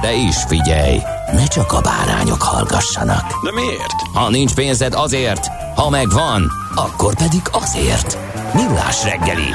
De 0.00 0.14
is 0.14 0.36
figyelj, 0.48 0.98
ne 1.32 1.46
csak 1.46 1.72
a 1.72 1.80
bárányok 1.80 2.42
hallgassanak. 2.42 3.44
De 3.44 3.52
miért? 3.52 3.92
Ha 4.12 4.30
nincs 4.30 4.54
pénzed 4.54 4.94
azért, 4.94 5.46
ha 5.74 5.90
megvan, 5.90 6.50
akkor 6.74 7.14
pedig 7.14 7.40
azért. 7.50 8.18
Millás 8.54 9.04
reggeli. 9.04 9.50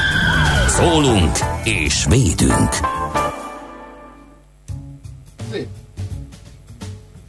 Szólunk 0.67 1.38
és 1.64 2.05
védünk. 2.09 2.70
Szép. 5.52 5.67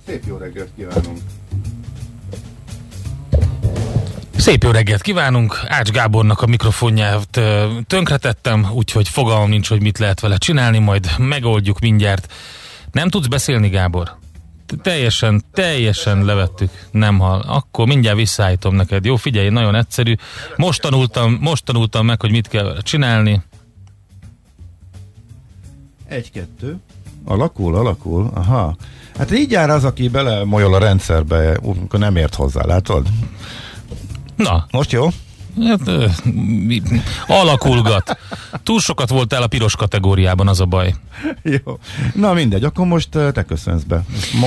Szép 0.07 0.25
jó 0.27 0.37
reggelt 0.37 0.69
kívánunk. 0.77 1.19
Szép 4.37 4.63
jó 4.63 4.71
reggelt 4.71 5.03
kívánunk! 5.03 5.61
Ács 5.69 5.91
Gábornak 5.91 6.43
a 6.43 6.47
mikrofonját 6.47 7.41
tönkretettem, 7.87 8.71
úgyhogy 8.73 9.09
fogalmam 9.09 9.49
nincs, 9.49 9.69
hogy 9.69 9.83
mit 9.83 9.99
lehet 9.99 10.21
vele 10.21 10.37
csinálni, 10.37 10.79
majd 10.79 11.11
megoldjuk 11.19 11.79
mindjárt. 11.79 12.33
Nem 12.93 13.09
tudsz 13.09 13.27
beszélni, 13.27 13.69
Gábor? 13.69 14.17
Teljesen, 14.83 15.43
teljesen 15.53 16.25
levettük. 16.25 16.71
Nem 16.91 17.19
hall. 17.19 17.41
Akkor 17.41 17.87
mindjárt 17.87 18.17
visszaállítom 18.17 18.75
neked. 18.75 19.05
Jó, 19.05 19.17
figyelj, 19.17 19.49
nagyon 19.49 19.75
egyszerű. 19.75 20.15
Most 20.57 20.81
tanultam, 20.81 21.39
most 21.41 21.65
tanultam 21.65 22.07
meg, 22.07 22.21
hogy 22.21 22.31
mit 22.31 22.49
kell 22.49 22.77
csinálni. 22.83 23.43
Egy-kettő. 26.09 26.77
Alakul, 27.25 27.75
alakul. 27.75 28.31
Aha. 28.35 28.77
Hát 29.19 29.33
így 29.33 29.51
jár 29.51 29.71
az, 29.71 29.85
aki 29.85 30.09
bele 30.09 30.45
molyol 30.45 30.75
a 30.75 30.79
rendszerbe, 30.79 31.59
amikor 31.63 31.99
nem 31.99 32.17
ért 32.17 32.35
hozzá, 32.35 32.65
látod? 32.65 33.07
Na, 34.37 34.67
Most 34.71 34.93
jó? 34.93 35.09
Hát, 35.67 35.81
alakulgat. 37.27 38.19
Túl 38.63 38.81
sokat 38.81 39.09
voltál 39.09 39.43
a 39.43 39.47
piros 39.47 39.77
kategóriában, 39.77 40.49
az 40.49 40.61
a 40.61 40.65
baj. 40.65 40.95
Jó. 41.43 41.79
Na 42.15 42.33
mindegy, 42.33 42.65
akkor 42.65 42.87
most 42.87 43.09
te 43.09 43.45
köszönsz 43.49 43.83
be. 43.83 44.05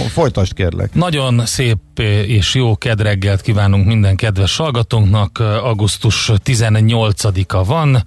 Folytasd 0.08 0.54
kérlek. 0.54 0.94
Nagyon 0.94 1.46
szép 1.46 2.00
és 2.26 2.56
jó 2.56 2.78
kedreggelt 2.78 3.42
kívánunk 3.42 3.86
minden 3.86 4.16
kedves 4.16 4.58
hallgatónknak. 4.58 5.40
Augusztus 5.40 6.32
18-a 6.44 7.64
van, 7.64 8.04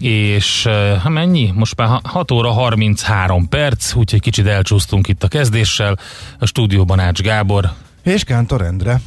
és 0.00 0.68
ha 1.02 1.08
mennyi? 1.08 1.52
Most 1.54 1.76
már 1.76 2.00
6 2.02 2.30
óra 2.30 2.52
33 2.52 3.48
perc, 3.48 3.94
úgyhogy 3.94 4.20
kicsit 4.20 4.46
elcsúsztunk 4.46 5.08
itt 5.08 5.22
a 5.22 5.28
kezdéssel. 5.28 5.98
A 6.38 6.46
stúdióban 6.46 7.00
Ács 7.00 7.20
Gábor, 7.20 7.72
És 8.02 8.24
Kántor 8.24 8.62
Endre. 8.62 9.00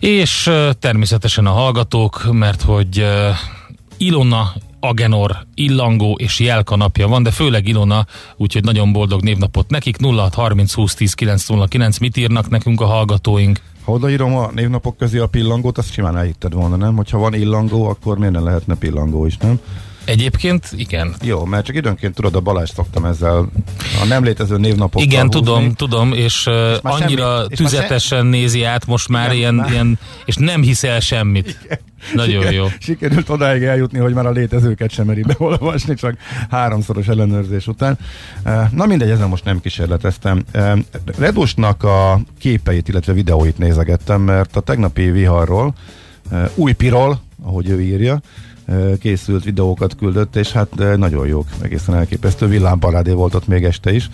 És 0.00 0.50
természetesen 0.78 1.46
a 1.46 1.50
hallgatók, 1.50 2.32
mert 2.32 2.62
hogy 2.62 3.06
Ilona, 3.96 4.52
Agenor, 4.80 5.36
Illangó 5.54 6.16
és 6.18 6.40
Jelka 6.40 6.76
napja 6.76 7.08
van, 7.08 7.22
de 7.22 7.30
főleg 7.30 7.68
Ilona, 7.68 8.06
úgyhogy 8.36 8.64
nagyon 8.64 8.92
boldog 8.92 9.22
névnapot 9.22 9.70
nekik. 9.70 9.96
06 10.00 10.34
30 10.34 10.72
20 10.72 10.94
10 10.94 11.14
909, 11.14 11.98
mit 11.98 12.16
írnak 12.16 12.48
nekünk 12.48 12.80
a 12.80 12.86
hallgatóink? 12.86 13.60
Ha 13.84 13.92
odaírom 13.92 14.36
a 14.36 14.50
névnapok 14.54 14.96
közé 14.96 15.18
a 15.18 15.26
pillangót, 15.26 15.78
azt 15.78 15.92
simán 15.92 16.16
elhitted 16.16 16.52
volna, 16.52 16.76
nem? 16.76 16.96
Hogyha 16.96 17.18
van 17.18 17.34
illangó, 17.34 17.88
akkor 17.88 18.18
miért 18.18 18.32
ne 18.32 18.40
lehetne 18.40 18.74
pillangó 18.74 19.26
is, 19.26 19.36
nem? 19.36 19.60
Egyébként 20.06 20.68
igen. 20.76 21.14
Jó, 21.22 21.44
mert 21.44 21.64
csak 21.64 21.76
időnként 21.76 22.14
tudod, 22.14 22.34
a 22.34 22.40
Balázs 22.40 22.70
szoktam 22.70 23.04
ezzel 23.04 23.48
a 24.02 24.04
nem 24.08 24.24
létező 24.24 24.56
névnapokkal 24.56 25.02
Igen, 25.02 25.24
húzni. 25.26 25.40
tudom, 25.40 25.72
tudom, 25.72 26.12
és, 26.12 26.46
és 26.46 26.78
annyira 26.82 27.36
semmi- 27.38 27.54
tüzetesen 27.54 28.26
nézi 28.26 28.62
át 28.64 28.86
most 28.86 29.08
már 29.08 29.26
Igen, 29.26 29.36
ilyen, 29.38 29.54
már- 29.54 29.70
ilyen, 29.70 29.98
és 30.24 30.36
nem 30.36 30.62
hiszel 30.62 31.00
semmit. 31.00 31.58
Nagyon 32.14 32.34
Siker- 32.40 32.54
jó. 32.54 32.66
Sikerült 32.78 33.28
odáig 33.28 33.62
eljutni, 33.62 33.98
hogy 33.98 34.12
már 34.14 34.26
a 34.26 34.30
létezőket 34.30 34.90
sem 34.90 35.06
meri 35.06 35.22
beolvasni, 35.22 35.94
csak 35.94 36.16
háromszoros 36.50 37.06
ellenőrzés 37.06 37.66
után. 37.66 37.98
Na 38.72 38.86
mindegy, 38.86 39.10
ezen 39.10 39.28
most 39.28 39.44
nem 39.44 39.60
kísérleteztem. 39.60 40.44
Redusnak 41.18 41.82
a 41.82 42.20
képeit, 42.38 42.88
illetve 42.88 43.12
videóit 43.12 43.58
nézegettem, 43.58 44.20
mert 44.20 44.56
a 44.56 44.60
tegnapi 44.60 45.10
viharról, 45.10 45.74
eh, 46.30 46.48
új 46.54 46.72
piról, 46.72 47.20
ahogy 47.42 47.68
ő 47.68 47.80
írja, 47.82 48.20
készült 49.00 49.44
videókat 49.44 49.96
küldött, 49.96 50.36
és 50.36 50.52
hát 50.52 50.68
nagyon 50.96 51.26
jók, 51.26 51.46
egészen 51.62 51.94
elképesztő. 51.94 52.46
Villámparádé 52.46 53.10
volt 53.10 53.34
ott 53.34 53.46
még 53.46 53.64
este 53.64 53.92
is. 53.94 54.08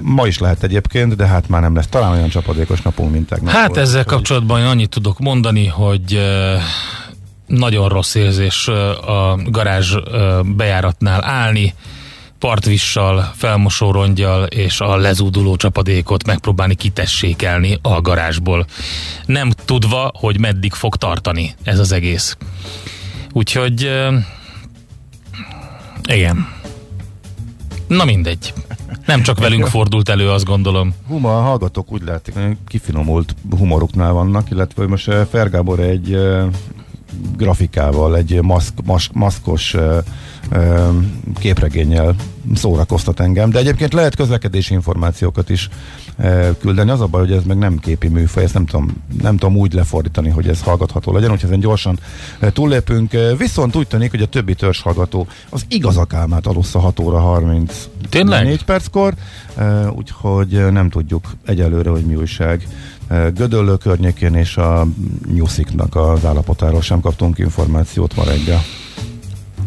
Ma 0.00 0.26
is 0.26 0.38
lehet 0.38 0.62
egyébként, 0.62 1.16
de 1.16 1.26
hát 1.26 1.48
már 1.48 1.60
nem 1.60 1.74
lesz. 1.74 1.86
Talán 1.86 2.12
olyan 2.12 2.28
csapadékos 2.28 2.82
napunk, 2.82 3.12
mint 3.12 3.28
tegnap 3.28 3.52
Hát 3.52 3.66
volt. 3.66 3.78
ezzel 3.80 4.04
kapcsolatban 4.04 4.60
én 4.60 4.66
annyit 4.66 4.90
tudok 4.90 5.18
mondani, 5.18 5.66
hogy 5.66 6.20
nagyon 7.46 7.88
rossz 7.88 8.14
érzés 8.14 8.68
a 8.68 9.38
garázs 9.44 9.94
bejáratnál 10.56 11.24
állni, 11.24 11.74
partvissal, 12.38 13.32
felmosórongyal 13.36 14.44
és 14.44 14.80
a 14.80 14.96
lezúduló 14.96 15.56
csapadékot 15.56 16.26
megpróbálni 16.26 16.74
kitessékelni 16.74 17.78
a 17.82 18.00
garázsból. 18.00 18.66
Nem 19.26 19.50
tudva, 19.64 20.10
hogy 20.14 20.38
meddig 20.38 20.72
fog 20.72 20.96
tartani 20.96 21.54
ez 21.62 21.78
az 21.78 21.92
egész. 21.92 22.36
Úgyhogy 23.32 23.90
igen. 26.08 26.46
Na 27.86 28.04
mindegy. 28.04 28.52
Nem 29.06 29.22
csak 29.22 29.38
velünk 29.38 29.66
fordult 29.66 30.08
elő, 30.08 30.28
azt 30.28 30.44
gondolom. 30.44 30.94
Huma, 31.06 31.38
a 31.38 31.42
hallgatók 31.42 31.92
úgy 31.92 32.02
látszik, 32.02 32.34
hogy 32.34 32.56
kifinomult 32.66 33.34
humoruknál 33.58 34.12
vannak, 34.12 34.50
illetve 34.50 34.86
most 34.86 35.12
Fergábor 35.30 35.80
egy 35.80 36.18
grafikával, 37.36 38.16
egy 38.16 38.42
maszk, 38.42 38.72
mask, 38.84 39.12
maszkos 39.12 39.74
eh, 39.74 39.98
képregénnyel 41.38 42.14
szórakoztat 42.54 43.20
engem, 43.20 43.50
de 43.50 43.58
egyébként 43.58 43.92
lehet 43.92 44.16
közlekedési 44.16 44.74
információkat 44.74 45.50
is 45.50 45.68
küldeni. 46.60 46.90
Az 46.90 47.00
a 47.00 47.06
baj, 47.06 47.20
hogy 47.20 47.32
ez 47.32 47.42
meg 47.44 47.58
nem 47.58 47.78
képi 47.78 48.08
műfaj, 48.08 48.42
ezt 48.42 48.54
nem 48.54 48.66
tudom, 48.66 48.88
nem 49.22 49.36
tudom 49.36 49.56
úgy 49.56 49.72
lefordítani, 49.72 50.28
hogy 50.28 50.48
ez 50.48 50.62
hallgatható 50.62 51.12
legyen, 51.12 51.30
úgyhogy 51.30 51.48
ezen 51.48 51.60
gyorsan 51.60 51.98
túllépünk. 52.52 53.12
Viszont 53.38 53.76
úgy 53.76 53.86
tűnik, 53.86 54.10
hogy 54.10 54.22
a 54.22 54.26
többi 54.26 54.54
törzs 54.54 54.80
hallgató 54.80 55.26
az 55.48 55.64
igazak 55.68 56.14
álmát 56.14 56.46
alussza 56.46 56.78
6 56.78 57.00
óra 57.00 57.18
30 57.18 57.88
Tényleg? 58.08 58.44
4 58.44 58.64
perckor, 58.64 59.14
úgyhogy 59.92 60.72
nem 60.72 60.88
tudjuk 60.88 61.32
egyelőre, 61.46 61.90
hogy 61.90 62.04
mi 62.04 62.14
újság. 62.14 62.68
Gödöllő 63.34 63.76
környékén 63.76 64.34
és 64.34 64.56
a 64.56 64.86
nyusziknak 65.34 65.96
az 65.96 66.24
állapotáról 66.24 66.82
sem 66.82 67.00
kaptunk 67.00 67.38
információt 67.38 68.16
ma 68.16 68.24
reggel. 68.24 68.60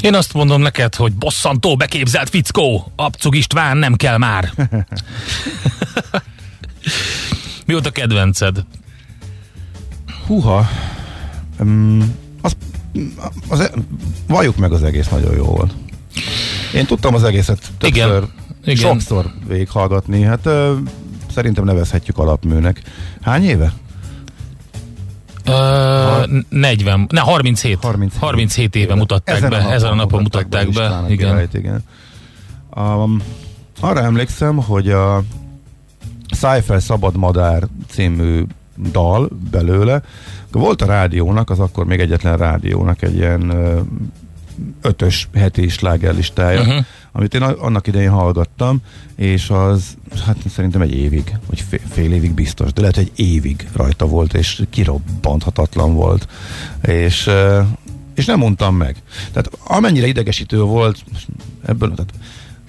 Én 0.01 0.13
azt 0.13 0.33
mondom 0.33 0.61
neked, 0.61 0.95
hogy 0.95 1.13
bosszantó, 1.13 1.75
beképzelt 1.75 2.29
fickó, 2.29 2.91
Abcug 2.95 3.35
István 3.35 3.77
nem 3.77 3.95
kell 3.95 4.17
már. 4.17 4.53
Mi 7.65 7.73
volt 7.73 7.85
a 7.85 7.91
kedvenced? 7.91 8.65
Húha, 10.27 10.67
um, 11.59 12.15
az, 12.41 12.55
az, 13.47 13.59
e- 13.59 13.71
valljuk 14.27 14.55
meg 14.57 14.71
az 14.71 14.83
egész 14.83 15.07
nagyon 15.07 15.35
jó 15.35 15.45
volt. 15.45 15.73
Én 16.73 16.85
tudtam 16.85 17.13
az 17.13 17.23
egészet 17.23 17.71
többször, 17.77 18.05
Igen, 18.05 18.29
igen. 18.65 18.75
sokszor 18.75 19.31
végighallgatni, 19.47 20.21
hát 20.21 20.45
ö, 20.45 20.75
szerintem 21.33 21.63
nevezhetjük 21.63 22.17
alapműnek. 22.17 22.81
Hány 23.21 23.43
éve? 23.43 23.73
Uh, 25.47 26.41
40, 26.49 27.07
ne 27.09 27.19
37. 27.19 27.77
37. 27.81 28.19
37 28.19 28.75
éve 28.75 28.95
mutatták 28.95 29.49
be, 29.49 29.57
ezen 29.57 29.91
a 29.91 29.95
napon 29.95 30.21
mutatták 30.21 30.63
be. 30.65 30.69
István 30.69 31.03
a 31.03 31.09
Igen. 31.09 31.17
királyt, 31.29 31.53
igen. 31.53 31.83
Um, 32.75 33.21
arra 33.79 34.01
emlékszem, 34.01 34.55
hogy 34.55 34.89
a 34.89 35.23
Szájfel 36.43 36.79
Szabad 36.79 37.15
Madár 37.15 37.67
című 37.89 38.43
dal 38.91 39.29
belőle. 39.51 40.01
Volt 40.51 40.81
a 40.81 40.85
rádiónak, 40.85 41.49
az 41.49 41.59
akkor 41.59 41.85
még 41.85 41.99
egyetlen 41.99 42.37
rádiónak 42.37 43.01
egy 43.01 43.15
ilyen 43.15 43.53
ötös 44.81 45.29
heti 45.33 45.67
slágerlistája, 45.67 46.61
uh-huh. 46.61 46.85
amit 47.11 47.33
én 47.33 47.41
annak 47.41 47.87
idején 47.87 48.09
hallgattam, 48.09 48.81
és 49.15 49.49
az 49.49 49.97
hát 50.25 50.37
szerintem 50.49 50.81
egy 50.81 50.93
évig, 50.95 51.35
vagy 51.47 51.59
fél, 51.69 51.79
fél 51.89 52.13
évig 52.13 52.33
biztos, 52.33 52.73
de 52.73 52.81
lehet, 52.81 52.95
hogy 52.95 53.11
egy 53.13 53.25
évig 53.25 53.67
rajta 53.73 54.05
volt, 54.05 54.33
és 54.33 54.63
kirobbanthatatlan 54.69 55.93
volt. 55.93 56.27
És, 56.81 57.29
és 58.15 58.25
nem 58.25 58.39
mondtam 58.39 58.75
meg. 58.75 58.95
Tehát 59.31 59.51
amennyire 59.63 60.07
idegesítő 60.07 60.61
volt, 60.61 61.03
ebből, 61.65 61.93
tehát 61.93 62.13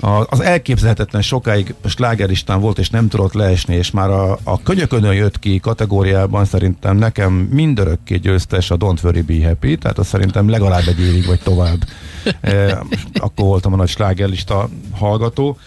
az 0.05 0.41
elképzelhetetlen 0.41 1.23
sokáig 1.23 1.75
slágeristán 1.85 2.61
volt, 2.61 2.79
és 2.79 2.91
nem 2.91 3.09
tudott 3.09 3.33
leesni, 3.33 3.75
és 3.75 3.91
már 3.91 4.11
a, 4.11 4.39
a 4.43 4.63
könyöködön 4.63 5.15
jött 5.15 5.39
ki 5.39 5.59
kategóriában, 5.59 6.45
szerintem 6.45 6.97
nekem 6.97 7.33
mindörökké 7.33 8.17
győztes 8.17 8.71
a 8.71 8.77
Don't 8.77 9.03
Worry 9.03 9.21
Be 9.21 9.47
Happy, 9.47 9.77
tehát 9.77 9.99
az 9.99 10.07
szerintem 10.07 10.49
legalább 10.49 10.87
egy 10.87 11.01
évig 11.01 11.27
vagy 11.27 11.41
tovább. 11.41 11.85
E, 12.41 12.83
akkor 13.15 13.45
voltam 13.47 13.73
a 13.73 13.77
nagy 13.77 13.89
slágerlista 13.89 14.69
hallgató. 14.93 15.59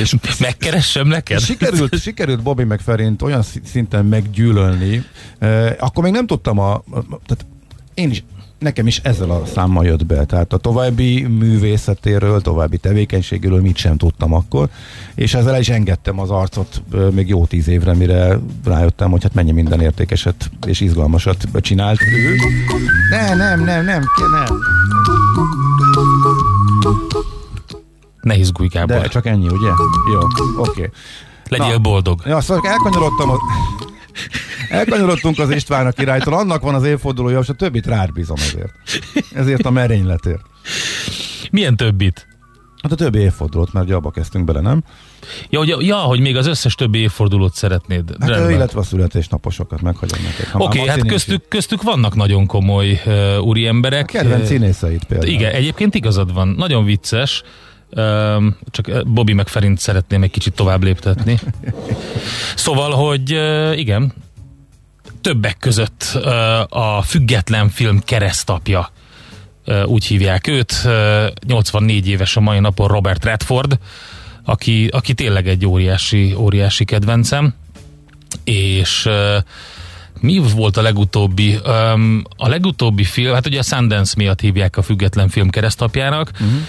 És 0.00 0.14
Megkeressem 0.40 1.06
neked? 1.06 1.40
Sikerült, 1.40 2.00
sikerült 2.00 2.42
Bobby 2.42 2.64
McFerrint 2.64 3.22
olyan 3.22 3.42
szinten 3.64 4.04
meggyűlölni, 4.04 5.04
e, 5.38 5.76
akkor 5.78 6.02
még 6.02 6.12
nem 6.12 6.26
tudtam 6.26 6.58
a, 6.58 6.72
a 6.74 6.82
tehát 7.26 7.46
én 7.94 8.10
is 8.10 8.24
nekem 8.58 8.86
is 8.86 8.98
ezzel 8.98 9.30
a 9.30 9.42
számmal 9.46 9.84
jött 9.84 10.06
be, 10.06 10.24
tehát 10.24 10.52
a 10.52 10.56
további 10.56 11.22
művészetéről, 11.22 12.40
további 12.40 12.78
tevékenységéről 12.78 13.60
mit 13.60 13.76
sem 13.76 13.96
tudtam 13.96 14.34
akkor, 14.34 14.68
és 15.14 15.34
ezzel 15.34 15.54
el 15.54 15.60
is 15.60 15.68
engedtem 15.68 16.20
az 16.20 16.30
arcot 16.30 16.82
még 17.12 17.28
jó 17.28 17.44
tíz 17.44 17.68
évre, 17.68 17.94
mire 17.94 18.38
rájöttem, 18.64 19.10
hogy 19.10 19.22
hát 19.22 19.34
mennyi 19.34 19.52
minden 19.52 19.80
értékeset 19.80 20.50
és 20.66 20.80
izgalmasat 20.80 21.48
csinált 21.60 21.98
ő. 22.00 22.34
Nem, 23.10 23.36
nem, 23.36 23.64
nem, 23.64 23.84
nem, 23.84 24.02
nem. 24.30 24.58
Ne 28.20 28.36
izgulj, 28.36 28.68
Gábor. 28.68 29.00
De 29.00 29.08
csak 29.08 29.26
ennyi, 29.26 29.48
ugye? 29.48 29.68
Jó, 30.12 30.18
oké. 30.56 30.70
Okay. 30.70 30.90
Legyél 31.48 31.74
Na. 31.74 31.78
boldog. 31.78 32.22
Ja, 32.24 32.40
szóval 32.40 32.70
elkanyarodtam. 32.70 33.30
A... 33.30 33.36
Elkanyarodtunk 34.68 35.38
az 35.38 35.50
István 35.50 35.86
a 35.86 35.90
királytól, 35.90 36.34
annak 36.34 36.62
van 36.62 36.74
az 36.74 36.84
évfordulója, 36.84 37.38
és 37.38 37.48
a 37.48 37.52
többit 37.52 37.86
rád 37.86 38.12
bízom 38.12 38.36
ezért. 38.38 38.72
Ezért 39.34 39.66
a 39.66 39.70
merényletért. 39.70 40.42
Milyen 41.50 41.76
többit? 41.76 42.26
Hát 42.82 42.92
a 42.92 42.94
többi 42.94 43.18
évfordulót, 43.18 43.72
mert 43.72 43.90
abba 43.90 44.10
kezdtünk 44.10 44.44
bele, 44.44 44.60
nem? 44.60 44.84
Ja, 45.50 45.58
hogy, 45.58 45.86
ja, 45.86 45.96
hogy 45.96 46.20
még 46.20 46.36
az 46.36 46.46
összes 46.46 46.74
többi 46.74 46.98
évfordulót 46.98 47.54
szeretnéd. 47.54 48.16
Hát 48.20 48.28
Rendben. 48.28 48.50
illetve 48.50 48.80
a 48.80 48.82
születésnaposokat 48.82 49.82
meghagyom 49.82 50.18
neked. 50.22 50.48
Oké, 50.54 50.78
okay, 50.80 50.90
hát 50.90 51.06
köztük, 51.06 51.48
köztük 51.48 51.82
vannak 51.82 52.14
nagyon 52.14 52.46
komoly 52.46 53.00
uh, 53.06 53.42
úri 53.42 53.66
emberek. 53.66 54.02
A 54.02 54.18
kedvenc 54.18 54.46
színészeit 54.46 55.04
például. 55.04 55.32
Igen, 55.32 55.52
egyébként 55.52 55.94
igazad 55.94 56.32
van. 56.32 56.48
Nagyon 56.48 56.84
vicces. 56.84 57.42
Csak 58.70 59.06
Bobby 59.06 59.32
meg 59.32 59.48
Ferint 59.48 59.78
szeretném 59.78 60.22
egy 60.22 60.30
kicsit 60.30 60.54
tovább 60.54 60.82
léptetni. 60.82 61.38
Szóval, 62.54 62.90
hogy 62.90 63.30
igen, 63.78 64.12
többek 65.20 65.56
között 65.58 66.02
a 66.68 67.02
független 67.02 67.68
film 67.68 68.00
keresztapja 68.04 68.90
úgy 69.84 70.04
hívják 70.04 70.46
őt. 70.46 70.88
84 71.46 72.08
éves 72.08 72.36
a 72.36 72.40
mai 72.40 72.58
napon 72.58 72.88
Robert 72.88 73.24
Redford, 73.24 73.78
aki, 74.44 74.86
aki 74.86 75.14
tényleg 75.14 75.48
egy 75.48 75.66
óriási, 75.66 76.34
óriási 76.34 76.84
kedvencem. 76.84 77.54
És 78.44 79.08
mi 80.20 80.38
volt 80.38 80.76
a 80.76 80.82
legutóbbi? 80.82 81.58
A 82.36 82.48
legutóbbi 82.48 83.04
film, 83.04 83.34
hát 83.34 83.46
ugye 83.46 83.58
a 83.58 83.62
Sundance 83.62 84.14
miatt 84.16 84.40
hívják 84.40 84.76
a 84.76 84.82
független 84.82 85.28
film 85.28 85.50
keresztapjának. 85.50 86.30
Uh-huh 86.32 86.60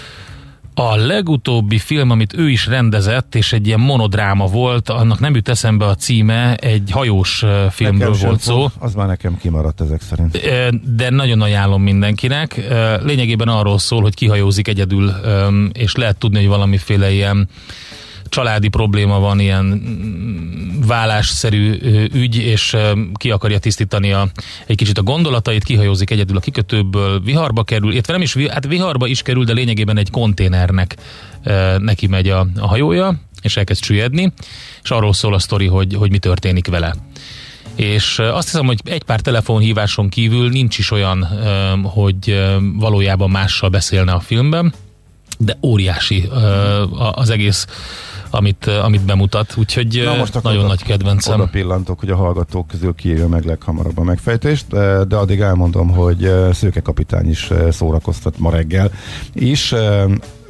a 0.78 0.96
legutóbbi 0.96 1.78
film, 1.78 2.10
amit 2.10 2.34
ő 2.34 2.50
is 2.50 2.66
rendezett, 2.66 3.34
és 3.34 3.52
egy 3.52 3.66
ilyen 3.66 3.80
monodráma 3.80 4.46
volt, 4.46 4.88
annak 4.88 5.20
nem 5.20 5.34
jut 5.34 5.48
eszembe 5.48 5.86
a 5.86 5.94
címe, 5.94 6.54
egy 6.54 6.90
hajós 6.90 7.44
filmről 7.70 8.08
nekem 8.08 8.28
volt 8.28 8.40
szó. 8.40 8.66
Az 8.78 8.94
már 8.94 9.06
nekem 9.06 9.38
kimaradt 9.38 9.80
ezek 9.80 10.00
szerint. 10.00 10.40
De 10.96 11.10
nagyon 11.10 11.40
ajánlom 11.40 11.82
mindenkinek. 11.82 12.60
Lényegében 13.02 13.48
arról 13.48 13.78
szól, 13.78 14.02
hogy 14.02 14.14
kihajózik 14.14 14.68
egyedül, 14.68 15.12
és 15.72 15.94
lehet 15.94 16.16
tudni, 16.16 16.38
hogy 16.38 16.48
valamiféle 16.48 17.10
ilyen 17.10 17.48
családi 18.28 18.68
probléma 18.68 19.18
van, 19.18 19.40
ilyen 19.40 19.64
mm, 19.64 20.80
vállásszerű 20.86 21.78
ügy, 22.12 22.36
és 22.36 22.76
ki 23.14 23.30
akarja 23.30 23.58
tisztítani 23.58 24.12
a, 24.12 24.28
egy 24.66 24.76
kicsit 24.76 24.98
a 24.98 25.02
gondolatait, 25.02 25.64
kihajózik 25.64 26.10
egyedül 26.10 26.36
a 26.36 26.40
kikötőből, 26.40 27.20
viharba 27.20 27.62
kerül, 27.62 27.92
illetve 27.92 28.12
nem 28.12 28.22
is, 28.22 28.36
hát 28.36 28.66
viharba 28.66 29.06
is 29.06 29.22
kerül, 29.22 29.44
de 29.44 29.52
lényegében 29.52 29.98
egy 29.98 30.10
konténernek 30.10 30.96
neki 31.78 32.06
megy 32.06 32.28
a, 32.28 32.46
a 32.56 32.66
hajója, 32.66 33.14
és 33.42 33.56
elkezd 33.56 33.84
süllyedni, 33.84 34.32
és 34.82 34.90
arról 34.90 35.12
szól 35.12 35.34
a 35.34 35.38
sztori, 35.38 35.66
hogy, 35.66 35.94
hogy 35.94 36.10
mi 36.10 36.18
történik 36.18 36.66
vele. 36.66 36.94
És 37.74 38.18
azt 38.18 38.50
hiszem, 38.50 38.66
hogy 38.66 38.80
egy 38.84 39.02
pár 39.02 39.20
telefonhíváson 39.20 40.08
kívül 40.08 40.48
nincs 40.48 40.78
is 40.78 40.90
olyan, 40.90 41.28
hogy 41.82 42.44
valójában 42.74 43.30
mással 43.30 43.68
beszélne 43.68 44.12
a 44.12 44.20
filmben, 44.20 44.74
de 45.38 45.58
óriási 45.62 46.28
az 47.12 47.30
egész 47.30 47.66
amit, 48.30 48.66
amit 48.66 49.00
bemutat, 49.00 49.56
úgyhogy 49.56 50.02
Na 50.04 50.16
most 50.16 50.42
nagyon 50.42 50.58
oda, 50.58 50.68
nagy 50.68 50.82
kedvencem. 50.82 51.40
Oda 51.40 51.48
pillantok, 51.50 51.98
hogy 51.98 52.10
a 52.10 52.16
hallgatók 52.16 52.66
közül 52.66 52.94
kijön 52.94 53.28
meg 53.28 53.44
leghamarabb 53.44 53.98
a 53.98 54.02
megfejtést, 54.02 54.68
de, 54.68 55.04
de 55.04 55.16
addig 55.16 55.40
elmondom, 55.40 55.88
hogy 55.88 56.30
Szőke 56.52 56.80
kapitány 56.80 57.28
is 57.28 57.50
szórakoztat 57.70 58.38
ma 58.38 58.50
reggel 58.50 58.90
is. 59.32 59.74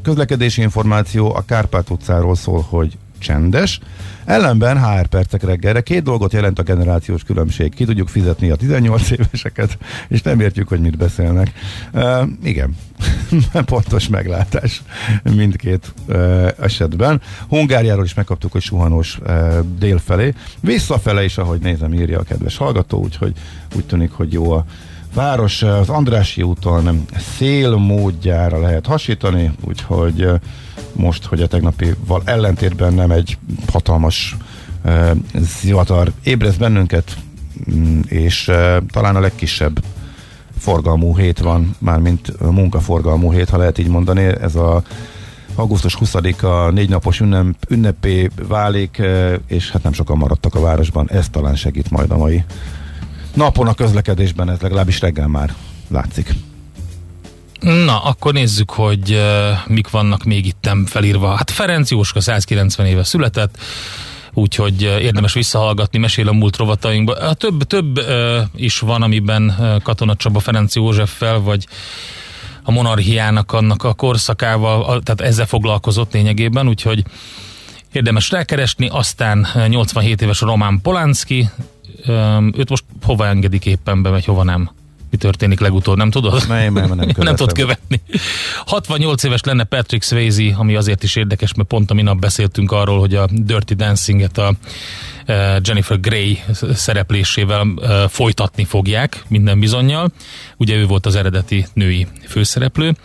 Közlekedési 0.03 0.63
információ 0.63 1.35
a 1.35 1.45
Kárpát 1.45 1.91
utcáról 1.91 2.35
szól, 2.35 2.67
hogy 2.69 2.97
csendes. 3.19 3.81
Ellenben 4.25 4.85
HR 4.85 5.07
percek 5.07 5.43
reggelre 5.43 5.81
két 5.81 6.03
dolgot 6.03 6.33
jelent 6.33 6.59
a 6.59 6.63
generációs 6.63 7.23
különbség. 7.23 7.75
Ki 7.75 7.85
tudjuk 7.85 8.09
fizetni 8.09 8.51
a 8.51 8.57
18 8.57 9.11
éveseket, 9.11 9.79
és 10.09 10.23
nem 10.23 10.41
értjük, 10.41 10.69
hogy 10.69 10.81
mit 10.81 10.97
beszélnek. 10.97 11.53
Uh, 11.93 12.29
igen, 12.43 12.77
pontos 13.65 14.09
meglátás 14.09 14.83
mindkét 15.35 15.93
uh, 16.09 16.49
esetben. 16.61 17.21
Hungáriáról 17.49 18.05
is 18.05 18.15
megkaptuk, 18.15 18.53
hogy 18.53 18.63
suhanós 18.63 19.19
uh, 19.19 19.59
délfelé. 19.79 20.35
Visszafele 20.61 21.25
is, 21.25 21.39
ahogy 21.39 21.61
nézem, 21.61 21.95
írja 21.95 22.19
a 22.19 22.23
kedves 22.23 22.57
hallgató, 22.57 23.01
úgyhogy 23.03 23.33
úgy 23.77 23.85
tűnik, 23.85 24.11
hogy 24.11 24.33
jó 24.33 24.53
a 24.53 24.65
város 25.15 25.63
az 25.63 25.89
Andrási 25.89 26.43
úton 26.43 27.05
szél 27.37 27.77
módjára 27.77 28.61
lehet 28.61 28.87
hasítani, 28.87 29.53
úgyhogy 29.65 30.29
most, 30.93 31.25
hogy 31.25 31.43
a 31.43 31.47
tegnapival 31.47 32.23
ellentétben 32.25 32.93
nem 32.93 33.11
egy 33.11 33.39
hatalmas 33.73 34.37
uh, 34.85 35.11
zivatar 35.35 36.13
ébreszt 36.23 36.59
bennünket, 36.59 37.17
mm, 37.73 38.01
és 38.07 38.49
uh, 38.49 38.77
talán 38.91 39.17
a 39.17 39.21
legkisebb 39.21 39.83
forgalmú 40.59 41.17
hét 41.17 41.39
van, 41.39 41.77
mármint 41.79 42.41
munkaforgalmú 42.41 43.33
hét, 43.33 43.49
ha 43.49 43.57
lehet 43.57 43.79
így 43.79 43.89
mondani. 43.89 44.23
Ez 44.23 44.55
a 44.55 44.83
augusztus 45.55 45.97
20-a 46.01 46.71
négy 46.71 46.89
napos 46.89 47.21
ünnep, 47.21 47.55
ünnepé 47.69 48.31
válik, 48.49 49.03
és 49.47 49.71
hát 49.71 49.83
nem 49.83 49.93
sokan 49.93 50.17
maradtak 50.17 50.55
a 50.55 50.61
városban. 50.61 51.11
Ez 51.11 51.29
talán 51.29 51.55
segít 51.55 51.91
majd 51.91 52.11
a 52.11 52.17
mai 52.17 52.45
napon 53.35 53.67
a 53.67 53.75
közlekedésben, 53.75 54.51
ez 54.51 54.61
legalábbis 54.61 55.01
reggel 55.01 55.29
már 55.29 55.55
látszik. 55.89 56.35
Na, 57.61 58.03
akkor 58.03 58.33
nézzük, 58.33 58.71
hogy 58.71 59.13
uh, 59.13 59.67
mik 59.67 59.91
vannak 59.91 60.25
még 60.25 60.47
itt 60.47 60.71
felírva. 60.87 61.37
Hát 61.37 61.51
Ferenc 61.51 61.91
Jóska 61.91 62.21
190 62.21 62.87
éve 62.87 63.05
született, 63.05 63.59
úgyhogy 64.35 64.83
érdemes 64.83 65.33
visszahallgatni, 65.33 65.99
mesél 65.99 66.29
a 66.29 66.33
múlt 66.33 66.57
rovatainkba. 66.57 67.13
Uh, 67.13 67.33
több, 67.33 67.63
több 67.63 67.99
uh, 67.99 68.41
is 68.55 68.79
van, 68.79 69.03
amiben 69.03 69.57
Katona 69.83 70.17
Csaba 70.17 70.41
Ferenc 70.41 70.75
Józseffel, 70.75 71.41
vagy 71.41 71.67
a 72.63 72.71
monarchiának 72.71 73.53
annak 73.53 73.85
a 73.85 73.95
korszakával, 73.95 74.83
a, 74.83 75.01
tehát 75.01 75.21
ezzel 75.21 75.47
foglalkozott 75.47 76.13
lényegében, 76.13 76.69
úgyhogy 76.69 77.05
érdemes 77.93 78.31
rákeresni. 78.31 78.89
Aztán 78.89 79.47
87 79.69 80.23
éves 80.23 80.41
Román 80.41 80.81
Polánszki, 80.83 81.49
őt 82.53 82.69
most 82.69 82.85
hova 83.03 83.27
engedik 83.27 83.67
éppen 83.67 84.03
be, 84.03 84.11
vagy 84.11 84.25
hova 84.25 84.43
nem? 84.43 84.71
Mi 85.11 85.17
történik 85.17 85.61
legutóbb, 85.61 85.97
nem 85.97 86.11
tudod? 86.11 86.49
Nem, 86.49 86.73
nem, 86.73 86.95
nem, 86.95 87.09
nem 87.17 87.37
tudod 87.37 87.53
követni. 87.53 88.01
68 88.67 89.23
éves 89.23 89.41
lenne 89.43 89.65
Patrick 89.65 90.05
Swayze, 90.05 90.55
ami 90.57 90.75
azért 90.75 91.03
is 91.03 91.17
érdekes, 91.17 91.55
mert 91.55 91.69
pont 91.69 91.91
a 91.91 91.95
minap 91.95 92.19
beszéltünk 92.19 92.73
arról, 92.73 92.99
hogy 92.99 93.15
a 93.15 93.29
Dirty 93.33 93.73
Dancing-et 93.73 94.39
a 94.39 94.55
e, 95.27 95.61
Jennifer 95.65 96.01
Grey 96.01 96.43
szereplésével 96.73 97.67
e, 97.83 98.09
folytatni 98.09 98.65
fogják 98.65 99.25
minden 99.29 99.61
bizonyal. 99.61 100.13
Ugye 100.57 100.75
ő 100.75 100.87
volt 100.87 101.07
az 101.07 101.15
eredeti 101.15 101.67
női 101.73 102.07
főszereplő, 102.29 102.97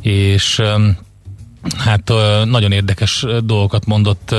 és 0.00 0.62
Hát 1.76 2.12
nagyon 2.44 2.72
érdekes 2.72 3.26
dolgokat 3.44 3.86
mondott 3.86 4.34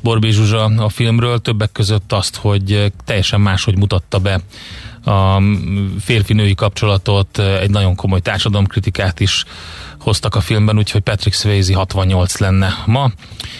Borbé 0.00 0.30
Zsuzsa 0.30 0.64
a 0.64 0.88
filmről, 0.88 1.38
többek 1.38 1.72
között 1.72 2.12
azt, 2.12 2.36
hogy 2.36 2.92
teljesen 3.04 3.40
máshogy 3.40 3.78
mutatta 3.78 4.18
be 4.18 4.40
a 5.06 5.42
férfi-női 6.00 6.54
kapcsolatot, 6.54 7.38
egy 7.38 7.70
nagyon 7.70 7.94
komoly 7.94 8.20
társadalomkritikát 8.20 9.20
is 9.20 9.44
hoztak 10.00 10.34
a 10.34 10.40
filmben, 10.40 10.76
úgyhogy 10.76 11.00
Patrick 11.00 11.36
Swayze 11.36 11.74
68 11.74 12.38
lenne 12.38 12.68
ma, 12.86 13.10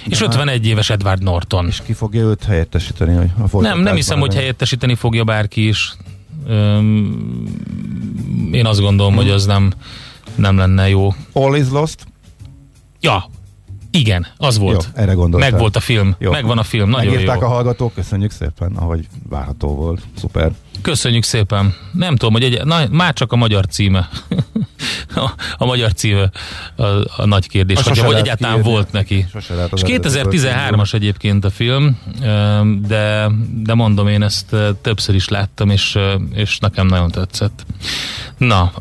és 0.06 0.18
De 0.18 0.24
51 0.24 0.66
éves 0.66 0.90
Edward 0.90 1.22
Norton. 1.22 1.66
És 1.66 1.82
ki 1.84 1.92
fogja 1.92 2.22
őt 2.22 2.44
helyettesíteni? 2.44 3.14
Hogy 3.14 3.30
a 3.50 3.60
nem, 3.60 3.80
nem 3.80 3.94
hiszem, 3.94 4.18
hogy 4.18 4.34
helyettesíteni 4.34 4.94
fogja 4.94 5.24
bárki 5.24 5.68
is. 5.68 5.96
Én 8.52 8.66
azt 8.66 8.80
gondolom, 8.80 9.12
hmm. 9.12 9.22
hogy 9.22 9.30
az 9.30 9.46
nem, 9.46 9.72
nem 10.34 10.56
lenne 10.56 10.88
jó. 10.88 11.14
All 11.32 11.56
is 11.56 11.68
lost? 11.70 12.06
Ja, 13.00 13.24
igen, 13.90 14.26
az 14.36 14.58
volt. 14.58 14.88
Jó, 14.94 15.02
erre 15.02 15.12
gondoltam. 15.12 15.50
Meg 15.50 15.60
volt 15.60 15.76
a 15.76 15.80
film. 15.80 16.14
Jó. 16.18 16.30
Megvan 16.30 16.58
a 16.58 16.62
film, 16.62 16.88
nagyon 16.88 17.12
Megírták 17.12 17.40
jó. 17.40 17.46
a 17.46 17.48
hallgatók, 17.48 17.94
köszönjük 17.94 18.30
szépen, 18.30 18.72
ahogy 18.76 19.06
várható 19.28 19.74
volt. 19.74 20.02
Szuper. 20.16 20.52
Köszönjük 20.82 21.22
szépen. 21.22 21.74
Nem 21.92 22.16
tudom, 22.16 22.32
hogy 22.32 22.42
egy, 22.42 22.64
na, 22.64 22.80
már 22.90 23.12
csak 23.12 23.32
a 23.32 23.36
magyar 23.36 23.66
címe. 23.66 24.08
a, 25.14 25.30
a 25.56 25.64
magyar 25.64 25.92
címe 25.92 26.30
a, 26.76 26.82
a 27.16 27.24
nagy 27.24 27.48
kérdés, 27.48 27.82
hogy, 27.82 27.98
hogy 27.98 28.14
egyáltalán 28.14 28.54
kiírni. 28.54 28.72
volt 28.72 28.92
neki. 28.92 29.26
És 29.34 29.82
2013-as 29.86 30.94
egyébként 30.94 31.44
a 31.44 31.50
film, 31.50 31.98
de, 32.86 33.30
de 33.62 33.74
mondom, 33.74 34.08
én 34.08 34.22
ezt 34.22 34.56
többször 34.82 35.14
is 35.14 35.28
láttam, 35.28 35.70
és, 35.70 35.98
és 36.34 36.58
nekem 36.58 36.86
nagyon 36.86 37.10
tetszett. 37.10 37.66
Na, 38.36 38.72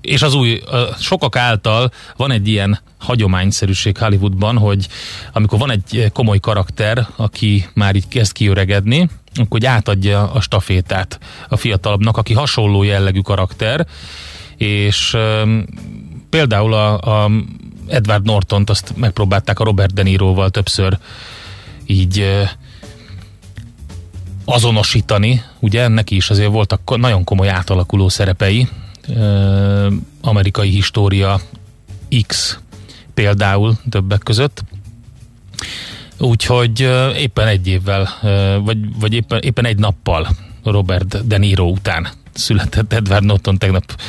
és 0.00 0.22
az 0.22 0.34
új, 0.34 0.62
sokak 0.98 1.36
által 1.36 1.90
van 2.16 2.30
egy 2.30 2.48
ilyen 2.48 2.80
hagyományszerűség 2.98 3.98
Hollywoodban, 3.98 4.58
hogy 4.58 4.88
amikor 5.32 5.58
van 5.58 5.70
egy 5.70 6.10
komoly 6.12 6.38
karakter, 6.38 7.06
aki 7.16 7.68
már 7.74 7.94
így 7.94 8.08
kezd 8.08 8.32
kiöregedni, 8.32 9.08
hogy 9.48 9.66
átadja 9.66 10.32
a 10.32 10.40
stafétát 10.40 11.18
a 11.48 11.56
fiatalabbnak, 11.56 12.16
aki 12.16 12.32
hasonló 12.32 12.82
jellegű 12.82 13.20
karakter, 13.20 13.86
és 14.56 15.14
um, 15.14 15.64
például 16.30 16.74
a, 16.74 16.98
a 17.24 17.30
Edward 17.86 18.24
Nortont 18.24 18.70
azt 18.70 18.92
megpróbálták 18.96 19.58
a 19.58 19.64
Robert 19.64 19.94
De 19.94 20.02
Niroval 20.02 20.50
többször 20.50 20.98
így 21.86 22.20
uh, 22.20 22.48
azonosítani, 24.44 25.42
ugye 25.58 25.88
neki 25.88 26.16
is 26.16 26.30
azért 26.30 26.50
voltak 26.50 26.96
nagyon 26.96 27.24
komoly 27.24 27.48
átalakuló 27.48 28.08
szerepei, 28.08 28.68
amerikai 30.20 30.70
história 30.70 31.40
X 32.26 32.58
például 33.14 33.74
többek 33.90 34.18
között. 34.18 34.64
Úgyhogy 36.20 36.80
éppen 37.16 37.46
egy 37.46 37.66
évvel, 37.66 38.08
vagy, 38.64 38.98
vagy 39.00 39.14
éppen, 39.14 39.40
éppen 39.42 39.64
egy 39.64 39.78
nappal 39.78 40.28
Robert 40.64 41.26
De 41.26 41.38
Niro 41.38 41.64
után 41.64 42.08
született 42.32 42.92
Edward 42.92 43.24
Norton, 43.24 43.58
tegnap 43.58 44.00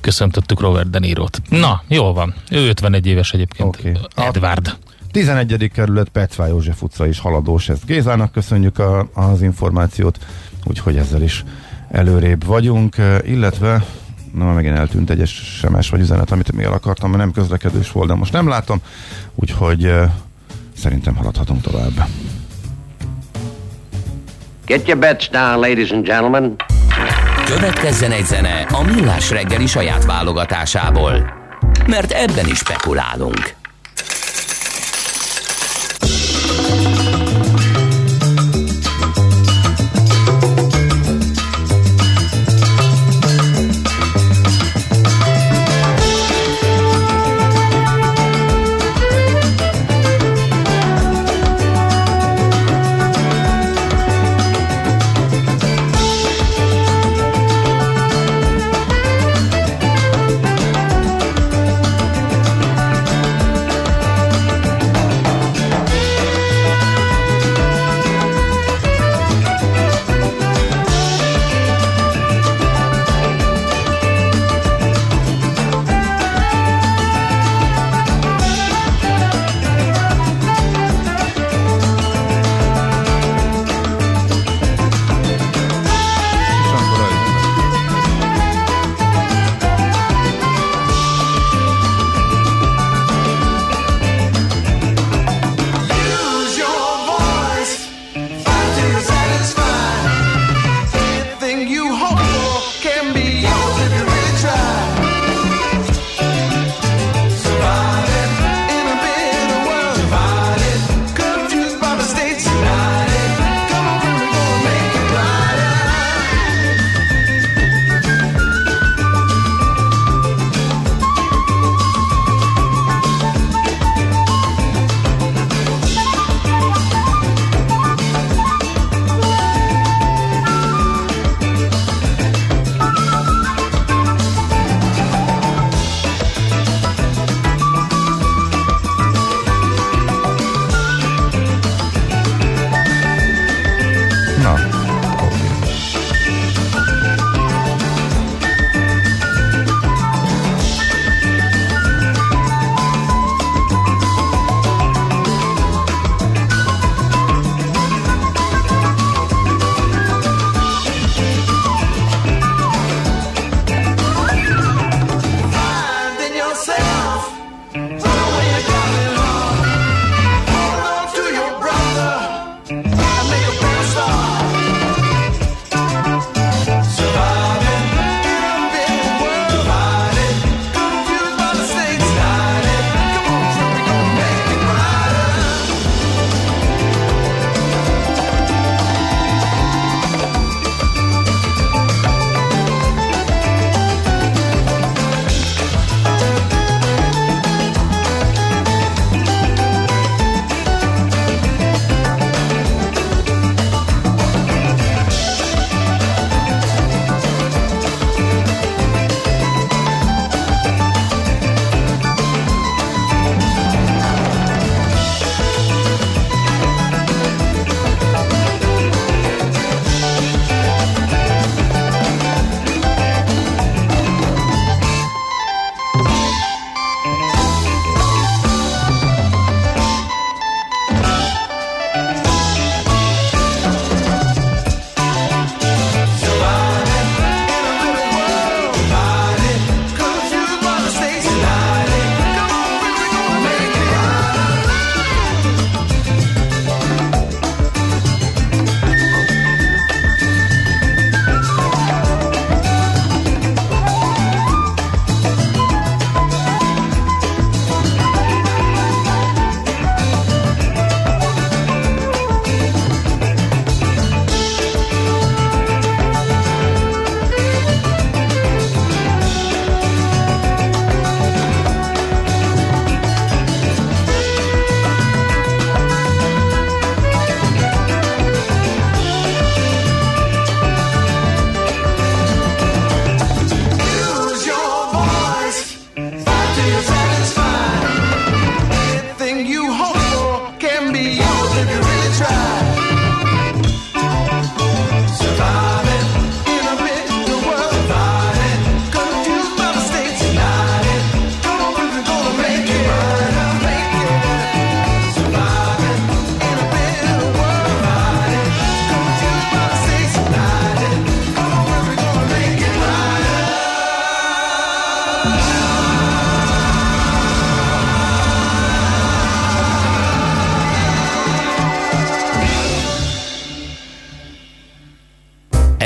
köszöntöttük 0.00 0.60
Robert 0.60 0.90
De 0.90 0.98
Niro-t. 0.98 1.40
Na, 1.48 1.82
jól 1.88 2.12
van. 2.12 2.34
Ő 2.50 2.68
51 2.68 3.06
éves 3.06 3.32
egyébként. 3.32 3.76
Okay. 3.78 3.92
Edward. 4.14 4.76
11. 5.10 5.70
kerület 5.72 6.08
Petfá 6.08 6.46
József 6.46 6.82
utca 6.82 7.06
is 7.06 7.18
haladós. 7.18 7.68
Ezt 7.68 7.86
Gézának 7.86 8.32
köszönjük 8.32 8.78
a, 8.78 9.08
az 9.12 9.42
információt, 9.42 10.18
úgyhogy 10.64 10.96
ezzel 10.96 11.22
is 11.22 11.44
előrébb 11.90 12.44
vagyunk, 12.44 12.96
illetve 13.26 13.84
na 14.32 14.52
megint 14.52 14.76
eltűnt 14.76 15.10
egy 15.10 15.28
SMS 15.28 15.90
vagy 15.90 16.00
üzenet, 16.00 16.30
amit 16.30 16.52
még 16.52 16.64
el 16.64 16.72
akartam, 16.72 17.10
mert 17.10 17.22
nem 17.22 17.32
közlekedős 17.32 17.92
volt, 17.92 18.08
de 18.08 18.14
most 18.14 18.32
nem 18.32 18.48
látom, 18.48 18.80
úgyhogy 19.34 19.92
szerintem 20.84 21.16
haladhatunk 21.16 21.60
tovább. 21.60 22.06
Get 24.66 24.86
your 24.86 24.98
bets 25.00 25.28
down, 25.30 25.58
ladies 25.58 25.90
and 25.90 26.06
gentlemen. 26.06 26.56
Következzen 27.44 28.10
egy 28.10 28.26
zene 28.26 28.66
a 28.70 28.82
Millás 28.82 29.30
reggeli 29.30 29.66
saját 29.66 30.04
válogatásából, 30.04 31.32
mert 31.86 32.12
ebben 32.12 32.46
is 32.46 32.58
spekulálunk. 32.58 33.54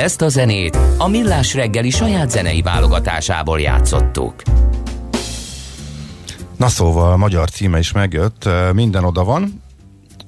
Ezt 0.09 0.23
a 0.23 0.29
zenét 0.29 0.79
a 0.99 1.09
Millás 1.09 1.55
reggeli 1.55 1.91
saját 1.91 2.31
zenei 2.31 2.63
válogatásából 2.63 3.61
játszottuk. 3.61 4.35
Na 6.57 6.69
szóval, 6.69 7.13
a 7.13 7.17
magyar 7.17 7.51
címe 7.51 7.79
is 7.79 7.93
megjött, 7.93 8.49
minden 8.73 9.05
oda 9.05 9.25
van, 9.25 9.63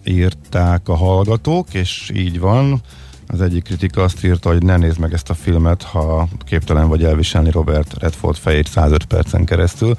írták 0.05 0.89
a 0.89 0.97
hallgatók, 0.97 1.75
és 1.75 2.11
így 2.15 2.41
van. 2.41 2.81
Az 3.27 3.41
egyik 3.41 3.65
kritika 3.65 4.03
azt 4.03 4.25
írta, 4.25 4.49
hogy 4.49 4.63
ne 4.63 4.77
nézd 4.77 4.99
meg 4.99 5.13
ezt 5.13 5.31
a 5.31 5.35
filmet, 5.35 5.83
ha 5.83 6.29
képtelen 6.45 6.89
vagy 6.89 7.05
elviselni 7.05 7.51
Robert 7.51 7.95
Redford 7.99 8.37
fejét 8.37 8.69
105 8.69 9.05
percen 9.05 9.45
keresztül. 9.45 9.99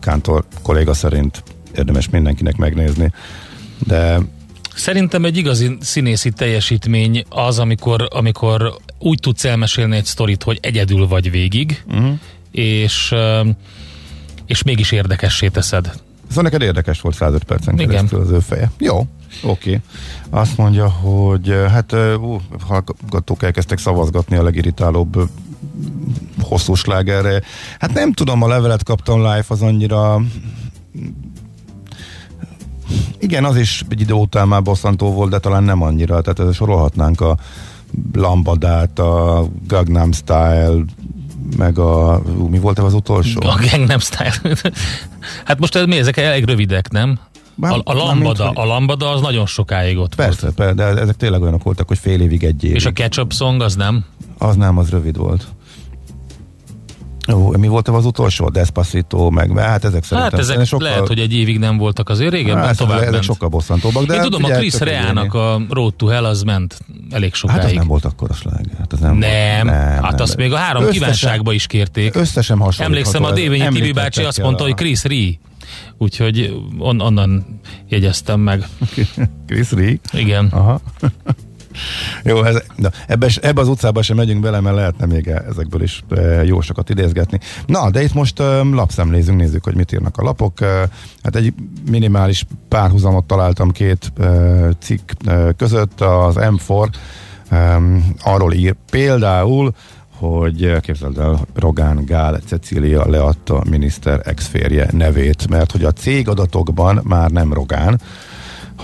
Kántor 0.00 0.44
kolléga 0.62 0.94
szerint 0.94 1.42
érdemes 1.74 2.08
mindenkinek 2.08 2.56
megnézni. 2.56 3.12
De 3.86 4.18
Szerintem 4.74 5.24
egy 5.24 5.36
igazi 5.36 5.76
színészi 5.80 6.30
teljesítmény 6.30 7.24
az, 7.28 7.58
amikor, 7.58 8.08
amikor 8.10 8.78
úgy 8.98 9.18
tudsz 9.20 9.44
elmesélni 9.44 9.96
egy 9.96 10.04
sztorit, 10.04 10.42
hogy 10.42 10.58
egyedül 10.62 11.06
vagy 11.06 11.30
végig, 11.30 11.84
uh-huh. 11.86 12.18
és, 12.50 13.14
és 14.46 14.62
mégis 14.62 14.92
érdekessé 14.92 15.48
teszed. 15.48 15.92
Szóval 16.28 16.44
neked 16.44 16.62
érdekes 16.62 17.00
volt 17.00 17.14
105 17.14 17.44
percen 17.44 17.74
Igen. 17.74 17.88
keresztül 17.88 18.20
az 18.20 18.30
ő 18.30 18.38
feje. 18.38 18.70
Jó, 18.78 18.98
oké. 18.98 19.08
Okay. 19.42 19.80
Azt 20.30 20.56
mondja, 20.56 20.88
hogy 20.88 21.54
hát 21.70 21.92
ú, 22.20 22.40
hallgatók 22.60 23.42
elkezdtek 23.42 23.78
szavazgatni 23.78 24.36
a 24.36 24.42
legirritálóbb 24.42 25.28
hosszú 26.40 26.74
slágerre. 26.74 27.42
Hát 27.78 27.92
nem 27.92 28.12
tudom, 28.12 28.42
a 28.42 28.48
levelet 28.48 28.82
kaptam 28.82 29.18
live, 29.18 29.44
az 29.48 29.62
annyira 29.62 30.20
igen, 33.18 33.44
az 33.44 33.56
is 33.56 33.84
egy 33.88 34.00
idő 34.00 34.12
után 34.12 34.48
már 34.48 34.62
bosszantó 34.62 35.12
volt, 35.12 35.30
de 35.30 35.38
talán 35.38 35.62
nem 35.62 35.82
annyira. 35.82 36.20
Tehát 36.20 36.40
ezt 36.40 36.56
sorolhatnánk 36.56 37.20
a 37.20 37.36
Lambadát, 38.12 38.98
a 38.98 39.46
Gangnam 39.66 40.12
Style, 40.12 40.84
meg 41.56 41.78
a... 41.78 42.22
Mi 42.50 42.58
volt 42.58 42.78
az 42.78 42.94
utolsó? 42.94 43.40
A 43.40 43.58
Gangnam 43.70 43.98
Style. 43.98 44.34
hát 45.44 45.58
most 45.58 45.74
ez 45.74 45.86
mi, 45.86 45.98
ezek 45.98 46.16
elég 46.16 46.44
rövidek, 46.44 46.90
nem? 46.90 47.18
A, 47.60 47.80
a, 47.84 47.92
lambada, 47.92 48.50
a 48.50 48.64
lambada 48.64 49.10
az 49.10 49.20
nagyon 49.20 49.46
sokáig 49.46 49.98
ott 49.98 50.14
persze, 50.14 50.40
volt. 50.40 50.54
Persze, 50.54 50.74
de 50.74 51.00
ezek 51.00 51.16
tényleg 51.16 51.42
olyanok 51.42 51.62
voltak, 51.62 51.88
hogy 51.88 51.98
fél 51.98 52.20
évig, 52.20 52.44
egy 52.44 52.64
évig. 52.64 52.76
És 52.76 52.84
a 52.84 52.92
ketchup 52.92 53.32
song 53.32 53.60
az 53.60 53.74
nem? 53.74 54.04
Az 54.38 54.56
nem, 54.56 54.78
az 54.78 54.90
rövid 54.90 55.16
volt. 55.16 55.46
Ó, 57.32 57.50
mi 57.58 57.68
volt 57.68 57.88
az 57.88 58.04
utolsó? 58.04 58.48
Despacito, 58.48 59.30
meg 59.30 59.58
hát 59.58 59.84
ezek 59.84 60.04
szerintem. 60.04 60.32
Hát 60.32 60.40
ezek 60.40 60.64
sokkal... 60.64 60.88
lehet, 60.88 61.06
hogy 61.06 61.18
egy 61.18 61.34
évig 61.34 61.58
nem 61.58 61.76
voltak 61.76 62.08
azért 62.08 62.32
régen, 62.32 62.56
hát, 62.56 62.76
tovább 62.76 62.98
ezek 62.98 63.10
ment. 63.10 63.24
sokkal 63.24 63.48
bosszantóbbak. 63.48 64.04
De 64.04 64.14
Én 64.14 64.20
tudom, 64.20 64.44
a 64.44 64.48
Chris 64.48 64.78
Rea-nak 64.78 65.34
a 65.34 65.60
Road 65.68 65.94
to 65.94 66.06
Hell 66.06 66.24
az 66.24 66.42
ment 66.42 66.78
elég 67.10 67.34
sokáig. 67.34 67.60
Hát 67.60 67.70
az 67.70 67.76
nem 67.76 67.86
volt 67.86 68.04
akkor 68.04 68.30
a 68.30 68.34
sláger. 68.34 68.76
Hát 68.78 68.92
az 68.92 68.98
nem, 68.98 69.16
nem, 69.16 69.66
volt. 69.66 69.78
nem, 69.78 70.02
hát 70.02 70.12
nem, 70.12 70.22
azt 70.22 70.36
még 70.36 70.52
a 70.52 70.56
három 70.56 70.82
összesen, 70.82 71.00
kívánságba 71.00 71.52
is 71.52 71.66
kérték. 71.66 72.14
Összesen 72.14 72.58
hasonlítható. 72.58 73.18
Emlékszem, 73.18 73.24
a 73.24 73.32
Dévényi 73.32 73.68
Tibi 73.68 73.92
bácsi 73.92 74.22
azt 74.22 74.42
mondta, 74.42 74.62
a... 74.62 74.66
hogy 74.66 74.74
Chris 74.74 75.04
Rea. 75.04 75.30
Úgyhogy 75.98 76.62
on, 76.78 77.00
onnan 77.00 77.60
jegyeztem 77.88 78.40
meg. 78.40 78.68
Chris 79.46 79.70
Rea? 79.70 79.94
Igen. 80.12 80.46
Aha. 80.46 80.80
Jó, 82.24 82.42
ez, 82.42 82.62
de 82.76 82.90
ebbe, 83.06 83.28
ebbe 83.40 83.60
az 83.60 83.68
utcába 83.68 84.02
sem 84.02 84.16
megyünk 84.16 84.40
bele, 84.40 84.60
mert 84.60 84.76
lehetne 84.76 85.06
még 85.06 85.26
ezekből 85.26 85.82
is 85.82 86.04
e, 86.10 86.20
jó 86.44 86.60
sokat 86.60 86.90
idézgetni. 86.90 87.38
Na, 87.66 87.90
de 87.90 88.02
itt 88.02 88.14
most 88.14 88.40
e, 88.40 88.62
lapszemlézünk, 88.62 89.38
nézzük, 89.38 89.64
hogy 89.64 89.74
mit 89.74 89.92
írnak 89.92 90.16
a 90.16 90.22
lapok. 90.22 90.60
E, 90.60 90.88
hát 91.22 91.36
egy 91.36 91.54
minimális 91.90 92.46
párhuzamot 92.68 93.24
találtam 93.24 93.70
két 93.70 94.12
cikk 94.78 95.10
között. 95.56 96.00
Az 96.00 96.34
M4 96.38 96.88
arról 98.22 98.52
ír 98.52 98.74
például, 98.90 99.74
hogy 100.16 100.80
képzeld 100.80 101.18
el, 101.18 101.46
Rogán 101.54 102.04
Gál 102.04 102.40
Cecília 102.46 103.08
leadta 103.08 103.62
miniszter 103.70 104.20
ex-férje 104.24 104.88
nevét, 104.92 105.48
mert 105.48 105.72
hogy 105.72 105.84
a 105.84 105.92
cégadatokban 105.92 107.00
már 107.02 107.30
nem 107.30 107.52
Rogán, 107.52 108.00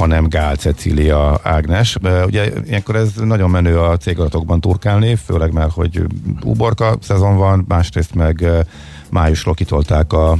hanem 0.01 0.29
Gál 0.29 0.57
Cecília 0.57 1.41
Ágnes. 1.43 1.97
Ugye 2.27 2.53
ilyenkor 2.67 2.97
ez 2.97 3.13
nagyon 3.15 3.51
menő 3.51 3.79
a 3.79 3.97
cégadatokban 3.97 4.61
turkálni, 4.61 5.15
főleg 5.15 5.53
mert, 5.53 5.73
hogy 5.73 6.03
uborka 6.45 6.97
szezon 7.01 7.37
van, 7.37 7.65
másrészt 7.69 8.15
meg 8.15 8.47
májusról 9.11 9.55
kitolták 9.55 10.13
a 10.13 10.39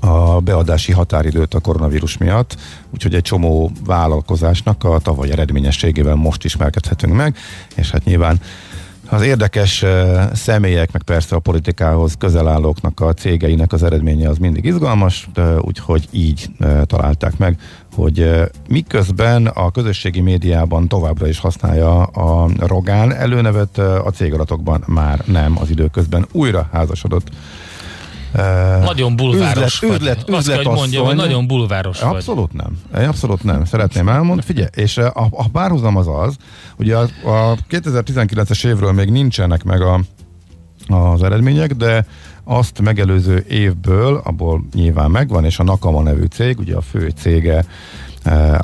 a 0.00 0.40
beadási 0.40 0.92
határidőt 0.92 1.54
a 1.54 1.60
koronavírus 1.60 2.18
miatt, 2.18 2.56
úgyhogy 2.90 3.14
egy 3.14 3.22
csomó 3.22 3.70
vállalkozásnak 3.84 4.84
a 4.84 4.98
tavaly 4.98 5.30
eredményességével 5.30 6.14
most 6.14 6.44
ismerkedhetünk 6.44 7.14
meg, 7.14 7.36
és 7.74 7.90
hát 7.90 8.04
nyilván 8.04 8.40
az 9.08 9.22
érdekes 9.22 9.84
személyek, 10.32 10.92
meg 10.92 11.02
persze 11.02 11.36
a 11.36 11.38
politikához 11.38 12.14
közel 12.18 12.48
állóknak 12.48 13.00
a 13.00 13.12
cégeinek 13.12 13.72
az 13.72 13.82
eredménye 13.82 14.28
az 14.28 14.38
mindig 14.38 14.64
izgalmas, 14.64 15.28
úgyhogy 15.60 16.08
így 16.10 16.50
találták 16.86 17.38
meg, 17.38 17.58
hogy 17.94 18.30
miközben 18.68 19.46
a 19.46 19.70
közösségi 19.70 20.20
médiában 20.20 20.88
továbbra 20.88 21.28
is 21.28 21.38
használja 21.38 22.02
a 22.02 22.48
Rogán 22.58 23.14
előnevet, 23.14 23.78
a 23.78 24.10
cégadatokban 24.14 24.84
már 24.86 25.22
nem 25.26 25.58
az 25.60 25.70
időközben 25.70 26.26
újra 26.32 26.68
házasodott 26.72 27.28
nagyon 28.84 29.16
bulváros 29.16 29.82
üzlet, 29.82 30.00
üzlet, 30.00 30.22
vagy. 30.26 30.34
Azt 30.34 30.48
kell, 30.48 30.56
hogy 30.56 30.66
mondjam, 30.66 31.04
hogy 31.04 31.16
nagyon 31.16 31.46
bulváros 31.46 32.00
Abszolút 32.00 32.50
vagy. 32.52 32.62
nem. 32.92 33.06
Abszolút 33.08 33.42
nem. 33.42 33.64
Szeretném 33.64 34.08
elmondani. 34.08 34.42
Figyelj, 34.42 34.68
és 34.74 34.98
a, 34.98 35.28
a 35.30 35.48
párhuzam 35.48 35.96
az 35.96 36.08
az, 36.08 36.36
hogy 36.76 36.90
a, 36.90 37.00
a 37.00 37.56
2019-es 37.70 38.66
évről 38.66 38.92
még 38.92 39.10
nincsenek 39.10 39.64
meg 39.64 39.80
a, 39.80 40.00
az 40.86 41.22
eredmények, 41.22 41.74
de 41.74 42.06
azt 42.44 42.80
megelőző 42.80 43.44
évből, 43.48 44.20
abból 44.24 44.64
nyilván 44.74 45.10
megvan, 45.10 45.44
és 45.44 45.58
a 45.58 45.62
Nakama 45.62 46.02
nevű 46.02 46.24
cég, 46.24 46.58
ugye 46.58 46.76
a 46.76 46.80
fő 46.80 47.12
cége 47.16 47.64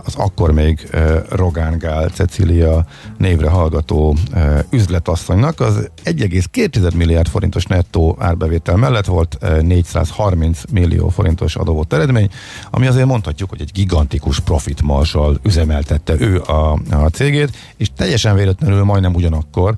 az 0.05 0.14
akkor 0.16 0.53
még 0.53 0.88
eh, 0.90 1.23
Rogán 1.29 1.79
Gál 1.79 2.09
Cecília 2.09 2.85
névre 3.18 3.49
hallgató 3.49 4.16
eh, 4.33 4.59
üzletasszonynak. 4.70 5.61
Az 5.61 5.90
1,2 6.05 6.94
milliárd 6.94 7.29
forintos 7.29 7.64
nettó 7.64 8.16
árbevétel 8.18 8.77
mellett 8.77 9.07
volt 9.07 9.38
430 9.62 10.62
millió 10.73 11.09
forintos 11.09 11.57
adóvott 11.57 11.92
eredmény, 11.92 12.29
ami 12.70 12.87
azért 12.87 13.07
mondhatjuk, 13.07 13.51
hogy 13.51 13.61
egy 13.61 13.70
gigantikus 13.73 14.40
profit 14.40 14.83
marsal 14.83 15.38
üzemeltette 15.42 16.14
ő 16.18 16.40
a, 16.40 16.73
a 16.90 17.09
cégét, 17.12 17.57
és 17.77 17.88
teljesen 17.96 18.35
véletlenül 18.35 18.85
majdnem 18.85 19.14
ugyanakkor 19.14 19.75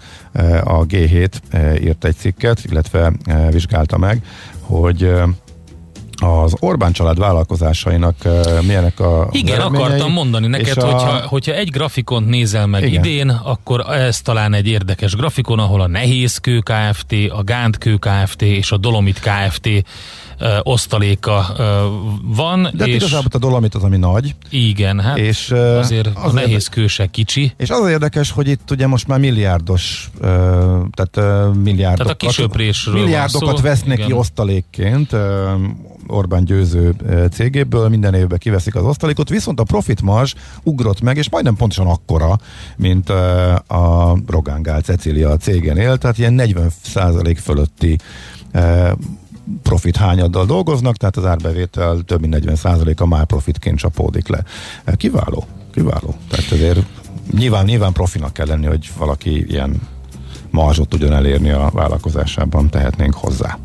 a 0.65 0.87
G7 0.87 1.31
írt 1.81 2.05
egy 2.05 2.17
cikket, 2.17 2.65
illetve 2.65 3.13
vizsgálta 3.51 3.99
meg, 3.99 4.23
hogy 4.61 5.13
az 6.23 6.55
Orbán 6.61 6.93
család 6.93 7.19
vállalkozásainak 7.19 8.15
uh, 8.25 8.63
milyenek 8.63 9.01
a 9.01 9.29
Igen, 9.31 9.61
akartam 9.61 10.13
mondani 10.13 10.47
neked, 10.47 10.79
a... 10.79 10.87
hogyha, 10.87 11.27
hogyha 11.27 11.53
egy 11.53 11.71
grafikont 11.71 12.29
nézel 12.29 12.67
meg 12.67 12.83
Igen. 12.83 13.05
idén, 13.05 13.29
akkor 13.29 13.81
ez 13.81 14.21
talán 14.21 14.55
egy 14.55 14.67
érdekes 14.67 15.15
grafikon, 15.17 15.59
ahol 15.59 15.81
a 15.81 15.87
Nehézkő 15.87 16.59
Kft., 16.59 17.15
a 17.29 17.69
Kő 17.79 17.97
Kft. 17.97 18.43
és 18.43 18.73
a 18.73 18.77
Dolomit 18.77 19.21
Kft. 19.21 19.69
Uh, 20.43 20.49
osztaléka 20.63 21.47
van. 22.23 22.69
De 22.73 22.87
és 22.87 22.95
igazából 22.95 23.29
a 23.33 23.39
Dolomit 23.39 23.75
az, 23.75 23.83
ami 23.83 23.97
nagy. 23.97 24.35
Igen, 24.51 25.01
hát 25.01 25.19
és, 25.19 25.51
azért 25.51 26.07
az 26.07 26.31
a 26.31 26.33
nehéz 26.33 26.69
kő 26.69 26.87
se 26.87 27.07
kicsi. 27.07 27.53
És 27.57 27.71
az 27.71 27.89
érdekes, 27.89 28.31
hogy 28.31 28.49
itt 28.49 28.71
ugye 28.71 28.87
most 28.87 29.07
már 29.07 29.19
milliárdos, 29.19 30.11
tehát 30.21 31.55
milliárdokat, 31.63 32.19
tehát 32.19 32.87
a 32.87 32.91
milliárdokat 32.91 33.61
vesznek 33.61 34.05
ki 34.05 34.13
osztalékként 34.13 35.17
Orbán 36.07 36.45
győző 36.45 36.95
cégéből, 37.33 37.89
minden 37.89 38.15
évben 38.15 38.39
kiveszik 38.39 38.75
az 38.75 38.85
osztalékot, 38.85 39.29
viszont 39.29 39.61
a 39.61 39.65
profit 39.65 40.03
mars 40.03 40.35
ugrott 40.63 41.01
meg, 41.01 41.17
és 41.17 41.31
majdnem 41.31 41.57
pontosan 41.57 41.87
akkora, 41.87 42.39
mint 42.77 43.11
a 43.67 44.17
Rogán 44.27 44.63
Gál 44.63 44.81
Cecília 44.81 45.37
cégenél, 45.37 45.97
tehát 45.97 46.19
ilyen 46.19 46.33
40 46.33 46.71
fölötti 47.37 47.99
profit 49.63 49.97
hányaddal 49.97 50.47
dolgoznak, 50.47 50.97
tehát 50.97 51.17
az 51.17 51.25
árbevétel 51.25 52.01
több 52.07 52.21
mint 52.21 52.37
40% 52.39 52.97
a 52.97 53.07
már 53.07 53.25
profitként 53.25 53.79
csapódik 53.79 54.29
le. 54.29 54.43
Kiváló, 54.97 55.47
kiváló. 55.73 56.15
Tehát 56.29 56.51
azért 56.51 56.79
nyilván, 57.31 57.65
nyilván 57.65 57.93
profinak 57.93 58.33
kell 58.33 58.47
lenni, 58.47 58.67
hogy 58.67 58.91
valaki 58.99 59.45
ilyen 59.49 59.81
marzsot 60.51 60.89
tudjon 60.89 61.13
elérni 61.13 61.51
a 61.51 61.71
vállalkozásában, 61.73 62.71
tehetnénk 62.71 63.15
hozzá. 63.15 63.59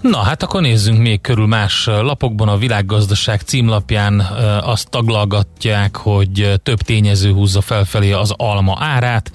Na 0.00 0.18
hát 0.18 0.42
akkor 0.42 0.60
nézzünk 0.60 0.98
még 0.98 1.20
körül 1.20 1.46
más 1.46 1.86
lapokban. 1.86 2.48
A 2.48 2.56
világgazdaság 2.56 3.40
címlapján 3.40 4.20
azt 4.60 4.90
taglalgatják, 4.90 5.96
hogy 5.96 6.60
több 6.62 6.80
tényező 6.80 7.32
húzza 7.32 7.60
felfelé 7.60 8.12
az 8.12 8.32
alma 8.36 8.76
árát. 8.80 9.30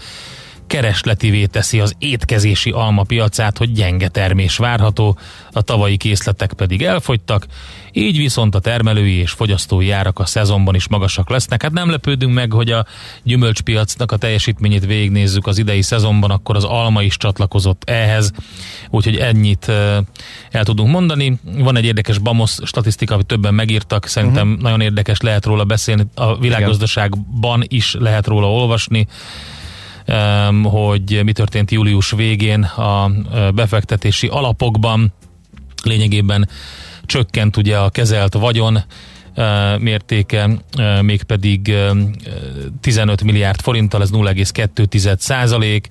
Keresletivé 0.70 1.46
teszi 1.46 1.80
az 1.80 1.96
étkezési 2.00 2.70
alma 2.70 3.04
piacát, 3.04 3.58
hogy 3.58 3.72
gyenge 3.72 4.08
termés 4.08 4.58
várható, 4.58 5.18
a 5.52 5.62
tavalyi 5.62 5.98
készletek 5.98 6.54
pedig 6.54 6.84
elfogytak, 6.84 7.46
így 7.92 8.18
viszont 8.18 8.56
a 8.56 8.60
termelői 8.60 9.16
és 9.16 9.32
fogyasztói 9.32 9.92
árak 9.92 10.20
a 10.20 10.26
szezonban 10.26 10.76
is 10.76 10.88
magasak 10.88 11.30
lesznek. 11.30 11.62
Hát 11.62 11.72
nem 11.72 11.90
lepődünk 11.90 12.34
meg, 12.34 12.52
hogy 12.52 12.72
a 12.72 12.86
gyümölcspiacnak 13.24 14.12
a 14.12 14.18
teljesítményét 14.18 14.86
végignézzük 14.86 15.48
az 15.48 15.58
idei 15.58 15.82
szezonban, 15.82 16.32
akkor 16.32 16.56
az 16.56 16.64
alma 16.64 17.02
is 17.02 17.18
csatlakozott 17.18 17.90
ehhez, 17.90 18.32
úgyhogy 18.90 19.16
ennyit 19.16 19.68
el 20.52 20.64
tudunk 20.64 20.92
mondani. 20.92 21.40
Van 21.44 21.78
egy 21.78 21.86
érdekes 21.86 22.18
BAMOS 22.18 22.58
statisztika, 22.64 23.14
amit 23.14 23.26
többen 23.26 23.54
megírtak, 23.54 24.06
szerintem 24.06 24.48
uh-huh. 24.48 24.64
nagyon 24.64 24.82
érdekes 24.82 25.20
lehet 25.22 25.46
róla 25.46 25.64
beszélni, 25.64 26.06
a 26.16 26.38
világgazdaságban 26.38 27.64
is 27.68 27.96
lehet 28.00 28.28
róla 28.28 28.52
olvasni 28.52 29.08
hogy 30.64 31.22
mi 31.24 31.32
történt 31.32 31.72
július 31.72 32.12
végén 32.12 32.64
a 32.64 33.12
befektetési 33.56 34.28
alapokban. 34.28 35.14
Lényegében 35.84 36.50
csökkent 37.06 37.58
ugye 37.58 37.78
a 37.78 37.90
kezelt 37.90 38.34
vagyon 38.34 38.80
mértéke, 39.80 40.50
mégpedig 41.02 41.76
15 42.82 43.24
milliárd 43.24 43.62
forinttal, 43.62 44.02
ez 44.02 44.12
0,2 44.12 45.18
százalék. 45.18 45.88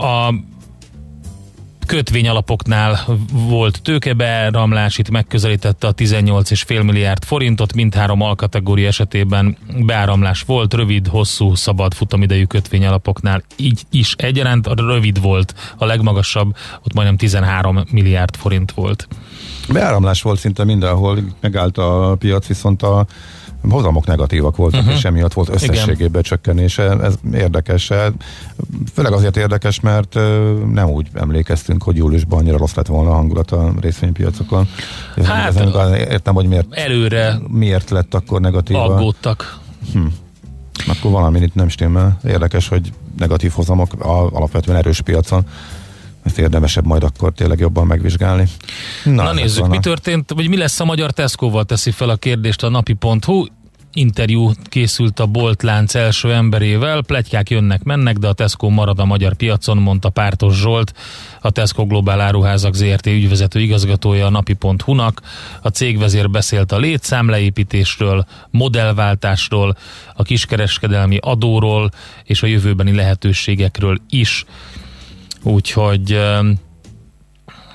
A 0.00 0.34
kötvényalapoknál 1.86 3.04
volt 3.32 3.82
tőkeberamlás, 3.82 4.98
itt 4.98 5.10
megközelítette 5.10 5.86
a 5.86 5.94
18,5 5.94 6.84
milliárd 6.84 7.24
forintot, 7.24 7.74
mindhárom 7.74 8.20
alkategória 8.20 8.86
esetében 8.86 9.56
beáramlás 9.78 10.42
volt, 10.42 10.74
rövid, 10.74 11.06
hosszú, 11.06 11.54
szabad 11.54 11.94
futamidejű 11.94 12.44
kötvényalapoknál 12.44 13.42
így 13.56 13.82
is 13.90 14.14
egyaránt, 14.18 14.66
a 14.66 14.74
rövid 14.74 15.20
volt 15.20 15.54
a 15.76 15.84
legmagasabb, 15.84 16.56
ott 16.84 16.94
majdnem 16.94 17.16
13 17.16 17.84
milliárd 17.90 18.36
forint 18.36 18.72
volt. 18.72 19.08
Beáramlás 19.68 20.22
volt 20.22 20.38
szinte 20.38 20.64
mindenhol, 20.64 21.18
megállt 21.40 21.78
a 21.78 22.16
piac, 22.18 22.46
viszont 22.46 22.82
a 22.82 23.06
hozamok 23.68 24.06
negatívak 24.06 24.56
voltak, 24.56 24.80
uh-huh. 24.80 24.96
és 24.96 25.04
emiatt 25.04 25.32
volt 25.32 25.48
összességében 25.48 26.08
Igen. 26.08 26.22
csökkenése. 26.22 26.98
Ez 27.00 27.14
érdekes. 27.34 27.90
Főleg 28.92 29.12
azért 29.12 29.36
érdekes, 29.36 29.80
mert 29.80 30.14
nem 30.72 30.88
úgy 30.88 31.08
emlékeztünk, 31.12 31.82
hogy 31.82 31.96
júliusban 31.96 32.38
annyira 32.38 32.56
rossz 32.56 32.74
lett 32.74 32.86
volna 32.86 33.10
a 33.10 33.14
hangulat 33.14 33.50
a 33.50 33.72
részvénypiacokon. 33.80 34.68
Hát, 35.24 35.56
ezen, 35.56 35.94
értem, 35.94 36.34
hogy 36.34 36.46
miért, 36.46 36.72
előre 36.72 37.38
miért 37.48 37.90
lett 37.90 38.14
akkor 38.14 38.40
negatív. 38.40 38.76
Aggódtak. 38.76 39.58
Hm. 39.92 40.06
Akkor 40.86 41.10
valami 41.10 41.40
itt 41.40 41.54
nem 41.54 41.68
stimmel. 41.68 42.18
Érdekes, 42.24 42.68
hogy 42.68 42.92
negatív 43.18 43.52
hozamok 43.52 43.90
alapvetően 44.32 44.76
erős 44.76 45.00
piacon 45.00 45.46
ezt 46.24 46.38
érdemesebb 46.38 46.86
majd 46.86 47.02
akkor 47.02 47.32
tényleg 47.32 47.58
jobban 47.58 47.86
megvizsgálni. 47.86 48.48
Na, 49.04 49.22
Na 49.22 49.32
nézzük, 49.32 49.66
mi 49.66 49.78
történt, 49.78 50.32
vagy 50.34 50.48
mi 50.48 50.56
lesz 50.56 50.80
a 50.80 50.84
magyar 50.84 51.10
Tesco-val 51.10 51.64
teszi 51.64 51.90
fel 51.90 52.08
a 52.08 52.16
kérdést 52.16 52.62
a 52.62 52.68
napi.hu 52.68 53.44
interjú 53.94 54.50
készült 54.64 55.20
a 55.20 55.26
boltlánc 55.26 55.94
első 55.94 56.32
emberével, 56.32 57.02
pletykák 57.02 57.50
jönnek-mennek, 57.50 58.16
de 58.16 58.28
a 58.28 58.32
Tesco 58.32 58.68
marad 58.68 58.98
a 58.98 59.04
magyar 59.04 59.34
piacon, 59.34 59.76
mondta 59.76 60.08
Pártos 60.08 60.56
Zsolt, 60.56 60.94
a 61.40 61.50
Tesco 61.50 61.86
Globál 61.86 62.20
Áruházak 62.20 62.74
ZRT 62.74 63.06
ügyvezető 63.06 63.60
igazgatója 63.60 64.26
a 64.26 64.30
napi.hu-nak. 64.30 65.20
A 65.62 65.68
cégvezér 65.68 66.30
beszélt 66.30 66.72
a 66.72 66.78
létszámleépítésről, 66.78 68.26
modellváltásról, 68.50 69.76
a 70.14 70.22
kiskereskedelmi 70.22 71.18
adóról 71.20 71.90
és 72.24 72.42
a 72.42 72.46
jövőbeni 72.46 72.94
lehetőségekről 72.94 73.98
is. 74.08 74.44
Úgyhogy 75.44 76.20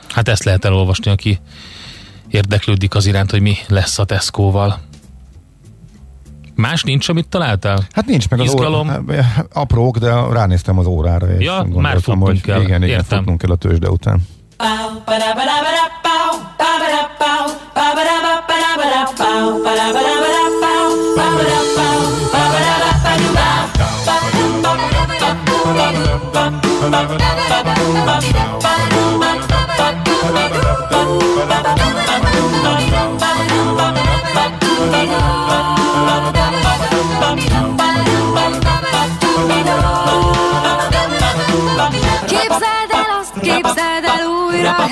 hát 0.08 0.27
ezt 0.27 0.43
lehet 0.43 0.65
elolvasni, 0.65 1.12
aki 1.12 1.39
érdeklődik 2.27 2.95
az 2.95 3.05
iránt, 3.05 3.32
hogy 3.32 3.41
mi 3.41 3.55
lesz 3.67 3.99
a 3.99 4.05
Tesco-val. 4.05 4.79
Más 6.55 6.84
nincs, 6.84 7.10
amit 7.10 7.27
találtál? 7.27 7.88
Hát 7.91 8.05
nincs 8.05 8.29
meg 8.29 8.39
Izgalom. 8.39 8.89
az 8.89 8.95
óra, 9.10 9.25
aprók, 9.53 9.97
de 9.97 10.13
ránéztem 10.32 10.77
az 10.77 10.86
órára, 10.86 11.27
és 11.27 11.45
ja, 11.45 11.67
már 11.75 12.01
futnunk 12.01 12.23
hogy 12.25 12.41
kell. 12.41 12.62
Igen, 12.62 12.84
igen, 12.84 12.97
Értem. 12.97 13.17
futnunk 13.17 13.38
kell 13.38 13.51
a 13.51 13.55
tőzsde 13.55 13.89
után. 13.89 14.21
A 27.91 28.19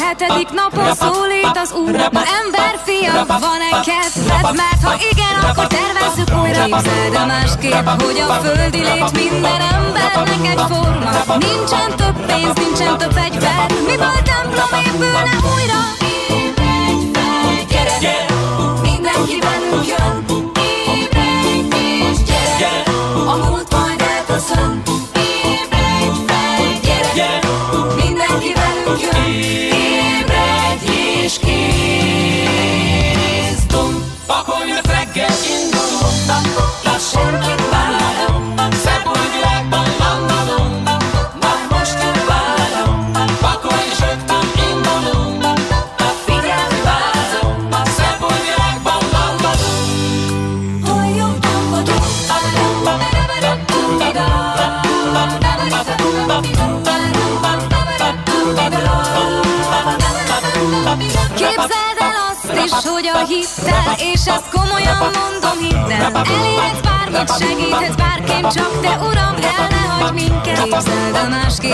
hetedik 0.04 0.50
napon 0.50 0.94
szólít 0.96 1.58
az 1.64 1.72
úr. 1.82 1.92
Na 1.92 2.24
ember 2.42 2.74
fia, 2.86 3.26
van-e 3.28 3.70
kedved? 3.88 4.56
Mert 4.62 4.82
ha 4.84 4.94
igen, 5.12 5.36
akkor 5.50 5.68
tervezzük 5.68 6.30
újra. 6.42 6.64
Képzeld 6.64 7.14
el 7.14 7.26
másképp, 7.26 7.88
hogy 8.04 8.20
a 8.30 8.34
földi 8.34 8.78
lét 8.78 9.12
minden 9.12 9.62
embernek 9.76 10.52
egy 10.52 10.64
forma. 10.72 11.10
Nincsen 11.38 11.90
több 11.96 12.26
pénz, 12.26 12.54
nincsen 12.64 12.98
több 12.98 13.12
fegyver. 13.12 13.66
Miből 13.88 14.22
templom 14.30 14.74
épülne 14.86 15.34
újra? 15.56 15.80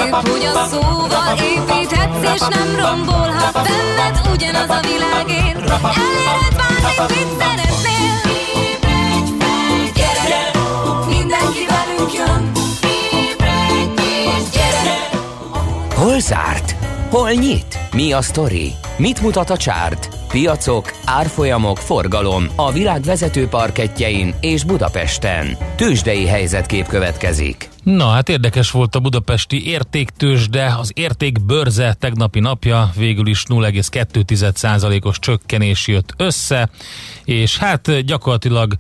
Másképp, 0.10 0.32
hogy 0.32 0.46
a 0.46 0.66
szóval 0.66 1.38
építhetsz, 1.38 2.36
és 2.36 2.40
nem 2.40 2.76
rombolhat 2.76 3.54
benned 3.54 4.22
ugyanaz 4.34 4.70
a 4.70 4.80
világért. 4.82 5.70
Elérhetsz 5.70 6.56
bármit, 6.56 7.18
mit 7.18 7.40
szeretnél. 7.40 8.16
Ébredj 8.56 9.32
fel, 9.40 9.92
gyere, 9.96 10.52
mindenki 11.08 11.66
velünk 11.68 12.14
jön. 12.14 12.52
Ébredj 13.30 14.50
gyere. 14.54 15.10
Hol 15.96 16.20
zárt? 16.20 16.76
Hol 17.10 17.32
nyit? 17.32 17.80
Mi 17.92 18.12
a 18.12 18.22
sztori? 18.22 18.74
Mit 18.98 19.22
mutat 19.22 19.50
a 19.50 19.58
csárt? 19.58 20.08
Piacok, 20.28 20.94
árfolyamok, 21.06 21.78
forgalom 21.78 22.48
a 22.56 22.72
világ 22.72 23.02
vezető 23.02 23.48
parketjein 23.48 24.36
és 24.40 24.64
Budapesten. 24.64 25.58
Tősdei 25.76 26.28
helyzetkép 26.28 26.88
következik. 26.88 27.73
Na, 27.84 28.10
hát 28.10 28.30
érdekes 28.30 28.72
volt 28.72 28.96
a 28.96 29.00
budapesti 29.00 29.68
értéktősde, 29.68 30.76
az 30.80 30.92
értékbörze 30.96 31.94
tegnapi 31.94 32.40
napja 32.40 32.92
végül 32.96 33.28
is 33.28 33.44
0,2%-os 33.48 35.20
csökkenés 35.20 35.88
jött 35.88 36.14
össze, 36.18 36.70
és 37.24 37.58
hát 37.58 38.06
gyakorlatilag 38.06 38.76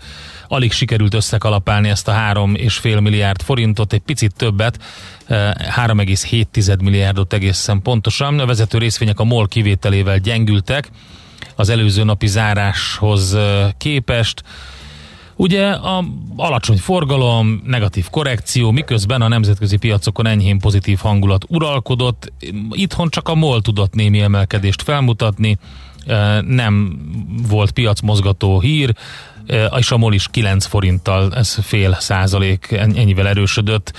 alig 0.47 0.71
sikerült 0.71 1.13
összekalapálni 1.13 1.89
ezt 1.89 2.07
a 2.07 2.11
3,5 2.11 3.01
milliárd 3.01 3.41
forintot, 3.41 3.93
egy 3.93 4.01
picit 4.01 4.35
többet, 4.35 4.79
3,7 5.29 6.69
eh, 6.69 6.75
milliárdot 6.77 7.33
egészen 7.33 7.81
pontosan. 7.81 8.39
A 8.39 8.45
vezető 8.45 8.77
részvények 8.77 9.19
a 9.19 9.23
MOL 9.23 9.47
kivételével 9.47 10.17
gyengültek, 10.17 10.89
az 11.55 11.69
előző 11.69 12.03
napi 12.03 12.27
záráshoz 12.27 13.37
képest. 13.77 14.43
Ugye 15.35 15.69
a 15.69 16.03
alacsony 16.35 16.77
forgalom, 16.77 17.61
negatív 17.65 18.09
korrekció, 18.09 18.71
miközben 18.71 19.21
a 19.21 19.27
nemzetközi 19.27 19.77
piacokon 19.77 20.25
enyhén 20.25 20.59
pozitív 20.59 20.99
hangulat 20.99 21.45
uralkodott. 21.47 22.33
Itthon 22.71 23.09
csak 23.09 23.27
a 23.27 23.35
MOL 23.35 23.61
tudott 23.61 23.93
némi 23.93 24.21
emelkedést 24.21 24.81
felmutatni, 24.81 25.57
e, 26.05 26.41
nem 26.41 26.99
volt 27.47 27.71
piacmozgató 27.71 28.59
hír, 28.59 28.95
e, 29.45 29.65
és 29.65 29.91
a 29.91 29.97
MOL 29.97 30.13
is 30.13 30.27
9 30.27 30.65
forinttal, 30.65 31.33
ez 31.35 31.53
fél 31.61 31.97
százalék, 31.99 32.71
ennyivel 32.71 33.27
erősödött 33.27 33.93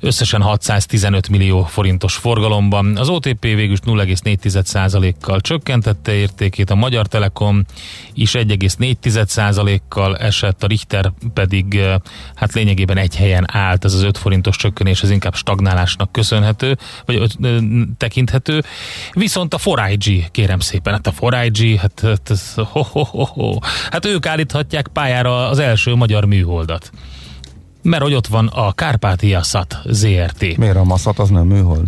összesen 0.00 0.42
615 0.42 1.28
millió 1.28 1.64
forintos 1.64 2.14
forgalomban. 2.16 2.96
Az 2.96 3.08
OTP 3.08 3.40
végül 3.40 3.76
0,4%-kal 3.86 5.40
csökkentette 5.40 6.12
értékét, 6.12 6.70
a 6.70 6.74
Magyar 6.74 7.06
Telekom 7.06 7.64
is 8.14 8.32
1,4%-kal 8.32 10.16
esett, 10.16 10.62
a 10.62 10.66
Richter 10.66 11.12
pedig 11.34 11.80
hát 12.34 12.52
lényegében 12.52 12.96
egy 12.96 13.16
helyen 13.16 13.44
állt, 13.52 13.84
ez 13.84 13.94
az 13.94 14.02
5 14.02 14.18
forintos 14.18 14.56
csökkenés, 14.56 15.02
ez 15.02 15.10
inkább 15.10 15.34
stagnálásnak 15.34 16.12
köszönhető, 16.12 16.78
vagy 17.04 17.36
ö, 17.40 17.58
tekinthető. 17.96 18.62
Viszont 19.12 19.54
a 19.54 19.58
4IG, 19.58 20.26
kérem 20.30 20.60
szépen, 20.60 20.92
hát 20.92 21.06
a 21.06 21.12
4IG, 21.12 21.76
hát, 21.80 22.00
hát, 22.00 22.54
ho, 22.72 22.82
ho. 23.24 23.58
hát 23.90 24.06
ők 24.06 24.26
állíthatják 24.26 24.88
pályára 24.88 25.48
az 25.48 25.58
első 25.58 25.94
magyar 25.94 26.24
műholdat 26.24 26.90
mert 27.82 28.02
hogy 28.02 28.14
ott 28.14 28.26
van 28.26 28.46
a 28.46 28.72
Kárpátia 28.72 29.42
Szat 29.42 29.78
ZRT. 29.84 30.56
Miért 30.56 30.76
a 30.76 30.84
Massat 30.84 31.18
az 31.18 31.28
nem 31.28 31.46
műhold? 31.46 31.86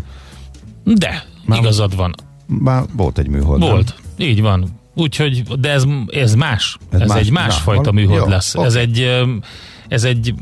De, 0.85 1.24
Már 1.44 1.59
igazad 1.59 1.96
van. 1.96 2.14
Már 2.46 2.83
volt 2.96 3.18
egy 3.18 3.28
műhold. 3.28 3.61
Volt, 3.61 3.94
nem? 4.16 4.28
így 4.28 4.40
van. 4.40 4.81
Úgyhogy, 4.94 5.42
de 5.42 5.70
ez, 5.70 5.85
ez 6.07 6.35
más. 6.35 6.78
Ez, 6.90 7.00
ez 7.00 7.09
más, 7.09 7.18
egy 7.18 7.31
másfajta 7.31 7.92
na, 7.92 8.00
műhold 8.00 8.22
jó, 8.22 8.28
lesz. 8.28 8.55
Okay. 8.55 8.66
Ez 8.66 8.74
egy 8.74 9.22
ez 9.92 10.05
egy 10.05 10.35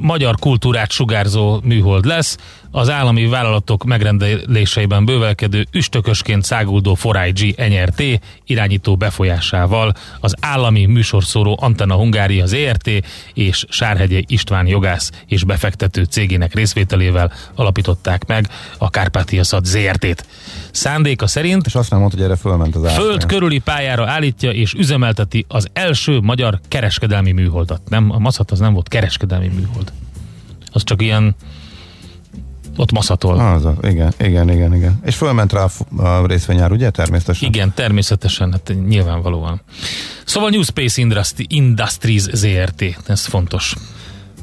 magyar 0.00 0.34
kultúrát 0.34 0.90
sugárzó 0.90 1.60
műhold 1.64 2.04
lesz, 2.04 2.36
az 2.70 2.90
állami 2.90 3.26
vállalatok 3.26 3.84
megrendeléseiben 3.84 5.04
bővelkedő 5.04 5.66
üstökösként 5.72 6.44
száguldó 6.44 6.96
4IG 7.02 7.68
NRT 7.68 8.20
irányító 8.46 8.96
befolyásával 8.96 9.92
az 10.20 10.34
állami 10.40 10.86
műsorszóró 10.86 11.58
Antenna 11.60 11.94
Hungária 11.94 12.46
ZRT 12.46 12.90
és 13.34 13.64
Sárhegye 13.68 14.22
István 14.26 14.66
jogász 14.66 15.10
és 15.26 15.44
befektető 15.44 16.04
cégének 16.04 16.54
részvételével 16.54 17.32
alapították 17.54 18.26
meg 18.26 18.48
a 18.78 18.90
Kárpátia 18.90 19.44
Szat 19.44 19.64
ZRT-t. 19.64 20.26
Szándéka 20.70 21.26
szerint 21.26 21.66
és 21.66 21.74
azt 21.74 21.90
nem 21.90 21.98
mondta, 21.98 22.16
hogy 22.16 22.26
erre 22.26 22.36
fölment 22.36 22.76
az 22.76 22.84
árfolyam. 22.84 23.08
Föld 23.08 23.26
körüli 23.26 23.58
pályára 23.58 24.08
állítja 24.08 24.50
és 24.50 24.72
üzemelteti 24.72 25.44
az 25.48 25.68
első 25.72 26.20
magyar 26.20 26.60
kereskedelmi 26.68 27.32
műholdat. 27.32 27.80
Nem, 27.88 28.10
a 28.10 28.18
Maszat 28.18 28.50
az 28.50 28.58
nem 28.58 28.72
volt 28.72 28.88
kereskedelmi 28.88 29.48
műhold. 29.48 29.92
Az 30.72 30.84
csak 30.84 31.02
ilyen 31.02 31.34
ott 32.80 32.92
maszatol. 32.92 33.38
Az, 33.38 33.66
igen, 33.82 34.12
igen, 34.18 34.50
igen, 34.50 34.74
igen. 34.74 35.00
És 35.04 35.16
fölment 35.16 35.52
rá 35.52 35.66
a 35.96 36.26
részvényár, 36.26 36.72
ugye, 36.72 36.90
természetesen? 36.90 37.48
Igen, 37.48 37.72
természetesen, 37.74 38.52
hát 38.52 38.74
nyilvánvalóan. 38.88 39.60
Szóval 40.24 40.50
New 40.50 40.62
Space 40.62 41.06
Industries 41.48 42.22
ZRT, 42.22 42.84
ez 43.06 43.24
fontos. 43.24 43.74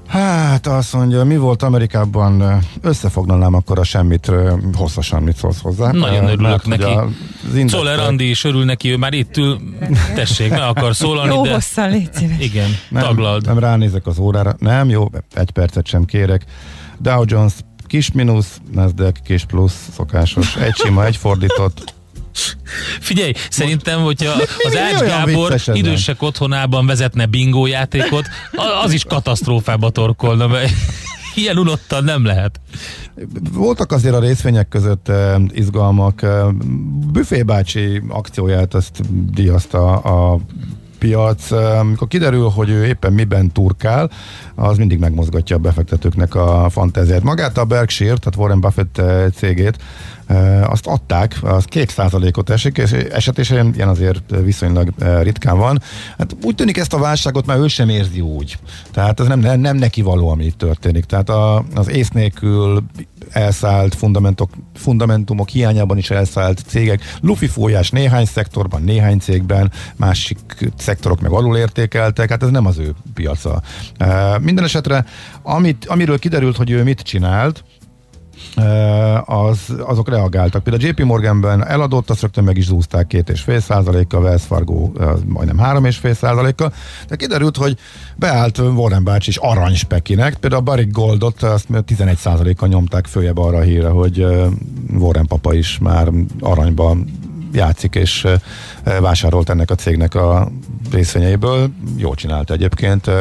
Hát 0.08 0.68
azt 0.68 0.94
mondja, 0.94 1.24
mi 1.24 1.38
volt 1.38 1.64
Amerikában, 1.64 2.64
összefoglalnám 2.82 3.54
akkor 3.54 3.80
a 3.80 3.84
semmit, 3.84 4.32
hosszasan 4.74 5.24
mit 5.24 5.38
szólsz 5.38 5.62
hozzá. 5.62 5.92
Nagyon 5.92 6.28
örülök 6.28 6.66
Mert, 6.66 6.82
neki. 7.46 7.66
Czoller 7.66 8.00
Andi 8.00 8.30
is 8.30 8.44
örül 8.44 8.66
neki, 8.66 8.90
ő 8.90 8.98
már 8.98 9.14
itt 9.14 9.38
ül, 9.38 9.60
tessék, 10.16 10.50
meg 10.50 10.62
akar 10.62 10.96
szólalni, 10.96 11.34
jó 11.34 11.44
de... 11.44 11.54
hosszan, 11.54 11.90
légy 11.90 12.14
szíves. 12.14 12.40
Igen, 12.40 12.70
nem, 12.90 13.04
taglald. 13.04 13.46
Nem 13.46 13.60
ránézek 13.60 14.08
az 14.08 14.20
órára, 14.20 14.56
nem, 14.60 14.90
jó, 14.90 15.10
egy 15.34 15.52
percet 15.52 15.86
sem 15.86 16.06
kérek. 16.06 16.46
Dow 17.00 17.24
Jones 17.26 17.54
kis 17.88 18.12
mínusz, 18.12 18.62
Nasdaq 18.72 19.20
kis 19.24 19.46
plusz, 19.46 19.90
szokásos. 19.96 20.56
Egy 20.56 20.76
sima, 20.76 21.06
egy 21.06 21.18
fordított. 21.18 21.96
Figyelj, 23.00 23.34
szerintem, 23.50 24.02
hogyha 24.02 24.32
az 24.64 24.78
Ács 24.78 25.00
Gábor 25.00 25.56
idősek 25.74 26.22
otthonában 26.22 26.86
vezetne 26.86 27.26
bingo 27.26 27.66
játékot, 27.66 28.26
az 28.84 28.94
is 28.94 29.04
katasztrófába 29.04 29.90
torkolna, 29.90 30.48
mert 30.48 30.72
ilyen 31.36 31.58
unottan 31.58 32.04
nem 32.04 32.26
lehet. 32.26 32.60
Voltak 33.52 33.92
azért 33.92 34.16
a 34.16 34.20
részvények 34.20 34.68
között 34.68 35.08
uh, 35.10 35.42
izgalmak. 35.50 36.20
Uh, 36.24 36.54
Büfé 37.12 37.44
bácsi 37.44 38.02
akcióját 38.10 38.74
azt 38.74 39.02
díjazta 39.34 39.98
a 39.98 40.40
piac, 41.00 41.52
amikor 41.52 42.08
kiderül, 42.08 42.50
hogy 42.50 42.70
ő 42.70 42.86
éppen 42.86 43.14
miben 43.14 43.52
turkál, 43.52 44.10
az 44.56 44.78
mindig 44.78 45.00
megmozgatja 45.00 45.56
a 45.56 45.60
befektetőknek 45.60 46.36
a 46.36 46.68
fantáziát. 46.70 47.24
Magát 47.24 47.58
a 47.58 47.66
Berkshire, 47.66 48.18
tehát 48.18 48.36
Warren 48.38 48.60
Buffett 48.60 49.02
cégét, 49.36 49.78
azt 50.64 50.88
adták, 50.88 51.36
az 51.42 51.66
két 51.66 51.90
százalékot 51.90 52.50
esik, 52.50 52.78
és 52.78 52.92
eset 52.92 53.38
ilyen 53.50 53.88
azért 53.88 54.36
viszonylag 54.44 54.94
ritkán 55.22 55.58
van. 55.58 55.82
Hát 56.18 56.36
úgy 56.44 56.56
tűnik 56.56 56.78
ezt 56.78 56.94
a 56.94 56.98
válságot 56.98 57.46
már 57.46 57.58
ő 57.58 57.68
sem 57.68 57.90
érzi 57.90 58.22
úgy. 58.22 58.58
Tehát 58.92 59.20
ez 59.20 59.28
nem, 59.28 59.40
nem, 59.40 59.60
nem 59.60 59.78
neki 59.78 60.02
való, 60.02 60.30
ami 60.30 60.46
itt 60.46 60.58
történik. 60.58 61.06
Tehát 61.06 61.30
a, 61.30 61.66
az 61.76 61.90
ész 61.90 62.10
nélkül 62.10 62.84
elszállt 63.32 63.96
fundamentok, 63.96 64.50
fundamentumok 64.74 65.50
hiányában 65.50 65.98
is 65.98 66.10
elszállt 66.10 66.64
cégek, 66.68 67.02
lufi 67.22 67.48
fújás 67.48 67.90
néhány 67.90 68.26
szektorban, 68.26 68.82
néhány 68.82 69.20
cégben, 69.20 69.72
másik 69.96 70.38
szektorok 70.78 71.22
meg 71.22 71.32
alulértékeltek, 71.32 72.30
hát 72.30 72.44
ez 72.44 72.50
nem 72.50 72.66
az 72.66 72.78
ő 72.78 72.94
piaca. 73.14 73.62
Minden 74.42 74.64
esetre, 74.64 75.06
amit, 75.42 75.86
amiről 75.86 76.20
kiderült, 76.20 76.58
hogy 76.58 76.72
ő 76.72 76.84
mit 76.84 77.02
csinált, 77.02 77.64
az, 79.26 79.60
azok 79.80 80.10
reagáltak. 80.10 80.64
Például 80.64 80.90
JP 80.90 81.04
Morganben 81.04 81.68
eladott, 81.68 82.10
azt 82.10 82.22
rögtön 82.22 82.44
meg 82.44 82.58
is 82.58 82.66
zúzták 82.66 83.08
két 83.08 83.30
és 83.30 83.42
fél 83.42 83.60
százalékkal, 83.60 84.24
Wells 84.24 84.44
Fargo 84.44 84.92
majdnem 85.26 85.58
három 85.58 85.86
és 85.86 85.98
fél 85.98 86.14
százalékkal, 86.14 86.74
de 87.08 87.16
kiderült, 87.16 87.58
hogy 87.58 87.78
beállt 88.16 88.58
Warren 88.58 89.04
bácsi 89.04 89.30
is 89.30 89.38
aranyspekinek, 89.38 90.36
például 90.36 90.62
a 90.62 90.66
Barrick 90.66 90.92
Goldot 90.92 91.44
azt 91.44 91.68
11 91.86 92.18
százalékkal 92.18 92.68
nyomták 92.68 93.06
följebb 93.06 93.38
arra 93.38 93.58
a 93.58 93.62
híre, 93.62 93.90
hogy 93.90 94.26
Warren 94.98 95.26
papa 95.28 95.54
is 95.54 95.78
már 95.82 96.12
aranyba 96.40 96.98
játszik, 97.54 97.96
és 97.96 98.28
vásárolt 99.02 99.50
ennek 99.50 99.72
a 99.72 99.76
cégnek 99.76 100.16
a 100.16 100.52
részvényeiből. 100.92 101.70
Jól 101.98 102.16
csinálta 102.16 102.54
egyébként, 102.54 103.12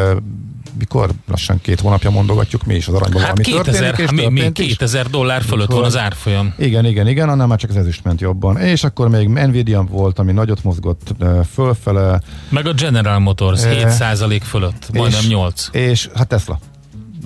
mikor 0.78 1.10
lassan 1.26 1.60
két 1.60 1.80
hónapja 1.80 2.10
mondogatjuk, 2.10 2.64
mi 2.64 2.74
is 2.74 2.88
az 2.88 2.94
aranyban 2.94 3.22
hát 3.22 3.30
valami 3.30 3.42
2000, 3.42 3.94
történik, 3.94 4.24
és 4.24 4.30
mi, 4.30 4.40
mi 4.40 4.52
2000 4.52 5.06
dollár 5.06 5.42
fölött 5.42 5.70
van 5.70 5.84
az 5.84 5.96
árfolyam. 5.96 6.54
Igen, 6.58 6.84
igen, 6.84 7.08
igen, 7.08 7.28
annál 7.28 7.46
már 7.46 7.58
csak 7.58 7.70
az 7.70 7.76
ezüst 7.76 8.04
ment 8.04 8.20
jobban. 8.20 8.56
És 8.56 8.84
akkor 8.84 9.08
még 9.08 9.28
Nvidia 9.28 9.82
volt, 9.82 10.18
ami 10.18 10.32
nagyot 10.32 10.64
mozgott 10.64 11.14
fölfele. 11.52 12.20
Meg 12.48 12.66
a 12.66 12.72
General 12.72 13.18
Motors 13.18 13.64
e, 13.64 13.96
7% 13.98 14.40
fölött, 14.44 14.92
majdnem 14.92 15.20
és, 15.20 15.28
8. 15.28 15.68
És 15.72 16.08
hát 16.14 16.28
Tesla, 16.28 16.58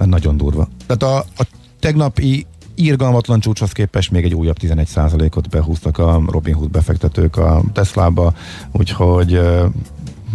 nagyon 0.04 0.36
durva. 0.36 0.68
Tehát 0.86 1.02
a, 1.02 1.42
a 1.42 1.46
tegnapi 1.80 2.46
írgalmatlan 2.80 3.40
csúcshoz 3.40 3.72
képest 3.72 4.10
még 4.10 4.24
egy 4.24 4.34
újabb 4.34 4.56
11%-ot 4.60 5.48
behúztak 5.48 5.98
a 5.98 6.22
Robinhood 6.26 6.70
befektetők 6.70 7.36
a 7.36 7.62
Teslába, 7.72 8.32
úgyhogy 8.72 9.40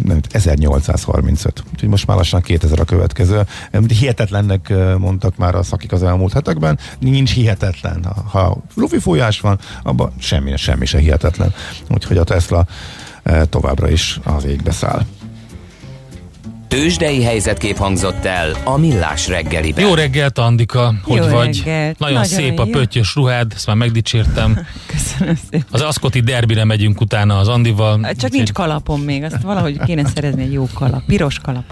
nem, 0.03 0.19
1835. 0.31 1.63
Úgyhogy 1.73 1.89
most 1.89 2.07
már 2.07 2.17
lassan 2.17 2.41
2000 2.41 2.79
a 2.79 2.83
következő. 2.83 3.41
Hihetetlennek 3.87 4.73
mondtak 4.97 5.37
már 5.37 5.55
a 5.55 5.63
szakik 5.63 5.91
az 5.91 6.03
elmúlt 6.03 6.33
hetekben. 6.33 6.79
Nincs 6.99 7.33
hihetetlen. 7.33 8.05
Ha, 8.29 8.63
ha 8.79 8.87
folyás 8.99 9.39
van, 9.39 9.59
abban 9.83 10.13
semmi, 10.19 10.57
semmi 10.57 10.85
se 10.85 10.99
hihetetlen. 10.99 11.53
Úgyhogy 11.89 12.17
a 12.17 12.23
Tesla 12.23 12.67
továbbra 13.49 13.89
is 13.89 14.19
az 14.23 14.45
égbe 14.45 14.71
száll. 14.71 15.05
Tőzsdei 16.75 17.23
helyzetkép 17.23 17.77
hangzott 17.77 18.25
el 18.25 18.51
a 18.63 18.77
Millás 18.77 19.27
reggeliben. 19.27 19.85
Jó 19.85 19.93
reggelt, 19.93 20.37
Andika! 20.37 20.93
Hogy 21.03 21.17
jó 21.17 21.27
vagy? 21.27 21.57
Reggelt. 21.65 21.99
Nagyon, 21.99 22.15
Nagyon 22.15 22.37
szép 22.37 22.57
jó. 22.57 22.63
a 22.63 22.65
pöttyös 22.65 23.15
ruhád, 23.15 23.51
ezt 23.55 23.67
már 23.67 23.75
megdicsértem. 23.75 24.59
Köszönöm 24.91 25.35
szépen. 25.35 25.65
Az 25.71 25.81
Aszkoti 25.81 26.19
derbire 26.19 26.63
megyünk 26.63 27.01
utána 27.01 27.37
az 27.37 27.47
Andival. 27.47 27.99
Csak 28.01 28.23
Úgy 28.23 28.31
nincs 28.31 28.51
kalapom 28.51 29.01
még, 29.01 29.23
azt 29.23 29.41
valahogy 29.41 29.79
kéne 29.85 30.05
szerezni 30.15 30.41
egy 30.41 30.51
jó 30.51 30.67
kalap, 30.73 31.05
piros 31.05 31.39
kalap. 31.39 31.63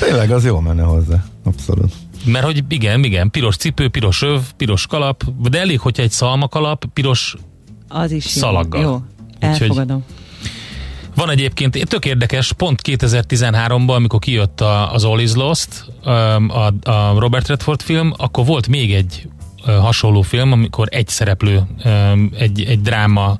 Tényleg, 0.00 0.30
az 0.30 0.44
jó 0.44 0.60
menne 0.60 0.82
hozzá, 0.82 1.24
abszolút. 1.44 1.92
Mert 2.24 2.44
hogy 2.44 2.64
igen, 2.68 3.04
igen, 3.04 3.30
piros 3.30 3.56
cipő, 3.56 3.88
piros 3.88 4.22
öv, 4.22 4.40
piros 4.56 4.86
kalap, 4.86 5.24
de 5.50 5.60
elég, 5.60 5.80
hogyha 5.80 6.02
egy 6.02 6.10
szalma 6.10 6.48
kalap, 6.48 6.84
piros 6.92 7.36
az 7.88 8.10
is 8.12 8.24
szalaggal. 8.24 8.82
Jó, 8.82 8.88
jó 8.88 9.02
elfogadom. 9.38 9.96
Úgyhogy 9.96 10.19
van 11.14 11.30
egyébként, 11.30 11.88
tök 11.88 12.04
érdekes, 12.04 12.52
pont 12.52 12.80
2013-ban, 12.84 13.94
amikor 13.94 14.18
kijött 14.18 14.60
a, 14.60 14.92
az 14.92 15.04
All 15.04 15.20
is 15.20 15.34
Lost, 15.34 15.84
a, 16.02 16.90
a 16.90 17.18
Robert 17.18 17.48
Redford 17.48 17.82
film, 17.82 18.12
akkor 18.16 18.44
volt 18.46 18.68
még 18.68 18.94
egy 18.94 19.28
hasonló 19.64 20.22
film, 20.22 20.52
amikor 20.52 20.88
egy 20.90 21.08
szereplő, 21.08 21.62
egy, 22.38 22.64
egy 22.64 22.80
dráma 22.80 23.36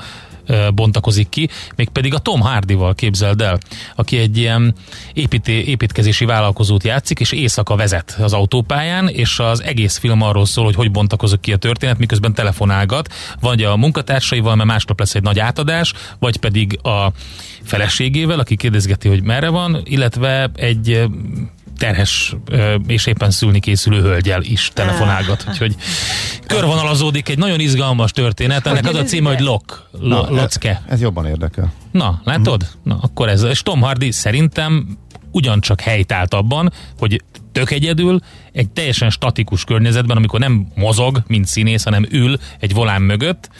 bontakozik 0.74 1.28
ki, 1.28 1.48
mégpedig 1.76 2.14
a 2.14 2.18
Tom 2.18 2.40
Hardy-val 2.40 2.94
képzeld 2.94 3.40
el, 3.40 3.58
aki 3.96 4.18
egy 4.18 4.36
ilyen 4.36 4.74
építé, 5.12 5.62
építkezési 5.62 6.24
vállalkozót 6.24 6.84
játszik, 6.84 7.20
és 7.20 7.32
éjszaka 7.32 7.76
vezet 7.76 8.16
az 8.20 8.32
autópályán, 8.32 9.08
és 9.08 9.38
az 9.38 9.62
egész 9.62 9.96
film 9.96 10.22
arról 10.22 10.46
szól, 10.46 10.64
hogy 10.64 10.74
hogy 10.74 10.90
bontakozik 10.90 11.40
ki 11.40 11.52
a 11.52 11.56
történet, 11.56 11.98
miközben 11.98 12.34
telefonálgat, 12.34 13.12
vagy 13.40 13.62
a 13.62 13.76
munkatársaival, 13.76 14.56
mert 14.56 14.68
másnap 14.68 14.98
lesz 14.98 15.14
egy 15.14 15.22
nagy 15.22 15.38
átadás, 15.38 15.92
vagy 16.18 16.36
pedig 16.36 16.78
a 16.82 17.12
feleségével, 17.62 18.38
aki 18.38 18.56
kérdezgeti, 18.56 19.08
hogy 19.08 19.22
merre 19.22 19.48
van, 19.48 19.80
illetve 19.84 20.50
egy 20.54 21.04
terhes 21.80 22.36
és 22.86 23.06
éppen 23.06 23.30
szülni 23.30 23.60
készülő 23.60 24.00
hölgyel 24.00 24.42
is 24.42 24.70
telefonálgat, 24.74 25.44
úgyhogy 25.48 25.74
körvonalazódik 26.46 27.28
egy 27.28 27.38
nagyon 27.38 27.60
izgalmas 27.60 28.10
történet, 28.10 28.66
ennek 28.66 28.86
az 28.86 28.94
a 28.94 29.02
címe, 29.02 29.28
hogy 29.28 29.40
Lok, 29.40 29.88
Lo, 30.00 30.08
Na, 30.08 30.30
Locke. 30.30 30.82
Ez 30.88 31.00
jobban 31.00 31.26
érdekel. 31.26 31.72
Na, 31.90 32.20
látod? 32.24 32.66
Na, 32.82 32.98
akkor 33.02 33.28
ez. 33.28 33.42
És 33.42 33.62
Tom 33.62 33.80
Hardy 33.80 34.10
szerintem 34.10 34.98
ugyancsak 35.30 35.80
helytált 35.80 36.34
abban, 36.34 36.72
hogy 36.98 37.22
tök 37.52 37.70
egyedül, 37.70 38.20
egy 38.52 38.70
teljesen 38.70 39.10
statikus 39.10 39.64
környezetben, 39.64 40.16
amikor 40.16 40.40
nem 40.40 40.66
mozog, 40.74 41.22
mint 41.26 41.46
színész, 41.46 41.84
hanem 41.84 42.06
ül 42.10 42.38
egy 42.58 42.74
volán 42.74 43.02
mögött, 43.02 43.50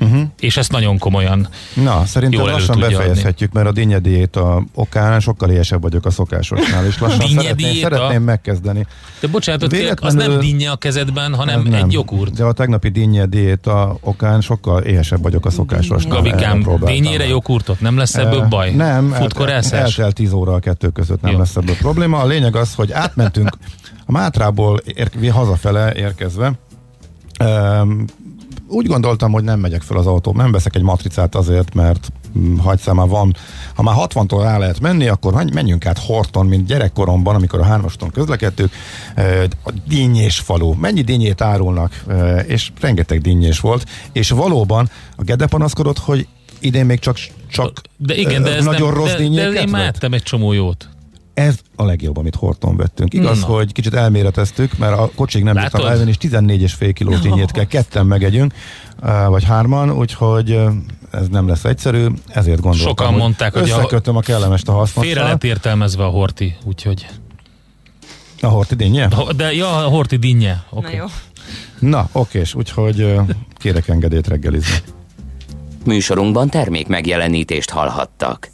uh-huh. 0.00 0.20
és 0.40 0.56
ezt 0.56 0.72
nagyon 0.72 0.98
komolyan 0.98 1.48
Na, 1.74 2.04
szerintem 2.04 2.40
Jól 2.40 2.50
lassan 2.50 2.80
befejezhetjük, 2.80 3.52
mert 3.52 3.66
a 3.66 3.72
dinnyediét 3.72 4.36
a 4.36 4.64
okán 4.74 5.20
sokkal 5.20 5.50
éhesebb 5.50 5.82
vagyok 5.82 6.06
a 6.06 6.10
szokásosnál, 6.10 6.86
és 6.86 6.98
lassan 6.98 7.26
Dinnye 7.26 7.40
szeretném, 7.42 7.74
szeretném 7.74 8.22
megkezdeni. 8.22 8.86
De 9.20 9.28
bocsánatot, 9.28 9.70
kérek, 9.70 10.02
az 10.02 10.12
Véletlenül- 10.12 10.42
nem 10.42 10.50
dinnye 10.50 10.70
a 10.70 10.76
kezedben, 10.76 11.34
hanem 11.34 11.62
nem. 11.62 11.84
egy 11.84 11.92
jogurt. 11.92 12.34
De 12.34 12.44
a 12.44 12.52
tegnapi 12.52 12.88
dinnye 12.88 13.26
diéta 13.26 13.96
okán 14.00 14.40
sokkal 14.40 14.82
éhesebb 14.82 15.22
vagyok 15.22 15.46
a 15.46 15.50
szokásosnál. 15.50 16.16
Gabikám, 16.16 16.66
dinnyére 16.84 17.26
jogurtot, 17.26 17.80
nem 17.80 17.96
lesz 17.96 18.14
ebből 18.14 18.46
baj? 18.48 18.70
Nem, 18.70 19.12
el- 19.12 19.20
Futkorászás? 19.20 19.80
eltelt 19.98 20.14
10 20.14 20.32
óra 20.32 20.52
a 20.52 20.58
kettő 20.58 20.88
között, 20.88 21.20
nem 21.20 21.32
Jó. 21.32 21.38
lesz 21.38 21.56
ebből 21.56 21.76
probléma. 21.76 22.18
A 22.18 22.26
lényeg 22.26 22.56
az, 22.56 22.74
hogy 22.74 22.92
átmentünk 22.92 23.48
a 24.06 24.12
Mátrából 24.12 24.78
ér- 24.84 25.30
hazafele 25.30 25.94
érkezve. 25.94 26.52
Úgy 28.68 28.86
gondoltam, 28.86 29.32
hogy 29.32 29.44
nem 29.44 29.60
megyek 29.60 29.82
fel 29.82 29.96
az 29.96 30.06
autóm, 30.06 30.36
nem 30.36 30.52
veszek 30.52 30.76
egy 30.76 30.82
matricát 30.82 31.34
azért, 31.34 31.74
mert 31.74 32.12
hm, 32.32 32.56
hagyszám 32.56 32.96
már 32.96 33.08
van, 33.08 33.34
ha 33.74 33.82
már 33.82 33.94
60-tól 33.98 34.40
rá 34.42 34.58
lehet 34.58 34.80
menni, 34.80 35.08
akkor 35.08 35.32
menj- 35.32 35.54
menjünk 35.54 35.86
át 35.86 35.98
Horton, 35.98 36.46
mint 36.46 36.66
gyerekkoromban, 36.66 37.34
amikor 37.34 37.60
a 37.60 37.64
hármaston 37.64 38.10
közlekedtük, 38.10 38.72
a 39.64 39.72
dinnyés 39.88 40.38
falu. 40.38 40.72
Mennyi 40.74 41.02
dinnyét 41.02 41.40
árulnak, 41.40 42.04
és 42.46 42.70
rengeteg 42.80 43.20
dinnyés 43.20 43.60
volt, 43.60 43.88
és 44.12 44.30
valóban 44.30 44.90
a 45.16 45.22
Gede 45.22 45.46
panaszkodott, 45.46 45.98
hogy 45.98 46.26
idén 46.60 46.86
még 46.86 46.98
csak, 46.98 47.18
csak 47.50 47.80
de 47.96 48.14
igen, 48.14 48.42
de 48.42 48.54
ez 48.54 48.64
nagyon 48.64 48.88
nem, 48.88 48.96
rossz 48.96 49.14
de, 49.14 49.50
de 49.50 49.60
én 49.60 49.68
már 49.68 49.86
ettem 49.86 50.12
egy 50.12 50.22
csomó 50.22 50.52
jót. 50.52 50.88
Ez 51.36 51.58
a 51.76 51.84
legjobb, 51.84 52.16
amit 52.16 52.34
Horton 52.34 52.76
vettünk. 52.76 53.14
Igaz, 53.14 53.40
Na. 53.40 53.46
hogy 53.46 53.72
kicsit 53.72 53.94
elméreteztük, 53.94 54.78
mert 54.78 54.98
a 54.98 55.10
kocsig 55.14 55.42
nem 55.42 55.54
bírtam 55.54 55.86
elvenni, 55.86 56.08
és 56.10 56.16
14,5 56.18 56.90
kilós 56.94 57.18
dinnyét 57.20 57.50
kell 57.50 57.64
ketten 57.64 58.06
megegyünk, 58.06 58.54
vagy 59.28 59.44
hárman, 59.44 59.90
úgyhogy 59.90 60.50
ez 61.12 61.28
nem 61.28 61.48
lesz 61.48 61.64
egyszerű, 61.64 62.06
ezért 62.28 62.60
gondoltam, 62.60 62.88
Sokan 62.88 63.14
mondták, 63.14 63.52
hogy 63.52 63.62
a- 63.70 63.76
összekötöm 63.76 64.16
a 64.16 64.20
kellemest 64.20 64.68
a 64.68 64.72
Félre 64.72 64.80
hasznossal. 64.80 65.24
lett 65.28 65.44
értelmezve 65.44 66.04
a 66.04 66.08
horti, 66.08 66.56
úgyhogy. 66.64 67.06
A 68.40 68.46
Horti 68.46 68.74
dinnye? 68.74 69.08
De 69.36 69.52
ja, 69.52 69.76
a 69.76 69.88
horti 69.88 70.16
dinnye. 70.16 70.64
Na 70.70 70.78
Okay. 70.78 70.94
jó. 70.94 71.04
Na, 71.78 72.08
okés, 72.12 72.54
úgyhogy 72.54 73.14
kérek 73.54 73.88
engedélyt 73.88 74.28
reggelizni. 74.28 74.76
Műsorunkban 75.84 76.48
termék 76.50 76.86
megjelenítést 76.86 77.70
hallhattak. 77.70 78.48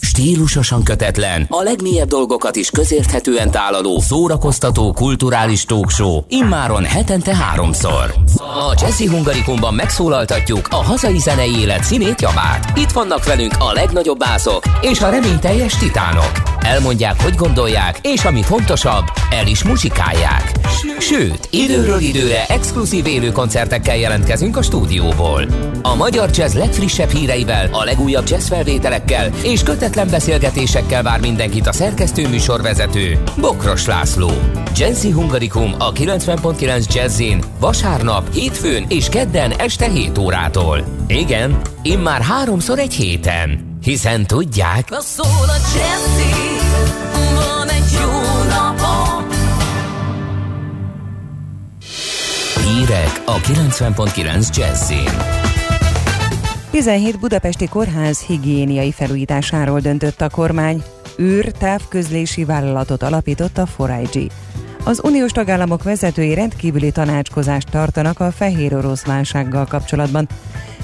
Stílusosan 0.00 0.82
kötetlen, 0.82 1.46
a 1.48 1.62
legmélyebb 1.62 2.08
dolgokat 2.08 2.56
is 2.56 2.70
közérthetően 2.70 3.50
tálaló, 3.50 4.00
szórakoztató, 4.00 4.92
kulturális 4.92 5.64
talkshow, 5.64 6.20
immáron 6.28 6.84
hetente 6.84 7.36
háromszor. 7.36 8.14
A 8.36 8.76
Jazzy 8.80 9.06
Hungarikumban 9.06 9.74
megszólaltatjuk 9.74 10.68
a 10.70 10.82
hazai 10.84 11.18
zenei 11.18 11.58
élet 11.58 11.84
színét 11.84 12.20
javát. 12.20 12.78
Itt 12.78 12.90
vannak 12.90 13.24
velünk 13.24 13.54
a 13.58 13.72
legnagyobb 13.72 14.18
bászok 14.18 14.62
és 14.80 15.00
a 15.00 15.10
reményteljes 15.10 15.76
titánok. 15.76 16.32
Elmondják, 16.60 17.22
hogy 17.22 17.34
gondolják, 17.34 17.98
és 18.02 18.24
ami 18.24 18.42
fontosabb, 18.42 19.04
el 19.30 19.46
is 19.46 19.64
muzsikálják. 19.64 20.52
Sőt, 20.98 21.48
időről 21.50 22.00
időre 22.00 22.44
exkluzív 22.46 23.06
élő 23.06 23.32
koncertekkel 23.32 23.96
jelentkezünk 23.96 24.56
a 24.56 24.62
stúdióból. 24.62 25.46
A 25.82 25.94
magyar 25.94 26.30
jazz 26.34 26.54
legfrissebb 26.54 27.10
híreivel, 27.10 27.68
a 27.72 27.84
legújabb 27.84 28.28
jazz 28.28 28.48
felvételekkel 28.48 29.30
és 29.42 29.62
kötetlen 29.86 30.10
beszélgetésekkel 30.10 31.02
vár 31.02 31.20
mindenkit 31.20 31.66
a 31.66 31.72
szerkesztő 31.72 32.28
műsorvezető 32.28 33.22
Bokros 33.40 33.86
László. 33.86 34.30
Jazzy 34.76 35.10
Hungarikum 35.10 35.74
a 35.78 35.92
90.9 35.92 36.94
Jazzin 36.94 37.42
vasárnap, 37.60 38.32
hétfőn 38.32 38.84
és 38.88 39.08
kedden 39.08 39.50
este 39.50 39.88
7 39.88 40.18
órától. 40.18 40.84
Igen, 41.06 41.60
immár 41.82 42.20
háromszor 42.20 42.78
egy 42.78 42.94
héten. 42.94 43.78
Hiszen 43.82 44.26
tudják, 44.26 44.90
Na 44.90 45.00
szól 45.00 45.48
a 45.48 45.58
Jazzy, 45.74 46.34
van 47.34 47.68
egy 47.68 47.98
jó 48.00 48.42
napom. 48.48 49.26
hírek 52.64 53.22
a 53.24 53.36
90.9 53.36 54.56
Jazzin. 54.56 55.45
17 56.76 57.18
budapesti 57.20 57.68
kórház 57.68 58.20
higiéniai 58.20 58.92
felújításáról 58.92 59.80
döntött 59.80 60.20
a 60.20 60.30
kormány. 60.30 60.82
űr 61.18 61.52
távközlési 61.52 62.44
vállalatot 62.44 63.02
alapított 63.02 63.58
a 63.58 63.66
4IG. 63.78 64.30
Az 64.86 65.00
uniós 65.04 65.32
tagállamok 65.32 65.82
vezetői 65.82 66.34
rendkívüli 66.34 66.90
tanácskozást 66.90 67.70
tartanak 67.70 68.20
a 68.20 68.30
fehér 68.30 68.74
orosz 68.74 69.04
válsággal 69.04 69.66
kapcsolatban. 69.66 70.28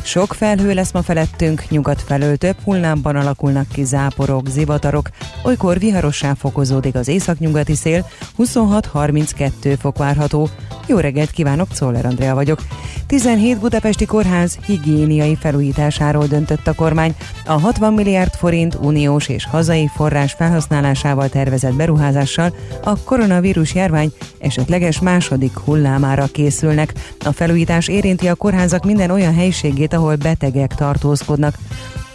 Sok 0.05 0.35
felhő 0.35 0.75
lesz 0.75 0.93
ma 0.93 1.03
felettünk, 1.03 1.69
nyugat 1.69 2.03
felől 2.03 2.37
több 2.37 2.57
hullámban 2.65 3.17
alakulnak 3.17 3.69
ki 3.69 3.85
záporok, 3.85 4.49
zivatarok, 4.49 5.11
olykor 5.45 5.79
viharossá 5.79 6.35
fokozódik 6.35 6.95
az 6.95 7.09
északnyugati 7.09 7.75
szél, 7.75 8.07
26-32 8.39 9.77
fok 9.81 9.99
várható. 9.99 10.49
Jó 10.87 10.99
reggelt 10.99 11.31
kívánok, 11.31 11.69
Czoller 11.73 12.07
Andrea 12.07 12.35
vagyok. 12.35 12.61
17 13.07 13.59
budapesti 13.59 14.05
kórház 14.05 14.59
higiéniai 14.67 15.37
felújításáról 15.37 16.27
döntött 16.27 16.67
a 16.67 16.75
kormány. 16.75 17.15
A 17.47 17.61
60 17.61 17.93
milliárd 17.93 18.35
forint 18.35 18.75
uniós 18.75 19.29
és 19.29 19.47
hazai 19.47 19.91
forrás 19.95 20.33
felhasználásával 20.33 21.29
tervezett 21.29 21.75
beruházással 21.75 22.55
a 22.85 23.03
koronavírus 23.03 23.75
járvány 23.75 23.92
esetleges 24.39 25.01
második 25.01 25.59
hullámára 25.59 26.27
készülnek. 26.27 26.93
A 27.25 27.33
felújítás 27.33 27.89
érinti 27.89 28.29
a 28.29 28.35
kórházak 28.35 28.85
minden 28.85 29.11
olyan 29.11 29.35
helyiségét, 29.35 29.93
ahol 29.93 30.17
betegek 30.17 30.75
tartózkodnak. 30.75 31.59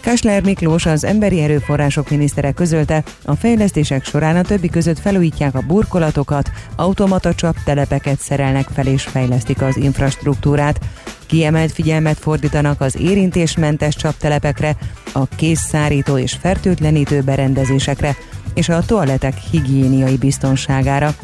Kásler 0.00 0.42
Miklós, 0.42 0.86
az 0.86 1.04
Emberi 1.04 1.40
Erőforrások 1.40 2.10
minisztere 2.10 2.52
közölte, 2.52 3.02
a 3.24 3.34
fejlesztések 3.34 4.04
során 4.04 4.36
a 4.36 4.42
többi 4.42 4.68
között 4.68 4.98
felújítják 4.98 5.54
a 5.54 5.64
burkolatokat, 5.66 6.50
automata 6.76 7.34
csaptelepeket 7.34 8.20
szerelnek 8.20 8.68
fel 8.74 8.86
és 8.86 9.02
fejlesztik 9.02 9.62
az 9.62 9.76
infrastruktúrát. 9.76 10.80
Kiemelt 11.26 11.72
figyelmet 11.72 12.18
fordítanak 12.18 12.80
az 12.80 12.96
érintésmentes 13.00 13.96
csaptelepekre, 13.96 14.76
a 15.12 15.26
készszárító 15.26 16.18
és 16.18 16.32
fertőtlenítő 16.40 17.20
berendezésekre 17.20 18.16
és 18.54 18.68
a 18.68 18.84
toaletek 18.86 19.34
higiéniai 19.50 20.16
biztonságára. 20.16 21.14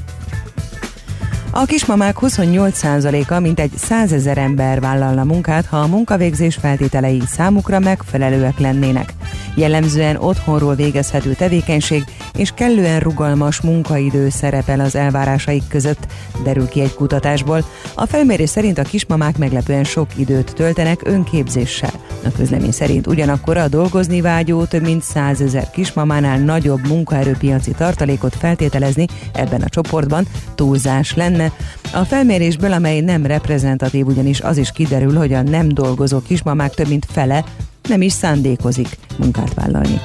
A 1.57 1.65
kismamák 1.65 2.17
28%-a 2.21 3.39
mintegy 3.39 3.71
100 3.77 4.13
ezer 4.13 4.39
ember 4.39 4.81
vállalna 4.81 5.25
munkát, 5.25 5.67
ha 5.67 5.77
a 5.77 5.87
munkavégzés 5.87 6.55
feltételei 6.55 7.23
számukra 7.27 7.79
megfelelőek 7.79 8.59
lennének. 8.59 9.13
Jellemzően 9.57 10.17
otthonról 10.17 10.75
végezhető 10.75 11.33
tevékenység 11.33 12.05
és 12.37 12.51
kellően 12.55 13.01
rugalmas 13.01 13.61
munkaidő 13.61 14.29
szerepel 14.29 14.81
az 14.81 14.95
elvárásaik 14.95 15.63
között, 15.69 16.07
derül 16.45 16.69
ki 16.69 16.81
egy 16.81 16.95
kutatásból. 16.95 17.65
A 17.95 18.07
felmérés 18.07 18.49
szerint 18.49 18.79
a 18.79 18.83
kismamák 18.83 19.39
meglepően 19.39 19.85
sok 19.85 20.09
időt 20.17 20.55
töltenek 20.55 21.01
önképzéssel. 21.05 21.93
A 22.25 22.33
közlemény 22.37 22.73
szerint 22.73 23.07
ugyanakkor 23.07 23.57
a 23.57 23.69
dolgozni 23.69 24.21
vágyó 24.21 24.65
több 24.65 24.83
mint 24.83 25.03
100 25.03 25.41
ezer 25.41 25.71
kismamánál 25.71 26.39
nagyobb 26.39 26.87
munkaerőpiaci 26.87 27.71
tartalékot 27.71 28.35
feltételezni 28.35 29.07
ebben 29.33 29.63
a 29.63 29.69
csoportban 29.69 30.27
túlzás 30.55 31.15
lenne. 31.15 31.44
A 31.93 32.05
felmérésből, 32.05 32.73
amely 32.73 33.01
nem 33.01 33.27
reprezentatív, 33.27 34.07
ugyanis 34.07 34.41
az 34.41 34.57
is 34.57 34.73
kiderül, 34.73 35.17
hogy 35.17 35.33
a 35.33 35.43
nem 35.43 35.69
dolgozó 35.69 36.21
kismamák 36.21 36.75
több 36.75 36.89
mint 36.89 37.07
fele 37.11 37.45
nem 37.89 38.03
is 38.03 38.13
szándékozik 38.13 38.89
munkát 39.19 39.55
vállalni. 39.55 40.01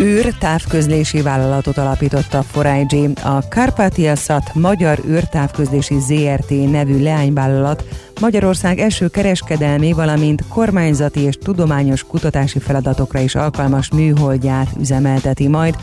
űr 0.00 0.34
távközlési 0.38 1.22
vállalatot 1.22 1.78
alapított 1.78 2.34
a 2.34 2.44
4IG. 2.54 3.22
A 3.24 3.42
Carpatiasat 3.42 4.54
Magyar 4.54 4.98
űrtávközlési 5.08 5.98
ZRT 5.98 6.50
nevű 6.70 7.02
leányvállalat 7.02 7.84
Magyarország 8.20 8.78
első 8.78 9.08
kereskedelmi, 9.08 9.92
valamint 9.92 10.44
kormányzati 10.48 11.20
és 11.20 11.38
tudományos 11.42 12.02
kutatási 12.02 12.58
feladatokra 12.58 13.18
is 13.18 13.34
alkalmas 13.34 13.90
műholdját 13.90 14.68
üzemelteti 14.80 15.48
majd. 15.48 15.76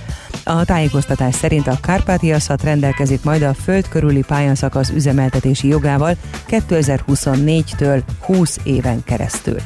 A 0.43 0.65
tájékoztatás 0.65 1.36
szerint 1.36 1.67
a 1.67 1.77
Kárpátiaszat 1.81 2.63
rendelkezik 2.63 3.23
majd 3.23 3.41
a 3.41 3.53
föld 3.53 3.88
körüli 3.88 4.23
pályaszakasz 4.27 4.89
üzemeltetési 4.89 5.67
jogával 5.67 6.15
2024-től 6.49 8.01
20 8.19 8.59
éven 8.63 9.03
keresztül. 9.03 9.57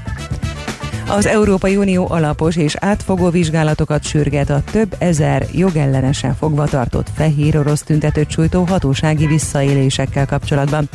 Az 1.10 1.26
Európai 1.26 1.76
Unió 1.76 2.08
alapos 2.10 2.56
és 2.56 2.76
átfogó 2.80 3.30
vizsgálatokat 3.30 4.04
sürget 4.04 4.50
a 4.50 4.62
több 4.72 4.96
ezer 4.98 5.46
jogellenesen 5.52 6.36
fogva 6.36 6.66
tartott 6.66 7.08
fehér 7.16 7.58
orosz 7.58 7.82
tüntetőt 7.82 8.30
sújtó 8.30 8.64
hatósági 8.64 9.26
visszaélésekkel 9.28 10.26
kapcsolatban. 10.26 10.90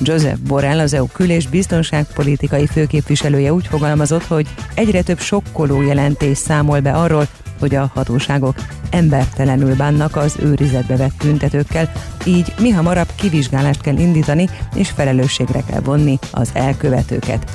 Joseph 0.00 0.38
Borrell, 0.38 0.78
az 0.78 0.94
EU 0.94 1.06
kül- 1.06 1.30
és 1.30 1.48
biztonságpolitikai 1.48 2.66
főképviselője 2.66 3.52
úgy 3.52 3.66
fogalmazott, 3.66 4.24
hogy 4.24 4.46
egyre 4.74 5.02
több 5.02 5.18
sokkoló 5.18 5.82
jelentés 5.82 6.38
számol 6.38 6.80
be 6.80 6.92
arról, 6.92 7.26
hogy 7.58 7.74
a 7.74 7.90
hatóságok 7.94 8.54
embertelenül 8.90 9.76
bánnak 9.76 10.16
az 10.16 10.36
őrizetbe 10.42 10.96
vett 10.96 11.18
tüntetőkkel, 11.18 11.92
így 12.24 12.52
mi 12.60 12.70
hamarabb 12.70 13.08
kivizsgálást 13.14 13.80
kell 13.80 13.96
indítani 13.96 14.48
és 14.74 14.90
felelősségre 14.90 15.62
kell 15.66 15.80
vonni 15.80 16.18
az 16.30 16.50
elkövetőket. 16.52 17.50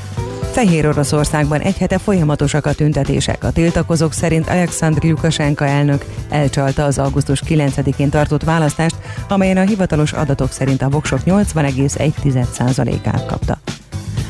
Fehér 0.55 0.87
Oroszországban 0.87 1.61
egy 1.61 1.77
hete 1.77 1.97
folyamatosak 1.97 2.65
a 2.65 2.73
tüntetések. 2.73 3.43
A 3.43 3.51
tiltakozók 3.51 4.13
szerint 4.13 4.49
Alexandr 4.49 5.03
Lukasenka 5.03 5.65
elnök 5.65 6.05
elcsalta 6.29 6.83
az 6.83 6.99
augusztus 6.99 7.41
9-én 7.47 8.09
tartott 8.09 8.43
választást, 8.43 8.95
amelyen 9.29 9.57
a 9.57 9.65
hivatalos 9.65 10.13
adatok 10.13 10.51
szerint 10.51 10.81
a 10.81 10.89
voksok 10.89 11.19
80,1%-át 11.25 13.25
kapta. 13.25 13.57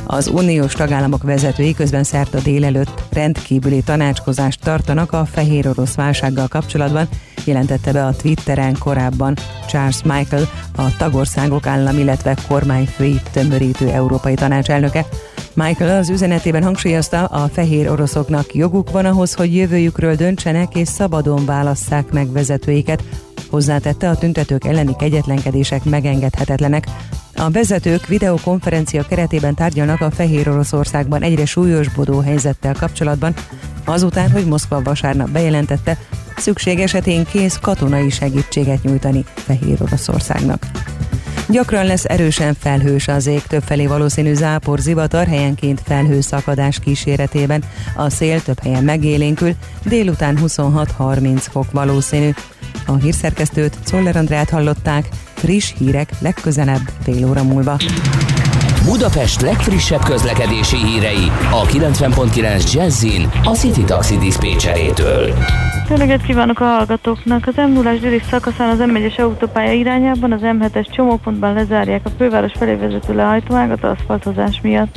Az 0.08 0.28
uniós 0.28 0.74
tagállamok 0.74 1.24
vezetői 1.24 1.74
közben 1.74 2.04
szerte 2.04 2.40
délelőtt 2.40 3.04
rendkívüli 3.12 3.82
tanácskozást 3.82 4.60
tartanak 4.60 5.12
a 5.12 5.26
fehér 5.26 5.68
orosz 5.68 5.96
válsággal 5.96 6.48
kapcsolatban, 6.48 7.08
jelentette 7.46 7.92
be 7.92 8.06
a 8.06 8.16
Twitteren 8.16 8.76
korábban 8.80 9.36
Charles 9.68 10.04
Michael, 10.04 10.50
a 10.76 10.98
tagországok 10.98 11.68
állam, 11.68 11.98
illetve 11.98 12.38
kormányfői 12.48 13.22
tömörítő 13.32 13.90
európai 13.90 14.34
tanácselnöke. 14.34 15.06
Michael 15.54 15.98
az 15.98 16.10
üzenetében 16.10 16.64
hangsúlyozta, 16.64 17.26
a 17.26 17.48
fehér 17.48 17.90
oroszoknak 17.90 18.54
joguk 18.54 18.92
van 18.92 19.06
ahhoz, 19.06 19.34
hogy 19.34 19.56
jövőjükről 19.56 20.16
döntsenek 20.16 20.76
és 20.76 20.88
szabadon 20.88 21.46
válasszák 21.46 22.12
meg 22.12 22.32
vezetőiket. 22.32 23.04
Hozzátette, 23.50 24.10
a 24.10 24.18
tüntetők 24.18 24.66
elleni 24.66 24.96
kegyetlenkedések 24.96 25.84
megengedhetetlenek. 25.84 26.86
A 27.38 27.50
vezetők 27.50 28.08
videokonferencia 28.08 29.04
keretében 29.04 29.56
tárgyalnak 29.56 30.02
a 30.02 30.12
Fehér 30.12 30.50
Oroszországban 30.50 31.22
egyre 31.22 31.46
súlyosbodó 31.46 32.20
helyzettel 32.20 32.74
kapcsolatban, 32.74 33.34
azután, 33.86 34.32
hogy 34.32 34.46
Moszkva 34.46 34.82
vasárnap 34.82 35.30
bejelentette, 35.30 35.98
szükség 36.38 36.80
esetén 36.80 37.26
kész 37.26 37.58
katonai 37.62 38.10
segítséget 38.10 38.84
nyújtani 38.84 39.26
Fehér 39.34 39.82
Oroszországnak. 39.82 40.66
Gyakran 41.50 41.86
lesz 41.86 42.06
erősen 42.06 42.54
felhős 42.60 43.08
az 43.08 43.28
ég, 43.28 43.42
többfelé 43.42 43.86
valószínű 43.86 44.34
zápor, 44.34 44.80
zivatar, 44.80 45.28
helyenként 45.28 45.82
felhőszakadás 45.86 46.80
kíséretében. 46.80 47.64
A 47.96 48.10
szél 48.10 48.42
több 48.42 48.60
helyen 48.60 48.84
megélénkül, 48.84 49.54
délután 49.84 50.38
26-30 50.42 51.38
fok 51.50 51.72
valószínű. 51.72 52.30
A 52.86 52.96
hírszerkesztőt 52.96 53.78
Czoller 53.84 54.16
Andrát 54.16 54.50
hallották, 54.50 55.10
friss 55.46 55.74
hírek 55.78 56.10
legközelebb 56.20 56.82
fél 57.04 57.28
óra 57.30 57.44
múlva. 57.44 57.78
Budapest 58.86 59.42
legfrissebb 59.42 60.04
közlekedési 60.04 60.78
hírei 60.78 61.32
a 61.52 61.62
90.9 61.66 62.74
Jazzin 62.74 63.30
a 63.44 63.50
City 63.50 63.84
Taxi 63.84 64.18
Dispécsejétől. 64.18 65.34
Jó 65.90 65.96
reggelt 65.96 66.22
kívánok 66.22 66.60
a 66.60 66.64
hallgatóknak! 66.64 67.48
Az 67.48 67.54
M0-as 67.58 67.98
déli 68.02 68.22
szakaszán 68.30 68.70
az 68.70 68.78
M1-es 68.80 69.20
autópálya 69.20 69.72
irányában 69.72 70.32
az 70.32 70.42
M7-es 70.44 70.96
csomópontban 70.96 71.54
lezárják 71.54 72.02
a 72.06 72.10
főváros 72.18 72.52
felé 72.58 72.74
vezető 72.74 73.16
lehajtóágat 73.16 73.84
aszfaltozás 73.84 74.60
miatt. 74.62 74.96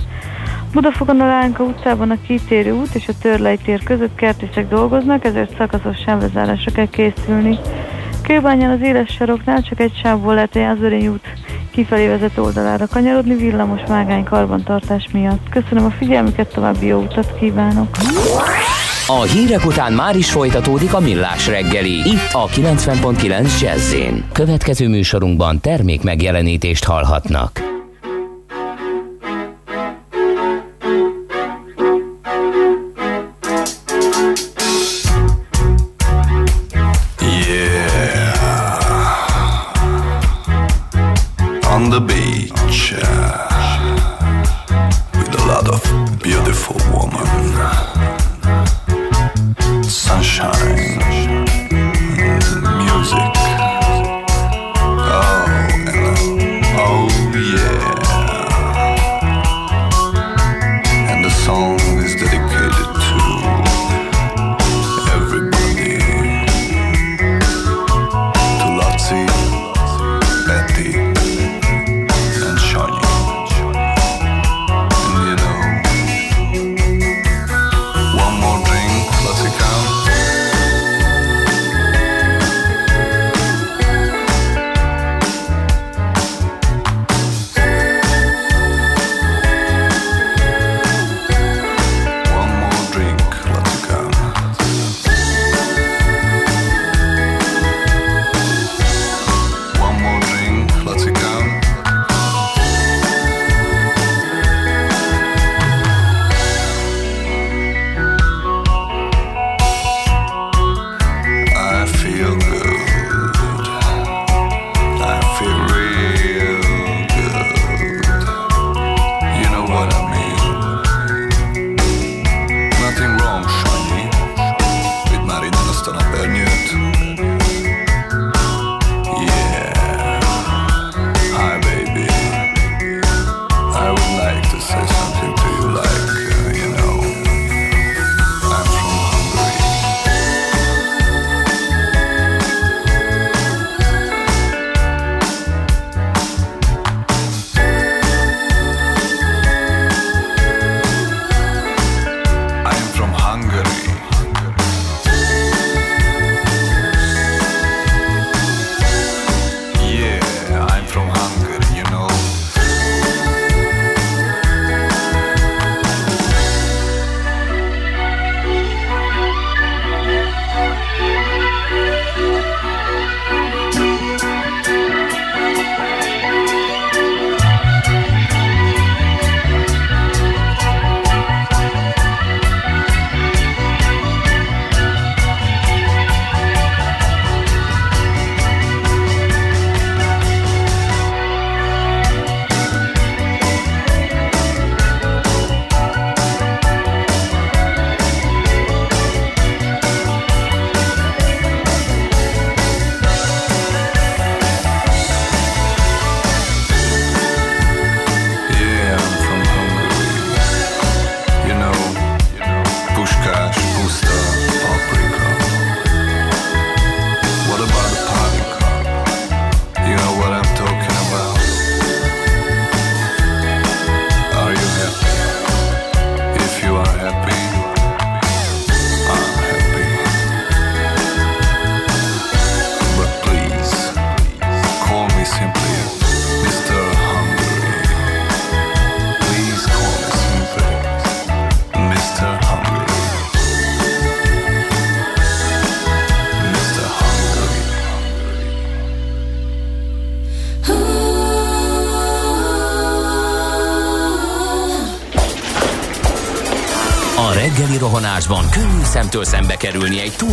Budafokon 0.72 1.20
a 1.20 1.26
Lánka 1.26 1.62
utcában 1.62 2.10
a 2.10 2.20
kitérő 2.26 2.72
út 2.72 2.94
és 2.94 3.08
a 3.08 3.18
Törlei 3.20 3.56
tér 3.56 3.82
között 3.82 4.14
kertészek 4.14 4.68
dolgoznak, 4.68 5.24
ezért 5.24 5.56
szakaszos 5.56 5.96
sávlezárásra 6.06 6.72
kell 6.72 6.88
készülni. 6.88 7.58
Kőbányán 8.28 8.70
az 8.70 8.82
éles 8.82 9.12
saroknál 9.12 9.62
csak 9.62 9.80
egy 9.80 9.92
sávból 10.02 10.34
lehet 10.34 10.56
a 10.56 10.58
Jászberény 10.58 11.06
út 11.06 11.24
kifelé 11.70 12.06
vezető 12.06 12.42
oldalára 12.42 12.86
kanyarodni 12.86 13.34
villamos 13.34 13.80
mágány 13.88 14.24
karbantartás 14.24 15.08
miatt. 15.12 15.48
Köszönöm 15.50 15.84
a 15.84 15.90
figyelmüket, 15.90 16.52
további 16.52 16.86
jó 16.86 16.98
utat 16.98 17.38
kívánok! 17.38 17.96
A 19.06 19.22
hírek 19.22 19.66
után 19.66 19.92
már 19.92 20.16
is 20.16 20.30
folytatódik 20.30 20.94
a 20.94 21.00
millás 21.00 21.46
reggeli. 21.48 21.94
Itt 21.94 22.32
a 22.32 22.46
90.9 22.46 23.60
jazz 23.60 23.94
Következő 24.32 24.88
műsorunkban 24.88 25.60
termék 25.60 26.02
megjelenítést 26.02 26.84
hallhatnak. 26.84 27.67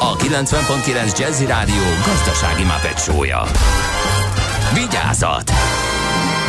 a 0.00 0.16
90.9 0.16 1.18
Jazzy 1.18 1.46
Rádió 1.46 1.82
gazdasági 2.06 2.64
mapetsója. 2.64 3.42
Vigyázat! 4.74 5.50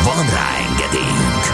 Van 0.04 0.24
rá 0.30 0.56
engedélyünk! 0.70 1.44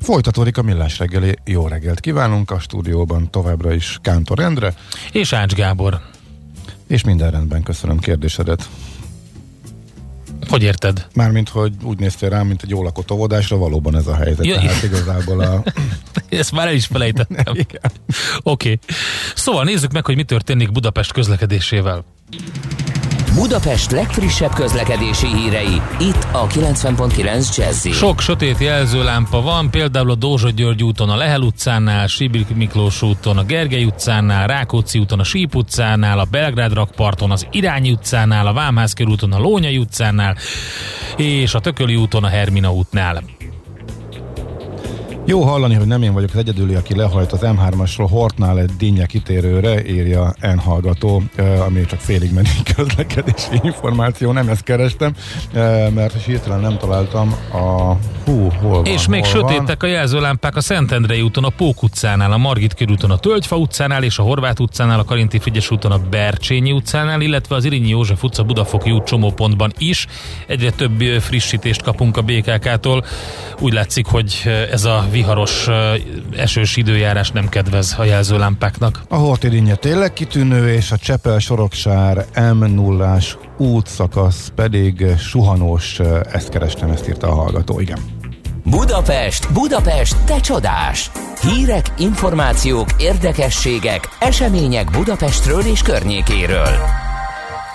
Folytatódik 0.00 0.58
a 0.58 0.62
millás 0.62 0.98
reggeli. 0.98 1.38
Jó 1.44 1.66
reggelt 1.66 2.00
kívánunk 2.00 2.50
a 2.50 2.58
stúdióban 2.58 3.30
továbbra 3.30 3.72
is 3.72 3.98
Kántor 4.02 4.38
Endre. 4.38 4.74
És 5.12 5.32
Ács 5.32 5.54
Gábor. 5.54 6.00
És 6.86 7.04
minden 7.04 7.30
rendben, 7.30 7.62
köszönöm 7.62 7.98
kérdésedet. 7.98 8.68
Hogy 10.48 10.62
érted? 10.62 11.06
Mármint, 11.14 11.48
hogy 11.48 11.72
úgy 11.82 11.98
néztél 11.98 12.28
rám, 12.28 12.46
mint 12.46 12.62
egy 12.62 12.70
jól 12.70 12.84
lakott 12.84 13.12
óvodásra, 13.12 13.56
valóban 13.56 13.96
ez 13.96 14.06
a 14.06 14.14
helyzet. 14.14 14.44
Ja, 14.44 14.54
Tehát 14.54 14.82
igazából 14.82 15.40
a... 15.40 15.62
Ezt 16.28 16.52
már 16.52 16.66
el 16.66 16.74
is 16.74 16.86
felejtettem. 16.86 17.44
Oké. 17.56 17.68
Okay. 18.42 18.78
Szóval 19.34 19.64
nézzük 19.64 19.92
meg, 19.92 20.04
hogy 20.04 20.16
mi 20.16 20.24
történik 20.24 20.72
Budapest 20.72 21.12
közlekedésével. 21.12 22.04
Budapest 23.34 23.90
legfrissebb 23.90 24.52
közlekedési 24.54 25.26
hírei, 25.26 25.82
itt 25.98 26.26
a 26.32 26.46
90.9 26.46 27.56
jazz 27.56 27.88
Sok 27.88 28.20
sötét 28.20 28.58
jelzőlámpa 28.58 29.40
van, 29.40 29.70
például 29.70 30.10
a 30.10 30.14
Dózsa 30.14 30.50
György 30.50 30.82
úton 30.82 31.10
a 31.10 31.16
Lehel 31.16 31.40
utcánál, 31.40 32.06
Sibrik 32.06 32.54
Miklós 32.54 33.02
úton 33.02 33.38
a 33.38 33.44
Gergely 33.44 33.84
utcánál, 33.84 34.46
Rákóczi 34.46 34.98
úton 34.98 35.20
a 35.20 35.24
Síp 35.24 35.54
utcánál, 35.54 36.18
a 36.18 36.26
Belgrád 36.30 36.72
rakparton 36.72 37.30
az 37.30 37.46
Irányi 37.50 37.90
utcánál, 37.90 38.46
a 38.46 38.52
Vámház 38.52 38.94
úton 39.08 39.32
a 39.32 39.38
Lónyai 39.38 39.78
utcánál, 39.78 40.36
és 41.16 41.54
a 41.54 41.60
Tököli 41.60 41.96
úton 41.96 42.24
a 42.24 42.28
Hermina 42.28 42.72
útnál. 42.72 43.22
Jó 45.28 45.42
hallani, 45.42 45.74
hogy 45.74 45.86
nem 45.86 46.02
én 46.02 46.12
vagyok 46.12 46.30
az 46.32 46.38
egyedüli, 46.38 46.74
aki 46.74 46.96
lehajt 46.96 47.32
az 47.32 47.40
M3-asról 47.42 48.06
Hortnál 48.10 48.58
egy 48.58 48.70
dinnye 48.78 49.06
kitérőre, 49.06 49.86
írja 49.86 50.34
N 50.40 50.58
hallgató, 50.58 51.22
ami 51.66 51.84
csak 51.86 52.00
félig 52.00 52.32
menő 52.32 52.48
közlekedési 52.76 53.60
információ, 53.62 54.32
nem 54.32 54.48
ezt 54.48 54.62
kerestem, 54.62 55.14
mert 55.94 56.22
hirtelen 56.24 56.60
nem 56.60 56.78
találtam 56.78 57.34
a 57.52 57.96
hú, 58.24 58.50
hol 58.50 58.70
van, 58.70 58.84
És 58.84 59.08
még 59.08 59.24
hol 59.24 59.30
sötétek 59.30 59.80
van. 59.80 59.90
a 59.90 59.92
jelzőlámpák 59.92 60.56
a 60.56 60.60
Szentendrei 60.60 61.20
úton, 61.20 61.44
a 61.44 61.48
Pók 61.48 61.82
utcánál, 61.82 62.32
a 62.32 62.36
Margit 62.36 62.74
körúton, 62.74 63.10
a 63.10 63.18
Tölgyfa 63.18 63.56
utcánál 63.56 64.02
és 64.02 64.18
a 64.18 64.22
Horváth 64.22 64.60
utcánál, 64.60 64.98
a 64.98 65.04
Karinti 65.04 65.38
Frigyes 65.38 65.70
úton, 65.70 65.92
a 65.92 65.98
Bercsényi 66.10 66.72
utcánál, 66.72 67.20
illetve 67.20 67.54
az 67.54 67.64
Irinyi 67.64 67.88
József 67.88 68.22
utca 68.22 68.42
Budafoki 68.42 68.90
út 68.90 69.04
csomópontban 69.04 69.72
is. 69.78 70.06
Egyre 70.46 70.70
több 70.70 71.00
frissítést 71.02 71.82
kapunk 71.82 72.16
a 72.16 72.22
BKK-tól. 72.22 73.04
Úgy 73.58 73.72
látszik, 73.72 74.06
hogy 74.06 74.42
ez 74.70 74.84
a 74.84 75.06
viharos 75.18 75.68
esős 76.36 76.76
időjárás 76.76 77.30
nem 77.30 77.48
kedvez 77.48 77.94
a 77.98 78.04
jelzőlámpáknak. 78.04 79.02
A 79.08 79.16
Hortidinnye 79.16 79.74
tényleg 79.74 80.12
kitűnő, 80.12 80.72
és 80.72 80.90
a 80.90 80.96
Csepel 80.96 81.38
Soroksár 81.38 82.24
m 82.54 82.64
0 82.64 83.18
útszakasz 83.56 84.52
pedig 84.54 85.04
suhanós, 85.18 86.00
ezt 86.32 86.48
kerestem, 86.48 86.90
ezt 86.90 87.08
írta 87.08 87.28
a 87.28 87.34
hallgató, 87.34 87.80
igen. 87.80 87.98
Budapest, 88.64 89.52
Budapest, 89.52 90.16
te 90.24 90.40
csodás! 90.40 91.10
Hírek, 91.40 91.92
információk, 91.98 92.88
érdekességek, 92.98 94.08
események 94.18 94.90
Budapestről 94.90 95.60
és 95.60 95.82
környékéről. 95.82 97.07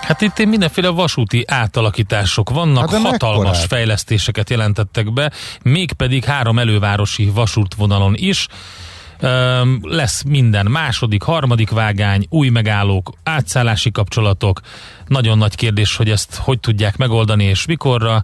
Hát 0.06 0.20
itt 0.20 0.44
mindenféle 0.44 0.88
vasúti 0.88 1.44
átalakítások 1.46 2.50
vannak, 2.50 2.90
hát 2.90 3.00
hatalmas 3.00 3.44
mekkorát? 3.44 3.66
fejlesztéseket 3.66 4.50
jelentettek 4.50 5.12
be, 5.12 5.32
mégpedig 5.62 6.24
három 6.24 6.58
elővárosi 6.58 7.30
vasútvonalon 7.34 8.14
is. 8.16 8.46
Üm, 9.22 9.80
lesz 9.82 10.22
minden 10.22 10.66
második, 10.66 11.22
harmadik 11.22 11.70
vágány, 11.70 12.26
új 12.28 12.48
megállók, 12.48 13.12
átszállási 13.22 13.90
kapcsolatok. 13.90 14.60
Nagyon 15.06 15.38
nagy 15.38 15.54
kérdés, 15.54 15.96
hogy 15.96 16.10
ezt 16.10 16.36
hogy 16.36 16.60
tudják 16.60 16.96
megoldani 16.96 17.44
és 17.44 17.66
mikorra. 17.66 18.22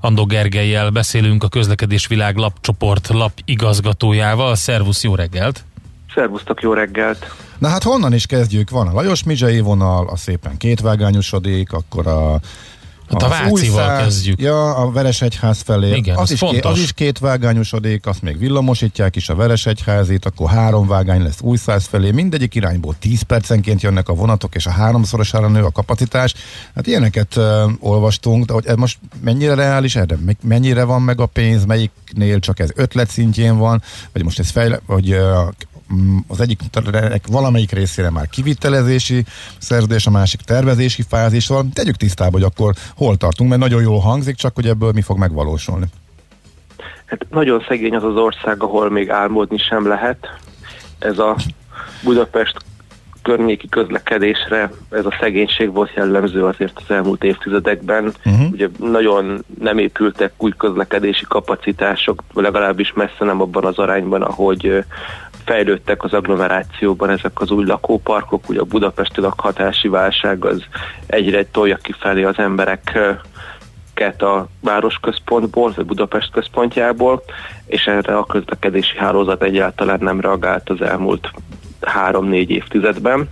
Andó 0.00 0.24
Gergelyel 0.24 0.90
beszélünk 0.90 1.44
a 1.44 1.48
Közlekedés 1.48 2.06
Világ 2.06 2.36
lapcsoport 2.36 3.08
lap 3.08 3.32
igazgatójával. 3.44 4.54
Szervusz, 4.54 5.02
jó 5.02 5.14
reggelt! 5.14 5.64
Szervusztok, 6.14 6.62
jó 6.62 6.72
reggelt! 6.72 7.34
Na 7.62 7.68
hát 7.68 7.82
honnan 7.82 8.12
is 8.12 8.26
kezdjük? 8.26 8.70
Van 8.70 8.88
a 8.88 8.92
Lajos 8.92 9.22
Mizsei 9.22 9.60
vonal, 9.60 10.08
a 10.08 10.16
szépen 10.16 10.56
kétvágányosodik, 10.56 11.72
akkor 11.72 12.06
a 12.06 12.40
Hát 13.10 13.22
a 13.22 13.28
Vácival 13.28 13.98
kezdjük. 13.98 14.40
Ja, 14.40 14.74
a 14.74 14.90
Veresegyház 14.90 15.60
felé. 15.60 15.96
Igen, 15.96 16.16
az, 16.16 16.30
is 16.30 16.40
ké, 16.40 16.58
az 16.58 16.78
is 16.78 16.92
két 16.92 17.18
vágányosodik, 17.18 18.06
azt 18.06 18.22
még 18.22 18.38
villamosítják 18.38 19.16
is 19.16 19.28
a 19.28 19.34
Veresegyházit, 19.34 20.24
akkor 20.24 20.50
három 20.50 20.86
vágány 20.86 21.22
lesz 21.22 21.40
Újszáz 21.40 21.84
felé. 21.84 22.10
Mindegyik 22.10 22.54
irányból 22.54 22.94
10 22.98 23.22
percenként 23.22 23.82
jönnek 23.82 24.08
a 24.08 24.14
vonatok, 24.14 24.54
és 24.54 24.66
a 24.66 24.70
háromszorosára 24.70 25.48
nő 25.48 25.64
a 25.64 25.70
kapacitás. 25.70 26.34
Hát 26.74 26.86
ilyeneket 26.86 27.36
uh, 27.36 27.44
olvastunk, 27.80 28.44
de 28.44 28.52
hogy 28.52 28.66
ez 28.66 28.76
most 28.76 28.98
mennyire 29.20 29.54
reális 29.54 29.96
erre? 29.96 30.18
Mennyire 30.42 30.84
van 30.84 31.02
meg 31.02 31.20
a 31.20 31.26
pénz, 31.26 31.64
melyiknél 31.64 32.38
csak 32.38 32.58
ez 32.58 32.70
ötlet 32.74 33.10
szintjén 33.10 33.58
van, 33.58 33.82
vagy 34.12 34.24
most 34.24 34.38
ez 34.38 34.50
fejle, 34.50 34.80
vagy 34.86 35.12
uh, 35.12 35.48
az 36.28 36.40
egyik 36.40 36.60
valamelyik 37.26 37.72
részére 37.72 38.10
már 38.10 38.28
kivitelezési 38.28 39.24
szerződés, 39.58 40.06
a 40.06 40.10
másik 40.10 40.40
tervezési 40.40 41.02
fázis 41.08 41.46
van. 41.46 41.70
Tegyük 41.72 41.96
tisztába, 41.96 42.32
hogy 42.32 42.42
akkor 42.42 42.74
hol 42.96 43.16
tartunk, 43.16 43.50
mert 43.50 43.62
nagyon 43.62 43.82
jól 43.82 44.00
hangzik, 44.00 44.36
csak 44.36 44.54
hogy 44.54 44.66
ebből 44.66 44.92
mi 44.92 45.02
fog 45.02 45.18
megvalósulni. 45.18 45.86
Hát 47.06 47.26
nagyon 47.30 47.64
szegény 47.68 47.94
az 47.94 48.04
az 48.04 48.16
ország, 48.16 48.62
ahol 48.62 48.90
még 48.90 49.10
álmodni 49.10 49.58
sem 49.58 49.88
lehet. 49.88 50.38
Ez 50.98 51.18
a 51.18 51.36
Budapest 52.02 52.56
környéki 53.22 53.68
közlekedésre 53.68 54.70
ez 54.90 55.04
a 55.04 55.16
szegénység 55.20 55.72
volt 55.72 55.94
jellemző 55.94 56.44
azért 56.44 56.72
az 56.74 56.94
elmúlt 56.94 57.24
évtizedekben. 57.24 58.12
Uh-huh. 58.24 58.50
Ugye 58.52 58.68
nagyon 58.78 59.44
nem 59.60 59.78
épültek 59.78 60.32
új 60.36 60.52
közlekedési 60.56 61.24
kapacitások, 61.28 62.22
legalábbis 62.34 62.92
messze 62.92 63.24
nem 63.24 63.40
abban 63.40 63.64
az 63.64 63.78
arányban, 63.78 64.22
ahogy 64.22 64.84
fejlődtek 65.44 66.02
az 66.02 66.12
agglomerációban 66.12 67.10
ezek 67.10 67.40
az 67.40 67.50
új 67.50 67.64
lakóparkok, 67.64 68.48
ugye 68.48 68.60
a 68.60 68.64
budapesti 68.64 69.20
lakhatási 69.20 69.88
válság 69.88 70.44
az 70.44 70.64
egyre 71.06 71.44
tolja 71.44 71.76
kifelé 71.76 72.22
az 72.22 72.38
embereket 72.38 74.22
a 74.22 74.46
városközpontból, 74.60 75.72
vagy 75.76 75.86
Budapest 75.86 76.30
központjából, 76.32 77.22
és 77.66 77.86
erre 77.86 78.16
a 78.16 78.24
közlekedési 78.24 78.96
hálózat 78.98 79.42
egyáltalán 79.42 79.98
nem 80.00 80.20
reagált 80.20 80.70
az 80.70 80.80
elmúlt 80.80 81.30
három-négy 81.80 82.50
évtizedben. 82.50 83.28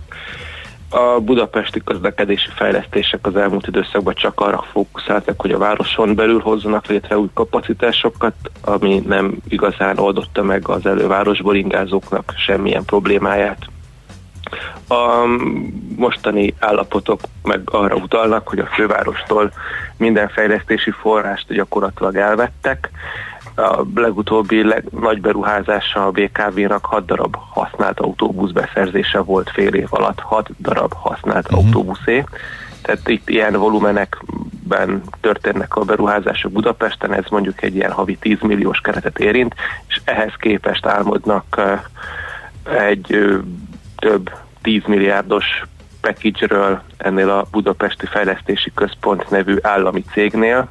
A 0.93 1.19
budapesti 1.19 1.81
közlekedési 1.83 2.49
fejlesztések 2.55 3.25
az 3.25 3.35
elmúlt 3.35 3.67
időszakban 3.67 4.13
csak 4.13 4.39
arra 4.39 4.65
fókuszáltak, 4.71 5.41
hogy 5.41 5.51
a 5.51 5.57
városon 5.57 6.15
belül 6.15 6.39
hozzanak 6.39 6.85
létre 6.85 7.17
új 7.17 7.29
kapacitásokat, 7.33 8.33
ami 8.61 9.03
nem 9.07 9.37
igazán 9.47 9.97
oldotta 9.97 10.43
meg 10.43 10.67
az 10.67 10.85
elővárosból 10.85 11.55
ingázóknak 11.55 12.33
semmilyen 12.37 12.85
problémáját. 12.85 13.65
A 14.87 15.25
mostani 15.95 16.53
állapotok 16.59 17.19
meg 17.43 17.61
arra 17.65 17.95
utalnak, 17.95 18.47
hogy 18.47 18.59
a 18.59 18.65
fővárostól 18.65 19.51
minden 19.97 20.29
fejlesztési 20.29 20.91
forrást 20.91 21.53
gyakorlatilag 21.53 22.15
elvettek, 22.15 22.89
a 23.55 23.85
legutóbbi 23.95 24.63
leg, 24.63 24.83
nagy 24.99 25.21
beruházása 25.21 26.05
a 26.05 26.11
BKV-nak 26.11 26.85
6 26.85 27.05
darab 27.05 27.35
használt 27.35 27.99
autóbusz 27.99 28.51
beszerzése 28.51 29.19
volt 29.19 29.49
fél 29.49 29.73
év 29.73 29.87
alatt, 29.89 30.19
6 30.19 30.49
darab 30.59 30.93
használt 30.93 31.45
uh-huh. 31.45 31.65
autóbuszé. 31.65 32.23
Tehát 32.81 33.07
itt 33.07 33.29
ilyen 33.29 33.53
volumenekben 33.53 35.01
történnek 35.21 35.75
a 35.75 35.83
beruházások 35.83 36.51
Budapesten, 36.51 37.13
ez 37.13 37.25
mondjuk 37.29 37.63
egy 37.63 37.75
ilyen 37.75 37.91
havi 37.91 38.17
10 38.17 38.37
milliós 38.41 38.79
keretet 38.79 39.19
érint, 39.19 39.55
és 39.87 40.01
ehhez 40.03 40.33
képest 40.39 40.85
álmodnak 40.85 41.61
egy 42.63 43.39
több 43.95 44.31
10 44.61 44.81
milliárdos 44.85 45.45
package 46.01 46.81
ennél 46.97 47.29
a 47.29 47.45
Budapesti 47.51 48.05
Fejlesztési 48.05 48.71
Központ 48.75 49.29
nevű 49.29 49.55
állami 49.61 50.03
cégnél, 50.11 50.69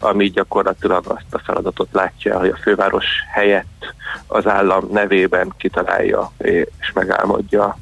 ami 0.00 0.30
gyakorlatilag 0.30 1.06
azt 1.06 1.34
a 1.34 1.38
feladatot 1.38 1.88
látja, 1.92 2.38
hogy 2.38 2.48
a 2.48 2.56
főváros 2.56 3.06
helyett 3.32 3.94
az 4.26 4.46
állam 4.46 4.88
nevében 4.92 5.54
kitalálja 5.56 6.32
és 6.38 6.92
megálmodja 6.94 7.78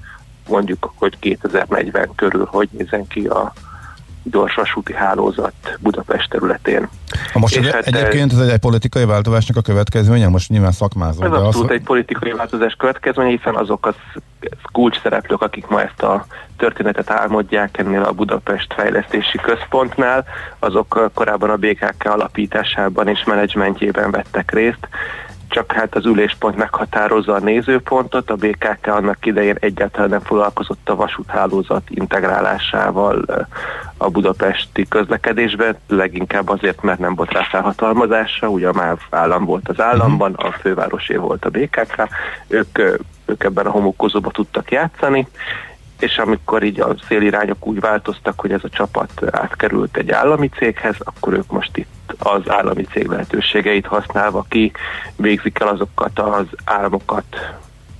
mondjuk, 0.48 0.92
hogy 0.96 1.18
2040 1.18 2.14
körül 2.14 2.44
hogy 2.50 2.68
nézen 2.70 3.06
ki 3.06 3.26
a 3.26 3.52
gyorsvasúti 4.30 4.94
hálózat 4.94 5.52
Budapest 5.80 6.30
területén. 6.30 6.88
Ha 7.32 7.38
most 7.38 7.56
és 7.56 7.66
hát 7.66 7.86
egyébként 7.86 8.32
ez 8.32 8.38
egy, 8.38 8.48
egy 8.48 8.58
politikai 8.58 9.04
változásnak 9.04 9.56
a 9.56 9.60
következménye, 9.60 10.28
most 10.28 10.50
nyilván 10.50 10.72
szakmázom. 10.72 11.24
Ez 11.24 11.32
abszolút 11.32 11.70
az... 11.70 11.76
egy 11.76 11.82
politikai 11.82 12.32
változás 12.32 12.74
következménye, 12.74 13.30
hiszen 13.30 13.54
azok 13.54 13.86
az 13.86 13.94
kulcs 14.72 15.00
szereplők, 15.02 15.42
akik 15.42 15.66
ma 15.66 15.82
ezt 15.82 16.02
a 16.02 16.26
történetet 16.56 17.10
álmodják 17.10 17.78
ennél 17.78 18.02
a 18.02 18.12
Budapest 18.12 18.74
Fejlesztési 18.74 19.38
Központnál, 19.38 20.24
azok 20.58 21.10
korábban 21.14 21.50
a 21.50 21.56
BKK 21.56 22.04
alapításában 22.04 23.08
és 23.08 23.24
menedzsmentjében 23.24 24.10
vettek 24.10 24.50
részt, 24.50 24.88
csak 25.48 25.72
hát 25.72 25.94
az 25.94 26.04
üléspont 26.04 26.56
meghatározza 26.56 27.34
a 27.34 27.38
nézőpontot, 27.38 28.30
a 28.30 28.34
BKK 28.34 28.86
annak 28.86 29.26
idején 29.26 29.56
egyáltalán 29.60 30.08
nem 30.08 30.20
foglalkozott 30.20 30.88
a 30.88 30.96
vasúthálózat 30.96 31.82
integrálásával 31.88 33.46
a 33.96 34.10
budapesti 34.10 34.88
közlekedésbe, 34.88 35.80
leginkább 35.88 36.48
azért, 36.48 36.82
mert 36.82 36.98
nem 36.98 37.14
volt 37.14 37.32
rá 37.32 37.42
felhatalmazása, 37.42 38.48
ugye 38.48 38.68
a 38.68 38.96
állam 39.10 39.44
volt 39.44 39.68
az 39.68 39.80
államban, 39.80 40.34
a 40.34 40.50
fővárosé 40.50 41.16
volt 41.16 41.44
a 41.44 41.50
BKK, 41.50 42.08
ők, 42.48 42.78
ők 43.24 43.44
ebben 43.44 43.66
a 43.66 43.70
homokozóba 43.70 44.30
tudtak 44.30 44.70
játszani, 44.70 45.26
és 45.98 46.18
amikor 46.18 46.62
így 46.62 46.80
a 46.80 46.94
szélirányok 47.08 47.66
úgy 47.66 47.80
változtak, 47.80 48.40
hogy 48.40 48.52
ez 48.52 48.64
a 48.64 48.68
csapat 48.68 49.10
átkerült 49.30 49.96
egy 49.96 50.10
állami 50.10 50.48
céghez, 50.48 50.96
akkor 50.98 51.32
ők 51.32 51.50
most 51.50 51.76
itt 51.76 52.14
az 52.18 52.40
állami 52.46 52.84
cég 52.84 53.06
lehetőségeit 53.06 53.86
használva 53.86 54.46
ki 54.48 54.72
végzik 55.16 55.58
el 55.60 55.68
azokat 55.68 56.18
az 56.18 56.46
álmokat, 56.64 57.24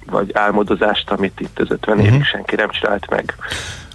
vagy 0.07 0.31
álmodozást, 0.35 1.11
amit 1.11 1.41
itt 1.41 1.59
az 1.59 1.71
50 1.71 1.97
uh-huh. 1.97 2.13
évig 2.13 2.25
senki 2.25 2.55
nem 2.55 2.71
csinált 2.71 3.11
meg. 3.11 3.35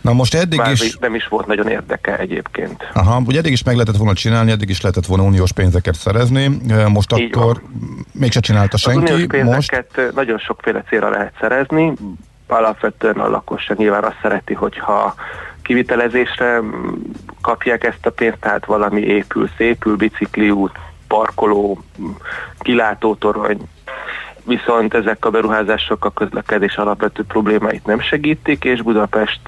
Na 0.02 0.14
most 0.14 0.34
eddig 0.34 0.60
Már 0.60 0.72
is... 0.72 0.98
Nem 0.98 1.16
is 1.16 1.28
volt 1.28 1.48
nagyon 1.48 1.68
érdeke 1.68 2.18
egyébként. 2.18 2.90
Aha, 2.94 3.22
ugye 3.26 3.40
eddig 3.40 3.52
is 3.52 3.64
meg 3.64 3.76
lehetett 3.76 3.98
volna 3.98 4.14
csinálni, 4.14 4.52
eddig 4.52 4.70
is 4.70 4.82
lehetett 4.82 5.06
volna 5.06 5.24
uniós 5.24 5.52
pénzeket 5.52 5.96
szerezni, 5.96 6.62
most 6.88 7.14
Így 7.18 7.30
akkor 7.34 7.62
van. 7.62 8.06
mégse 8.12 8.40
csinálta 8.40 8.78
senki. 8.78 9.04
Az 9.04 9.12
uniós 9.12 9.28
pénzeket 9.28 9.92
most... 9.96 10.14
nagyon 10.16 10.38
sokféle 10.38 10.84
célra 10.90 11.10
lehet 11.10 11.34
szerezni, 11.40 11.94
alapvetően 12.52 13.20
a 13.20 13.30
lakosság 13.30 13.78
nyilván 13.78 14.04
azt 14.04 14.20
szereti, 14.22 14.54
hogyha 14.54 15.14
kivitelezésre 15.62 16.62
kapják 17.42 17.84
ezt 17.84 18.06
a 18.06 18.12
pénzt, 18.12 18.40
tehát 18.40 18.66
valami 18.66 19.02
épül, 19.02 19.50
szépül, 19.58 19.96
bicikliút, 19.96 20.72
parkoló, 21.08 21.80
kilátótorony, 22.60 23.58
viszont 24.44 24.94
ezek 24.94 25.26
a 25.26 25.30
beruházások 25.30 26.06
a 26.06 26.10
közlekedés 26.10 26.76
alapvető 26.76 27.24
problémáit 27.24 27.86
nem 27.86 28.00
segítik, 28.00 28.64
és 28.64 28.82
Budapest 28.82 29.42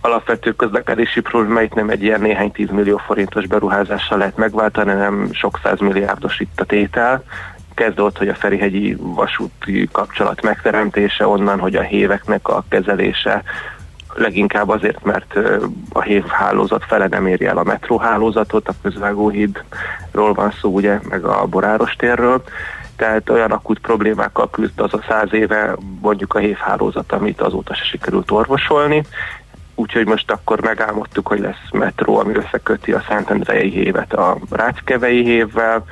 alapvető 0.00 0.52
közlekedési 0.52 1.20
problémáit 1.20 1.74
nem 1.74 1.90
egy 1.90 2.02
ilyen 2.02 2.20
néhány 2.20 2.52
tízmillió 2.52 2.96
forintos 2.96 3.46
beruházással 3.46 4.18
lehet 4.18 4.36
megváltani, 4.36 4.90
hanem 4.90 5.28
sok 5.32 5.60
százmilliárdos 5.62 6.40
itt 6.40 6.60
a 6.60 6.64
tétel, 6.64 7.24
kezdve 7.80 8.02
ott, 8.02 8.18
hogy 8.18 8.28
a 8.28 8.34
Ferihegyi 8.34 8.96
vasúti 8.98 9.88
kapcsolat 9.92 10.42
megteremtése, 10.42 11.26
onnan, 11.26 11.58
hogy 11.58 11.76
a 11.76 11.82
héveknek 11.82 12.48
a 12.48 12.64
kezelése, 12.68 13.42
leginkább 14.14 14.68
azért, 14.68 15.04
mert 15.04 15.38
a 15.92 16.00
hév 16.00 16.26
hálózat 16.26 16.84
fele 16.84 17.06
nem 17.06 17.26
éri 17.26 17.46
el 17.46 17.58
a 17.58 17.64
metróhálózatot, 17.64 18.68
a 18.68 18.74
közvágóhídról 18.82 20.32
van 20.34 20.52
szó, 20.60 20.74
ugye, 20.74 20.98
meg 21.08 21.24
a 21.24 21.46
Boráros 21.46 21.92
térről, 21.96 22.42
tehát 22.96 23.30
olyan 23.30 23.50
akut 23.50 23.78
problémákkal 23.78 24.50
küzd 24.50 24.80
az 24.80 24.94
a 24.94 25.04
száz 25.08 25.32
éve 25.32 25.76
mondjuk 26.00 26.34
a 26.34 26.38
hévhálózat, 26.38 27.12
amit 27.12 27.40
azóta 27.40 27.74
se 27.74 27.84
sikerült 27.84 28.30
orvosolni, 28.30 29.02
úgyhogy 29.74 30.06
most 30.06 30.30
akkor 30.30 30.60
megálmodtuk, 30.60 31.26
hogy 31.26 31.40
lesz 31.40 31.70
metró, 31.72 32.18
ami 32.18 32.34
összeköti 32.34 32.92
a 32.92 33.04
Szentendrei 33.08 33.70
hévet 33.70 34.12
a 34.12 34.36
Ráckevei 34.50 35.22
hévvel, 35.22 35.84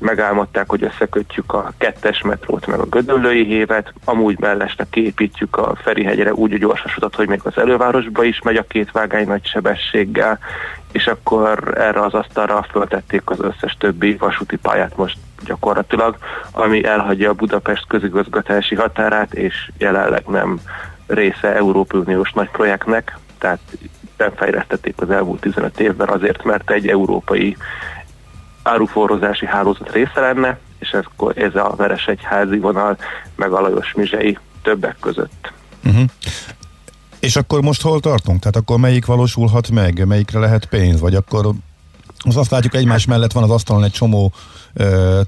megálmodták, 0.00 0.68
hogy 0.68 0.82
összekötjük 0.82 1.52
a 1.52 1.72
kettes 1.78 2.22
metrót 2.22 2.66
meg 2.66 2.78
a 2.78 2.86
Gödöllői 2.86 3.44
hévet, 3.44 3.92
amúgy 4.04 4.38
mellesnek 4.38 4.88
képítjük 4.90 5.56
a 5.56 5.74
Ferihegyre 5.82 6.32
úgy 6.34 6.52
a 6.52 6.58
gyorsvasutat, 6.58 7.14
hogy 7.14 7.28
még 7.28 7.40
az 7.44 7.58
elővárosba 7.58 8.24
is 8.24 8.40
megy 8.42 8.56
a 8.56 8.66
két 8.68 8.90
vágány 8.90 9.26
nagy 9.26 9.46
sebességgel, 9.46 10.38
és 10.92 11.06
akkor 11.06 11.74
erre 11.76 12.00
az 12.00 12.14
asztalra 12.14 12.66
föltették 12.70 13.22
az 13.24 13.40
összes 13.40 13.76
többi 13.78 14.16
vasúti 14.16 14.56
pályát 14.56 14.96
most 14.96 15.16
gyakorlatilag, 15.44 16.16
ami 16.52 16.84
elhagyja 16.84 17.30
a 17.30 17.34
Budapest 17.34 17.86
közigazgatási 17.86 18.74
határát, 18.74 19.34
és 19.34 19.70
jelenleg 19.78 20.24
nem 20.26 20.60
része 21.06 21.54
Európai 21.54 22.00
Uniós 22.00 22.32
nagy 22.32 22.50
projektnek, 22.50 23.18
tehát 23.38 23.60
nem 24.16 24.32
fejlesztették 24.36 24.94
az 24.96 25.10
elmúlt 25.10 25.40
15 25.40 25.80
évben 25.80 26.08
azért, 26.08 26.44
mert 26.44 26.70
egy 26.70 26.88
európai 26.88 27.56
áruforrozási 28.62 29.46
hálózat 29.46 29.92
része 29.92 30.20
lenne, 30.20 30.58
és 30.78 30.90
ez, 30.90 31.04
ez 31.34 31.54
a 31.54 31.74
Veresegyházi 31.76 32.58
vonal, 32.58 32.96
meg 33.36 33.52
a 33.52 33.60
Lajos 33.60 33.92
Mizsei 33.92 34.38
többek 34.62 34.96
között. 35.00 35.52
Uh-huh. 35.84 36.04
És 37.20 37.36
akkor 37.36 37.60
most 37.62 37.82
hol 37.82 38.00
tartunk? 38.00 38.40
Tehát 38.40 38.56
akkor 38.56 38.78
melyik 38.78 39.06
valósulhat 39.06 39.70
meg? 39.70 40.06
Melyikre 40.06 40.38
lehet 40.38 40.64
pénz? 40.64 41.00
Vagy 41.00 41.14
akkor 41.14 41.52
az 42.24 42.36
azt 42.36 42.50
látjuk, 42.50 42.74
egymás 42.74 43.06
mellett 43.06 43.32
van 43.32 43.42
az 43.42 43.50
asztalon 43.50 43.84
egy 43.84 43.92
csomó 43.92 44.32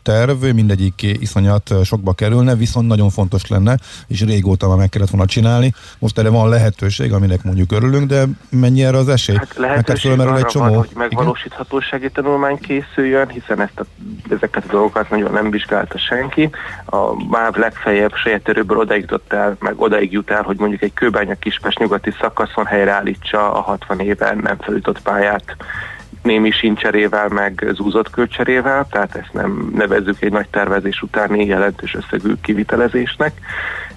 terv, 0.03 0.45
mindegyik 0.55 1.03
iszonyat 1.03 1.75
sokba 1.85 2.13
kerülne, 2.13 2.55
viszont 2.55 2.87
nagyon 2.87 3.11
fontos 3.11 3.47
lenne, 3.47 3.77
és 4.07 4.21
régóta 4.21 4.69
már 4.69 4.77
meg 4.77 4.89
kellett 4.89 5.11
volna 5.11 5.27
csinálni. 5.27 5.75
Most 5.99 6.19
erre 6.19 6.29
van 6.29 6.49
lehetőség, 6.49 7.13
aminek 7.13 7.43
mondjuk 7.43 7.73
örülünk, 7.73 8.09
de 8.09 8.25
mennyi 8.49 8.85
erre 8.85 8.97
az 8.97 9.09
esély? 9.09 9.37
Hát 9.37 9.57
lehetőség 9.57 10.21
arra 10.21 10.37
egy 10.37 10.45
csomó. 10.45 10.69
Van, 10.69 10.77
hogy 10.77 10.91
megvalósíthatósági 10.95 12.11
tanulmány 12.11 12.59
készüljön, 12.59 13.29
hiszen 13.29 13.61
ezt 13.61 13.81
a, 13.81 13.85
ezeket 14.31 14.65
a 14.69 14.73
dolgokat 14.73 15.11
nagyon 15.11 15.33
nem 15.33 15.51
vizsgálta 15.51 15.99
senki. 15.99 16.51
A 16.85 17.25
MÁV 17.29 17.55
legfeljebb 17.55 18.15
saját 18.15 18.49
erőből 18.49 18.79
odaig 18.79 19.01
jutott 19.01 19.33
el, 19.33 19.57
meg 19.61 19.81
odaig 19.81 20.13
jut 20.13 20.31
el, 20.31 20.43
hogy 20.43 20.59
mondjuk 20.59 20.83
egy 20.83 20.95
kőbánya 20.95 21.35
kispes 21.35 21.77
nyugati 21.77 22.11
szakaszon 22.21 22.65
helyreállítsa 22.65 23.53
a 23.53 23.61
60 23.61 24.01
éven 24.01 24.39
nem 24.39 24.57
felütött 24.59 25.03
pályát 25.03 25.57
némi 26.23 26.51
sincserével, 26.51 27.29
meg 27.29 27.67
zúzott 27.73 28.11
költserével, 28.11 28.87
tehát 28.91 29.15
ezt 29.15 29.33
nem 29.33 29.71
nevezzük 29.75 30.23
egy 30.23 30.33
nagy 30.33 30.49
tervezés 30.49 31.03
utáni 31.03 31.47
jelentős 31.47 31.95
összegű 31.95 32.33
kivitelezésnek. 32.43 33.33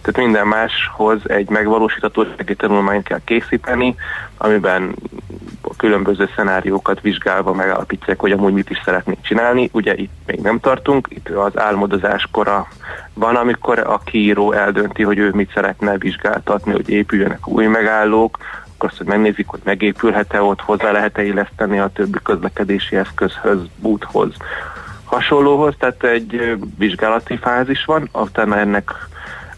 Tehát 0.01 0.29
minden 0.29 0.47
máshoz 0.47 1.29
egy 1.29 1.49
megvalósíthatósági 1.49 2.55
tanulmányt 2.55 3.07
kell 3.07 3.21
készíteni, 3.23 3.95
amiben 4.37 4.95
a 5.61 5.75
különböző 5.75 6.29
szenáriókat 6.35 7.01
vizsgálva 7.01 7.53
megállapítják, 7.53 8.19
hogy 8.19 8.31
amúgy 8.31 8.53
mit 8.53 8.69
is 8.69 8.81
szeretnék 8.85 9.21
csinálni. 9.21 9.69
Ugye 9.71 9.95
itt 9.95 10.11
még 10.25 10.39
nem 10.39 10.59
tartunk, 10.59 11.07
itt 11.09 11.29
az 11.29 11.59
álmodozás 11.59 12.27
kora 12.31 12.67
van, 13.13 13.35
amikor 13.35 13.79
a 13.79 14.01
kiíró 14.03 14.51
eldönti, 14.51 15.03
hogy 15.03 15.17
ő 15.17 15.31
mit 15.33 15.51
szeretne 15.53 15.97
vizsgáltatni, 15.97 16.71
hogy 16.71 16.89
épüljenek 16.89 17.47
új 17.47 17.65
megállók, 17.65 18.37
azt, 18.85 18.97
hogy 18.97 19.07
megnézik, 19.07 19.47
hogy 19.47 19.59
megépülhet-e 19.63 20.41
ott, 20.41 20.61
hozzá 20.61 20.91
lehet-e 20.91 21.23
illeszteni 21.23 21.79
a 21.79 21.89
többi 21.93 22.17
közlekedési 22.23 22.95
eszközhöz, 22.95 23.59
úthoz, 23.81 24.33
hasonlóhoz, 25.03 25.73
tehát 25.77 26.03
egy 26.03 26.57
vizsgálati 26.77 27.37
fázis 27.37 27.85
van, 27.85 28.09
utána 28.13 28.57
ennek 28.57 28.91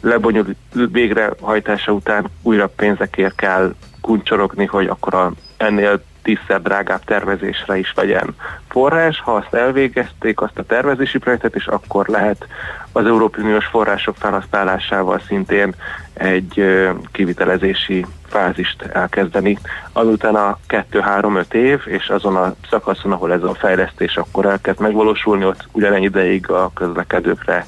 lebonyolult 0.02 0.58
végrehajtása 0.92 1.92
után 1.92 2.26
újra 2.42 2.68
pénzekért 2.68 3.36
kell 3.36 3.74
kuncsorogni, 4.02 4.66
hogy 4.66 4.88
akkor 4.88 5.14
a, 5.14 5.32
ennél 5.58 6.04
tízszer 6.28 6.62
drágább 6.62 7.04
tervezésre 7.04 7.78
is 7.78 7.94
legyen 7.96 8.36
forrás. 8.70 9.20
Ha 9.20 9.32
azt 9.36 9.54
elvégezték, 9.54 10.42
azt 10.42 10.58
a 10.58 10.64
tervezési 10.64 11.18
projektet, 11.18 11.56
és 11.56 11.68
akkor 11.68 12.08
lehet 12.08 12.48
az 12.92 13.06
Európai 13.06 13.44
Uniós 13.44 13.66
források 13.66 14.16
felhasználásával 14.16 15.22
szintén 15.28 15.74
egy 16.14 16.64
kivitelezési 17.12 18.06
fázist 18.28 18.82
elkezdeni. 18.82 19.58
Azután 19.94 20.36
a 20.36 20.58
2-3-5 20.70 21.54
év, 21.54 21.82
és 21.86 22.10
azon 22.10 22.36
a 22.36 22.56
szakaszon, 22.70 23.12
ahol 23.12 23.34
ez 23.34 23.44
a 23.44 23.54
fejlesztés 23.54 24.18
akkor 24.18 24.46
elkezd 24.46 24.80
megvalósulni, 24.80 25.46
ott 25.46 25.68
ugyanennyi 25.72 26.06
ideig 26.06 26.50
a 26.50 26.72
közlekedőkre 26.74 27.66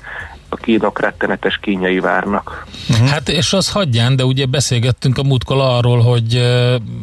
a 0.49 0.55
kínok 0.55 0.99
rettenetes 0.99 1.57
kínjai 1.61 1.99
várnak. 1.99 2.65
Uh-huh. 2.89 3.07
Hát 3.07 3.29
és 3.29 3.53
az 3.53 3.71
hagyján, 3.71 4.15
de 4.15 4.23
ugye 4.23 4.45
beszélgettünk 4.45 5.17
a 5.17 5.23
múltkor 5.23 5.57
arról, 5.59 5.99
hogy 5.99 6.35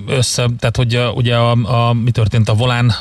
össze, 0.09 0.47
tehát 0.59 0.77
hogy 0.77 0.95
a, 0.95 1.11
ugye 1.11 1.37
a, 1.37 1.51
a, 1.51 1.93
mi 1.93 2.11
történt 2.11 2.49
a 2.49 2.55
volán 2.55 2.93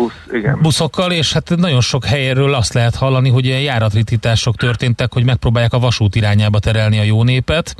busz, 0.00 0.12
igen. 0.32 0.58
buszokkal, 0.62 1.12
és 1.12 1.32
hát 1.32 1.56
nagyon 1.56 1.80
sok 1.80 2.04
helyről 2.04 2.54
azt 2.54 2.72
lehet 2.72 2.94
hallani, 2.94 3.28
hogy 3.28 3.44
ilyen 3.44 3.60
járatritítások 3.60 4.56
történtek, 4.56 5.12
hogy 5.12 5.24
megpróbálják 5.24 5.72
a 5.72 5.78
vasút 5.78 6.14
irányába 6.14 6.58
terelni 6.58 6.98
a 6.98 7.02
jó 7.02 7.22
népet, 7.22 7.74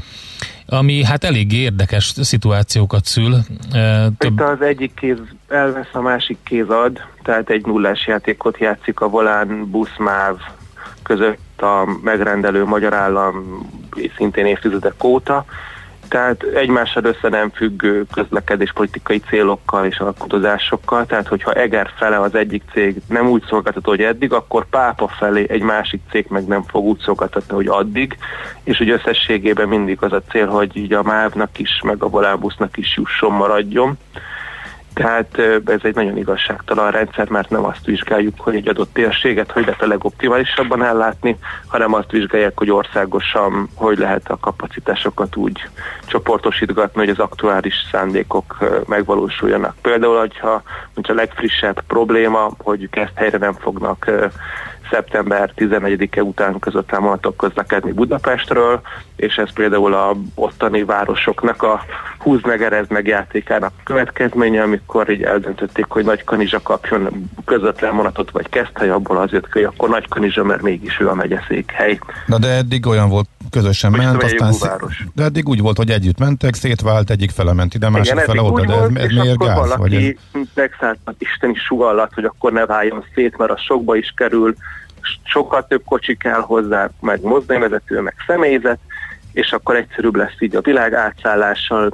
ami 0.67 1.05
hát 1.05 1.25
eléggé 1.25 1.57
érdekes 1.57 2.13
szituációkat 2.17 3.05
szül. 3.05 3.35
Több... 4.19 4.33
Itt 4.33 4.41
az 4.41 4.61
egyik 4.61 4.95
kéz 4.95 5.19
elvesz, 5.49 5.89
a 5.93 6.01
másik 6.01 6.39
kéz 6.43 6.69
ad, 6.69 7.01
tehát 7.23 7.51
egy 7.51 7.67
nullás 7.67 8.07
játékot 8.07 8.59
játszik 8.59 9.01
a 9.01 9.09
volán, 9.09 9.71
busz, 9.71 9.97
máv 9.99 10.37
között 11.11 11.63
a 11.63 11.99
megrendelő 12.03 12.65
magyar 12.65 12.95
állam 12.95 13.67
szintén 14.17 14.47
évtizedek 14.47 15.05
óta, 15.05 15.45
tehát 16.09 16.43
egymással 16.43 17.05
össze 17.05 17.29
nem 17.29 17.51
függő 17.51 18.05
közlekedéspolitikai 18.13 19.19
célokkal 19.19 19.87
és 19.87 19.99
alkotozásokkal, 19.99 21.07
tehát 21.07 21.29
hogyha 21.29 21.53
Eger 21.53 21.91
fele 21.97 22.21
az 22.21 22.35
egyik 22.35 22.63
cég 22.73 23.01
nem 23.09 23.29
úgy 23.29 23.45
szolgáltató, 23.49 23.91
hogy 23.91 24.03
eddig, 24.03 24.33
akkor 24.33 24.69
Pápa 24.69 25.09
felé 25.09 25.47
egy 25.49 25.63
másik 25.63 26.01
cég 26.11 26.27
meg 26.29 26.47
nem 26.47 26.63
fog 26.63 26.85
úgy 26.85 27.01
szolgáltatni, 27.01 27.55
hogy 27.55 27.69
addig, 27.69 28.19
és 28.65 28.79
hogy 28.79 28.91
összességében 28.91 29.69
mindig 29.69 29.99
az 30.01 30.13
a 30.13 30.23
cél, 30.31 30.47
hogy 30.47 30.77
így 30.77 30.93
a 30.93 31.03
MÁV-nak 31.03 31.59
is, 31.59 31.81
meg 31.83 32.03
a 32.03 32.09
Volábusznak 32.09 32.77
is 32.77 32.97
jusson, 32.97 33.33
maradjon. 33.33 33.99
Tehát 34.95 35.39
ez 35.65 35.81
egy 35.83 35.95
nagyon 35.95 36.17
igazságtalan 36.17 36.91
rendszer, 36.91 37.29
mert 37.29 37.51
nem 37.51 37.65
azt 37.65 37.85
vizsgáljuk, 37.85 38.35
hogy 38.39 38.55
egy 38.55 38.69
adott 38.69 38.93
térséget 38.93 39.51
hogy 39.51 39.65
lehet 39.65 39.83
a 39.83 39.87
legoptimálisabban 39.87 40.85
ellátni, 40.85 41.37
hanem 41.67 41.95
azt 41.95 42.11
vizsgálják, 42.11 42.59
hogy 42.59 42.71
országosan 42.71 43.69
hogy 43.75 43.99
lehet 43.99 44.31
a 44.31 44.39
kapacitásokat 44.41 45.37
úgy 45.37 45.69
csoportosítgatni, 46.07 47.01
hogy 47.01 47.09
az 47.09 47.19
aktuális 47.19 47.75
szándékok 47.91 48.59
megvalósuljanak. 48.87 49.75
Például, 49.83 50.19
hogyha 50.19 50.63
mint 50.95 51.09
a 51.09 51.15
legfrissebb 51.15 51.83
probléma, 51.87 52.51
hogy 52.59 52.89
ezt 52.91 53.13
helyre 53.15 53.39
nem 53.39 53.53
fognak 53.53 54.11
szeptember 54.91 55.53
11-e 55.57 56.23
után 56.23 56.59
között 56.59 56.87
támogatok 56.87 57.37
közlekedni 57.37 57.93
Budapestről, 57.93 58.81
és 59.17 59.37
ez 59.37 59.53
például 59.53 59.95
a 59.95 60.17
ottani 60.35 60.85
városoknak 60.85 61.63
a 61.63 61.85
húz 62.19 62.41
meg, 62.43 62.63
erez 62.63 62.89
meg 62.89 63.07
játékának 63.07 63.73
következménye, 63.85 64.63
amikor 64.63 65.11
így 65.11 65.23
eldöntötték, 65.23 65.87
hogy 65.89 66.05
Nagy 66.05 66.25
Kanizsa 66.25 66.61
kapjon 66.63 67.31
közvetlen 67.45 67.97
vonatot, 67.97 68.31
vagy 68.31 68.49
Keszthely, 68.49 68.89
abból 68.89 69.17
azért, 69.17 69.53
hogy 69.53 69.63
akkor 69.63 69.89
Nagy 69.89 70.09
Kanizsa, 70.09 70.45
mert 70.45 70.63
mégis 70.63 71.01
ő 71.01 71.09
a 71.09 71.15
megyeszékhely. 71.15 71.99
Na 72.27 72.39
de 72.39 72.49
eddig 72.49 72.87
olyan 72.87 73.09
volt, 73.09 73.29
közösen 73.51 73.91
hogy 73.91 74.01
ment, 74.01 74.23
aztán 74.23 74.53
szé- 74.53 74.71
de 75.15 75.25
eddig 75.25 75.49
úgy 75.49 75.61
volt, 75.61 75.77
hogy 75.77 75.91
együtt 75.91 76.19
mentek, 76.19 76.55
szétvált, 76.55 77.11
egyik 77.11 77.31
fele 77.31 77.53
ment 77.53 77.75
ide, 77.75 77.89
másik 77.89 78.13
Igen, 78.13 78.25
fele 78.25 78.43
oda, 78.43 78.65
de 78.65 78.75
ez, 78.75 79.05
ez 79.05 79.11
miért 79.11 79.39
gáz? 79.39 79.57
Valaki 79.57 79.81
vagy 79.81 79.95
ez... 79.95 80.41
megszállt 80.55 80.99
isteni 81.19 81.55
sugallat, 81.55 82.15
hogy 82.15 82.25
akkor 82.25 82.53
ne 82.53 82.67
váljon 82.67 83.05
szét, 83.15 83.39
mert 83.39 83.51
az 83.51 83.61
sokba 83.61 83.97
is 83.97 84.13
kerül, 84.17 84.55
sokkal 85.23 85.67
több 85.67 85.83
kocsi 85.85 86.17
kell 86.17 86.41
hozzá, 86.41 86.91
meg 87.01 87.21
mozdonyvezető, 87.23 88.01
meg 88.01 88.15
személyzet, 88.27 88.79
és 89.33 89.53
akkor 89.53 89.77
egyszerűbb 89.77 90.17
lesz 90.17 90.41
így 90.41 90.57
a 90.57 90.61
világ 90.61 90.95
átszállással, 90.95 91.91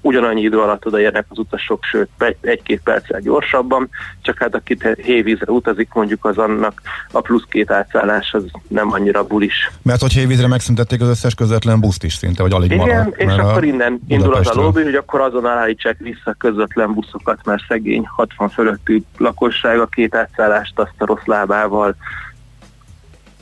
ugyanannyi 0.00 0.40
idő 0.40 0.60
alatt 0.60 0.86
odaérnek 0.86 1.24
az 1.28 1.38
utasok, 1.38 1.84
sőt 1.84 2.08
egy-két 2.40 2.80
perccel 2.82 3.20
gyorsabban, 3.20 3.88
csak 4.22 4.38
hát 4.38 4.54
aki 4.54 4.76
hévízre 5.02 5.52
utazik, 5.52 5.92
mondjuk 5.92 6.24
az 6.24 6.38
annak 6.38 6.82
a 7.10 7.20
plusz 7.20 7.44
két 7.48 7.70
átszállás 7.70 8.32
az 8.32 8.44
nem 8.68 8.92
annyira 8.92 9.24
bulis. 9.24 9.70
Mert 9.82 10.00
hogy 10.00 10.12
hévízre 10.12 10.46
megszüntették 10.46 11.00
az 11.00 11.08
összes 11.08 11.34
közvetlen 11.34 11.80
buszt 11.80 12.04
is 12.04 12.14
szinte, 12.14 12.42
vagy 12.42 12.52
alig 12.52 12.70
Igen, 12.70 12.86
maradt. 12.86 13.16
és 13.16 13.32
akkor 13.32 13.64
innen 13.64 14.00
indul 14.08 14.34
az 14.34 14.48
a 14.48 14.60
lobby, 14.60 14.82
hogy 14.82 14.94
akkor 14.94 15.20
azon 15.20 15.46
állítsák 15.46 15.98
vissza 15.98 16.34
közvetlen 16.38 16.94
buszokat, 16.94 17.44
mert 17.44 17.62
szegény 17.68 18.06
60 18.06 18.48
fölötti 18.48 19.04
lakosság 19.16 19.80
a 19.80 19.86
két 19.86 20.14
átszállást 20.14 20.78
azt 20.78 20.94
a 20.98 21.06
rossz 21.06 21.24
lábával 21.24 21.96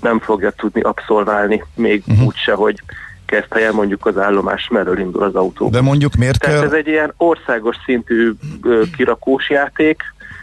nem 0.01 0.21
fogja 0.21 0.51
tudni 0.51 0.81
abszolválni, 0.81 1.65
még 1.75 2.03
uh-huh. 2.07 2.27
úgyse, 2.27 2.53
hogy 2.53 2.83
kezd 3.27 3.53
helyen 3.53 3.75
mondjuk 3.75 4.07
az 4.07 4.19
állomás 4.19 4.69
mellől 4.69 4.99
indul 4.99 5.23
az 5.23 5.35
autó. 5.35 5.69
De 5.69 5.81
mondjuk 5.81 6.15
miért 6.15 6.41
Tehát 6.41 6.57
kell... 6.57 6.67
ez 6.67 6.73
egy 6.73 6.87
ilyen 6.87 7.13
országos 7.17 7.77
szintű 7.85 8.33
kirakós 8.97 9.51
játék, 9.51 10.03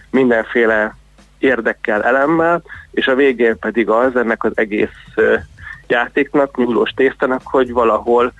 mindenféle 0.09 0.95
érdekkel, 1.37 2.03
elemmel, 2.03 2.63
és 2.91 3.07
a 3.07 3.15
végén 3.15 3.59
pedig 3.59 3.89
az 3.89 4.15
ennek 4.15 4.43
az 4.43 4.51
egész 4.55 5.13
játéknak, 5.87 6.57
nyúlós 6.57 6.91
tésztának, 6.95 7.41
hogy 7.43 7.71
valahol 7.71 8.33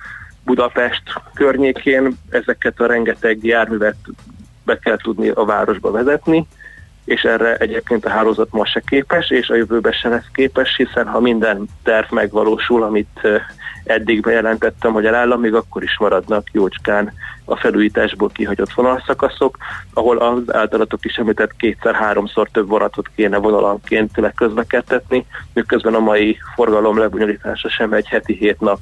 Budapest 0.44 1.02
környékén 1.34 2.18
ezeket 2.30 2.80
a 2.80 2.86
rengeteg 2.86 3.44
járművet 3.44 3.96
be 4.64 4.78
kell 4.78 4.96
tudni 4.96 5.28
a 5.28 5.44
városba 5.44 5.90
vezetni, 5.90 6.46
és 7.04 7.22
erre 7.22 7.56
egyébként 7.56 8.04
a 8.04 8.10
hálózat 8.10 8.52
ma 8.52 8.66
se 8.66 8.82
képes, 8.86 9.30
és 9.30 9.48
a 9.48 9.54
jövőben 9.54 9.92
se 9.92 10.08
lesz 10.08 10.28
képes, 10.32 10.76
hiszen 10.76 11.06
ha 11.06 11.20
minden 11.20 11.66
terv 11.82 12.12
megvalósul, 12.12 12.82
amit 12.82 13.20
eddig 13.84 14.20
bejelentettem, 14.20 14.92
hogy 14.92 15.06
eláll, 15.06 15.36
még 15.36 15.54
akkor 15.54 15.82
is 15.82 15.98
maradnak 15.98 16.48
jócskán 16.52 17.12
a 17.44 17.56
felújításból 17.56 18.28
kihagyott 18.28 18.72
vonalszakaszok, 18.72 19.56
ahol 19.92 20.18
az 20.18 20.54
általatok 20.54 21.04
is 21.04 21.16
említett 21.16 21.56
kétszer-háromszor 21.56 22.48
több 22.48 22.68
vonatot 22.68 23.10
kéne 23.14 23.36
vonalanként 23.36 24.16
leközlekedtetni, 24.16 25.26
miközben 25.52 25.94
a 25.94 25.98
mai 25.98 26.38
forgalom 26.54 26.98
lebonyolítása 26.98 27.68
sem 27.68 27.92
egy 27.92 28.08
heti 28.08 28.32
hét 28.32 28.60
nap 28.60 28.78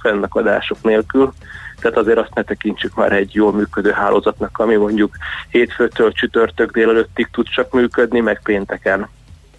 fennakadások 0.00 0.82
nélkül. 0.82 1.32
Tehát 1.80 1.98
azért 1.98 2.18
azt 2.18 2.34
ne 2.34 2.42
tekintsük 2.42 2.94
már 2.94 3.12
egy 3.12 3.34
jól 3.34 3.52
működő 3.52 3.90
hálózatnak, 3.90 4.58
ami 4.58 4.74
mondjuk 4.74 5.16
hétfőtől 5.48 6.12
csütörtök 6.12 6.72
délelőttig 6.72 7.28
tud 7.32 7.46
csak 7.48 7.72
működni, 7.72 8.20
meg 8.20 8.40
pénteken. 8.42 9.08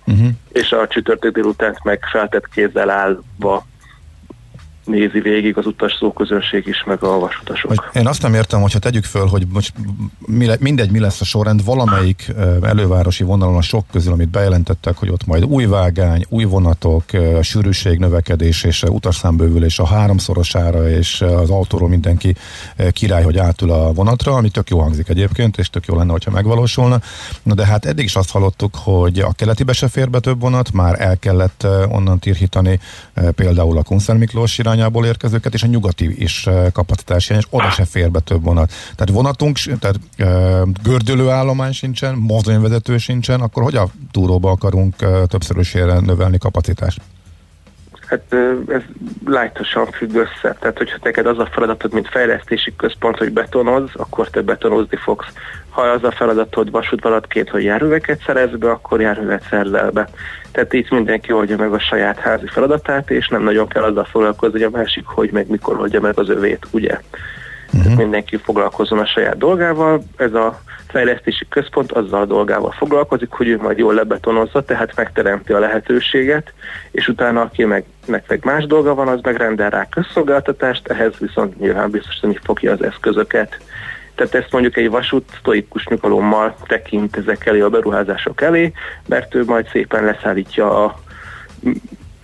Uh-huh. 0.05 0.27
És 0.51 0.71
a 0.71 0.87
csütörtök 0.87 1.33
délután 1.33 1.77
meg 1.83 2.05
feltett 2.11 2.49
kézzel 2.49 2.89
állva 2.89 3.65
nézi 4.85 5.19
végig 5.19 5.57
az 5.57 5.65
utas 5.65 5.95
szóközönség 5.99 6.67
is, 6.67 6.83
meg 6.83 7.03
a 7.03 7.19
vasutasok. 7.19 7.89
Én 7.93 8.07
azt 8.07 8.21
nem 8.21 8.33
értem, 8.33 8.61
hogyha 8.61 8.79
tegyük 8.79 9.03
föl, 9.03 9.25
hogy 9.25 9.47
most 9.49 9.73
mi 10.25 10.45
le, 10.45 10.55
mindegy, 10.59 10.91
mi 10.91 10.99
lesz 10.99 11.21
a 11.21 11.25
sorrend, 11.25 11.65
valamelyik 11.65 12.33
elővárosi 12.61 13.23
vonalon 13.23 13.55
a 13.55 13.61
sok 13.61 13.85
közül, 13.91 14.13
amit 14.13 14.29
bejelentettek, 14.29 14.97
hogy 14.97 15.09
ott 15.09 15.25
majd 15.25 15.43
új 15.43 15.65
vágány, 15.65 16.25
új 16.29 16.43
vonatok, 16.43 17.03
sűrűség 17.41 17.99
növekedés 17.99 18.63
és 18.63 18.83
utasszámbővülés 18.83 19.79
a 19.79 19.85
háromszorosára, 19.85 20.89
és 20.89 21.21
az 21.21 21.49
autóról 21.49 21.89
mindenki 21.89 22.35
király, 22.91 23.23
hogy 23.23 23.37
átül 23.37 23.71
a 23.71 23.93
vonatra, 23.93 24.33
ami 24.33 24.49
tök 24.49 24.69
jó 24.69 24.79
hangzik 24.79 25.09
egyébként, 25.09 25.57
és 25.57 25.69
tök 25.69 25.85
jó 25.85 25.95
lenne, 25.95 26.11
hogyha 26.11 26.31
megvalósulna. 26.31 27.01
Na 27.43 27.53
de 27.53 27.65
hát 27.65 27.85
eddig 27.85 28.05
is 28.05 28.15
azt 28.15 28.31
hallottuk, 28.31 28.75
hogy 28.83 29.19
a 29.19 29.33
keletibe 29.33 29.73
se 29.73 29.87
fér 29.87 30.09
be 30.09 30.19
több 30.19 30.39
vonat, 30.39 30.71
már 30.71 31.01
el 31.01 31.17
kellett 31.17 31.67
onnan 31.89 32.19
tirhítani 32.19 32.79
például 33.35 33.77
a 33.77 33.83
Kunszer 33.83 34.17
Miklós 34.17 34.57
irány 34.57 34.74
irányából 34.75 35.05
érkezőket, 35.05 35.53
és 35.53 35.63
a 35.63 35.67
nyugati 35.67 36.23
is 36.23 36.47
kapacitás 36.73 37.29
és 37.29 37.47
oda 37.49 37.69
se 37.69 37.85
fér 37.85 38.11
be 38.11 38.19
több 38.19 38.43
vonat. 38.43 38.71
Tehát 38.95 39.09
vonatunk, 39.09 39.57
tehát 39.57 39.99
gördülő 40.83 41.29
állomány 41.29 41.71
sincsen, 41.71 42.15
mozdonyvezető 42.15 42.97
sincsen, 42.97 43.41
akkor 43.41 43.63
hogy 43.63 43.75
a 43.75 43.89
túróba 44.11 44.51
akarunk 44.51 44.95
többszörösére 45.27 45.99
növelni 45.99 46.37
kapacitást? 46.37 47.01
Hát 48.05 48.35
ez 48.67 48.81
lájtosan 49.25 49.85
függ 49.85 50.15
össze. 50.15 50.55
Tehát, 50.59 50.77
hogyha 50.77 50.97
neked 51.03 51.25
az 51.25 51.39
a 51.39 51.49
feladatod, 51.51 51.93
mint 51.93 52.09
fejlesztési 52.09 52.75
központ, 52.75 53.17
hogy 53.17 53.33
betonoz, 53.33 53.89
akkor 53.93 54.29
te 54.29 54.41
betonozni 54.41 54.97
fogsz. 54.97 55.27
Ha 55.69 55.81
az 55.81 56.03
a 56.03 56.11
feladatod 56.11 56.71
vasútvalatként, 56.71 57.49
hogy 57.49 57.63
járműveket 57.63 58.21
szerez 58.25 58.57
be, 58.57 58.69
akkor 58.69 59.01
járművet 59.01 59.47
szerzel 59.49 59.91
be. 59.91 60.09
Tehát 60.51 60.73
itt 60.73 60.89
mindenki 60.89 61.31
oldja 61.31 61.57
meg 61.57 61.73
a 61.73 61.79
saját 61.79 62.19
házi 62.19 62.47
feladatát, 62.47 63.11
és 63.11 63.27
nem 63.27 63.43
nagyon 63.43 63.67
kell 63.67 63.83
azzal 63.83 64.05
foglalkozni, 64.05 64.63
hogy 64.63 64.73
a 64.73 64.77
másik 64.77 65.05
hogy 65.05 65.31
meg 65.31 65.49
mikor 65.49 65.79
oldja 65.79 66.01
meg 66.01 66.19
az 66.19 66.29
övét, 66.29 66.67
ugye? 66.71 66.99
Uh-huh. 67.65 67.83
Tehát 67.83 67.97
mindenki 67.97 68.37
foglalkozzon 68.37 68.99
a 68.99 69.05
saját 69.05 69.37
dolgával. 69.37 70.03
Ez 70.15 70.33
a 70.33 70.59
fejlesztési 70.95 71.45
központ 71.49 71.91
azzal 71.91 72.21
a 72.21 72.25
dolgával 72.25 72.71
foglalkozik, 72.71 73.31
hogy 73.31 73.47
ő 73.47 73.57
majd 73.57 73.77
jól 73.77 73.93
lebetonozza, 73.93 74.63
tehát 74.63 74.95
megteremti 74.95 75.53
a 75.53 75.59
lehetőséget, 75.59 76.53
és 76.91 77.07
utána 77.07 77.41
aki 77.41 77.65
meg, 77.65 77.83
meg 78.05 78.39
más 78.43 78.65
dolga 78.65 78.93
van, 78.93 79.07
az 79.07 79.19
megrendel 79.21 79.69
rá 79.69 79.89
közszolgáltatást, 79.89 80.87
ehhez 80.87 81.13
viszont 81.19 81.59
nyilván 81.59 81.89
biztosítani 81.89 82.39
fogja 82.43 82.71
az 82.71 82.83
eszközöket. 82.83 83.57
Tehát 84.15 84.35
ezt 84.35 84.51
mondjuk 84.51 84.77
egy 84.77 84.89
vasút 84.89 85.29
sztoikus 85.39 85.87
nyugalommal 85.87 86.55
tekint 86.67 87.17
ezek 87.17 87.45
elé 87.45 87.59
a 87.59 87.69
beruházások 87.69 88.41
elé, 88.41 88.71
mert 89.07 89.35
ő 89.35 89.43
majd 89.45 89.67
szépen 89.71 90.03
leszállítja 90.05 90.83
a 90.83 90.99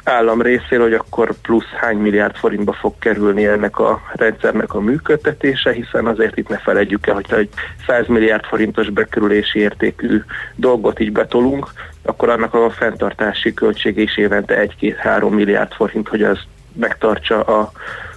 állam 0.04 0.42
részéről, 0.42 0.84
hogy 0.84 0.94
akkor 0.94 1.34
plusz 1.42 1.70
hány 1.80 1.98
milliárd 1.98 2.36
forintba 2.36 2.74
fog 2.74 2.94
kerülni 3.00 3.46
ennek 3.46 3.80
a 3.80 4.02
rendszernek 4.14 4.74
a 4.74 4.80
működtetése, 4.80 5.72
hiszen 5.72 6.06
azért 6.06 6.38
itt 6.38 6.48
ne 6.48 6.58
felejtjük 6.58 7.08
el, 7.08 7.14
hogyha 7.14 7.38
egy 7.38 7.50
100 7.88 8.08
milliárd 8.08 8.46
forintos 8.46 8.90
bekerülési 8.90 9.60
értékű 9.60 10.22
dolgot 10.56 11.00
így 11.00 11.12
betolunk, 11.12 11.68
akkor 12.02 12.30
annak 12.30 12.54
a 12.54 12.70
fenntartási 12.70 13.54
költsége 13.54 14.02
is 14.02 14.18
évente 14.18 14.68
1-2-3 14.80 15.30
milliárd 15.30 15.72
forint, 15.72 16.08
hogy 16.08 16.24
az 16.24 16.40
megtartsa 16.74 17.42
a, 17.42 17.72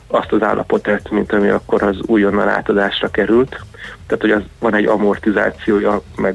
azt 0.06 0.32
az 0.32 0.42
állapotát, 0.42 1.10
mint 1.10 1.32
ami 1.32 1.48
akkor 1.48 1.82
az 1.82 1.96
újonnan 2.06 2.48
átadásra 2.48 3.10
került. 3.10 3.60
Tehát, 4.06 4.22
hogy 4.22 4.30
az 4.30 4.42
van 4.58 4.74
egy 4.74 4.86
amortizációja, 4.86 6.02
meg 6.16 6.34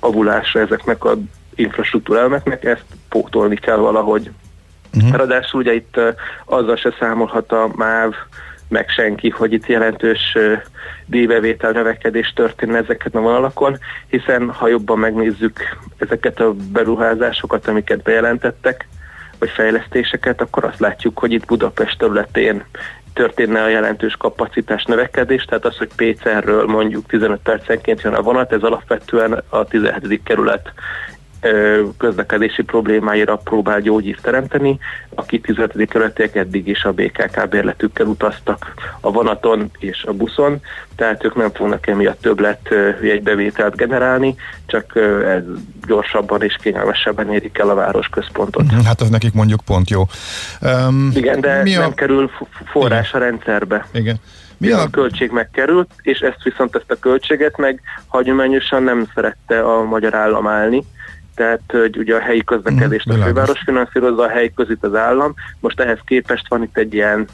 avulásra 0.00 0.60
ezeknek 0.60 1.04
a 1.04 1.14
infrastruktúra 1.54 2.18
elemeknek, 2.18 2.64
ezt 2.64 2.84
pótolni 3.08 3.56
kell 3.56 3.76
valahogy. 3.76 4.30
Uh-huh. 4.96 5.16
Ráadásul 5.16 5.60
ugye 5.60 5.74
itt 5.74 6.00
azzal 6.44 6.76
se 6.76 6.94
számolhat 6.98 7.52
a 7.52 7.70
MÁV, 7.76 8.14
meg 8.68 8.88
senki, 8.88 9.28
hogy 9.28 9.52
itt 9.52 9.66
jelentős 9.66 10.36
díjbevétel 11.06 11.70
növekedés 11.70 12.32
történne 12.32 12.78
ezeket 12.78 13.14
a 13.14 13.20
vonalakon, 13.20 13.78
hiszen 14.08 14.50
ha 14.50 14.68
jobban 14.68 14.98
megnézzük 14.98 15.60
ezeket 15.98 16.40
a 16.40 16.54
beruházásokat, 16.72 17.68
amiket 17.68 18.02
bejelentettek, 18.02 18.86
vagy 19.38 19.50
fejlesztéseket, 19.50 20.40
akkor 20.40 20.64
azt 20.64 20.80
látjuk, 20.80 21.18
hogy 21.18 21.32
itt 21.32 21.46
Budapest 21.46 21.98
területén 21.98 22.64
történne 23.12 23.62
a 23.62 23.68
jelentős 23.68 24.16
kapacitás 24.16 24.84
növekedés, 24.84 25.44
tehát 25.44 25.64
az, 25.64 25.76
hogy 25.76 25.90
PCR-ről 25.96 26.66
mondjuk 26.66 27.06
15 27.06 27.40
percenként 27.42 28.02
jön 28.02 28.14
a 28.14 28.22
vonat, 28.22 28.52
ez 28.52 28.62
alapvetően 28.62 29.42
a 29.48 29.64
17. 29.64 30.20
kerület 30.24 30.72
közlekedési 31.98 32.62
problémáira 32.62 33.36
próbál 33.36 33.80
gyógyírt 33.80 34.22
teremteni, 34.22 34.78
akik 35.14 35.46
15. 35.46 35.88
kerületiek 35.88 36.34
eddig 36.34 36.68
is 36.68 36.84
a 36.84 36.92
BKK 36.92 37.48
bérletükkel 37.48 38.06
utaztak 38.06 38.74
a 39.00 39.10
vonaton 39.10 39.70
és 39.78 40.04
a 40.04 40.12
buszon, 40.12 40.60
tehát 40.96 41.24
ők 41.24 41.34
nem 41.34 41.50
fognak 41.50 41.86
emiatt 41.86 42.20
többlet 42.20 42.68
jegybevételt 43.02 43.76
generálni, 43.76 44.34
csak 44.66 44.96
ez 45.26 45.42
gyorsabban 45.86 46.42
és 46.42 46.56
kényelmesebben 46.62 47.32
érik 47.32 47.58
el 47.58 47.68
a 47.68 47.74
városközpontot. 47.74 48.64
Mhm, 48.64 48.84
hát 48.84 49.00
az 49.00 49.08
nekik 49.08 49.32
mondjuk 49.32 49.60
pont 49.64 49.90
jó. 49.90 50.02
Um, 50.60 51.10
Igen, 51.14 51.40
de 51.40 51.62
mi 51.62 51.76
a... 51.76 51.80
nem 51.80 51.94
kerül 51.94 52.30
forrás 52.64 53.08
Igen. 53.08 53.20
a 53.20 53.24
rendszerbe. 53.24 53.86
Igen. 53.92 54.16
Mi 54.56 54.70
a... 54.70 54.80
a 54.80 54.90
költség 54.90 55.30
megkerült, 55.30 55.90
és 56.02 56.18
ezt 56.18 56.42
viszont 56.42 56.76
ezt 56.76 56.90
a 56.90 56.98
költséget 57.00 57.56
meg 57.56 57.80
hagyományosan 58.06 58.82
nem 58.82 59.06
szerette 59.14 59.60
a 59.60 59.82
magyar 59.82 60.14
állam 60.14 60.46
állni, 60.46 60.82
tehát 61.34 61.60
hogy 61.66 61.98
ugye 61.98 62.14
a 62.14 62.20
helyi 62.20 62.44
közlekedést 62.44 63.08
a 63.08 63.14
főváros 63.14 63.62
finanszírozza, 63.64 64.22
a 64.22 64.28
helyi 64.28 64.52
között 64.54 64.84
az 64.84 64.94
állam. 64.94 65.34
Most 65.60 65.80
ehhez 65.80 65.98
képest 66.04 66.48
van 66.48 66.62
itt 66.62 66.76
egy 66.76 66.94
ilyen 66.94 67.26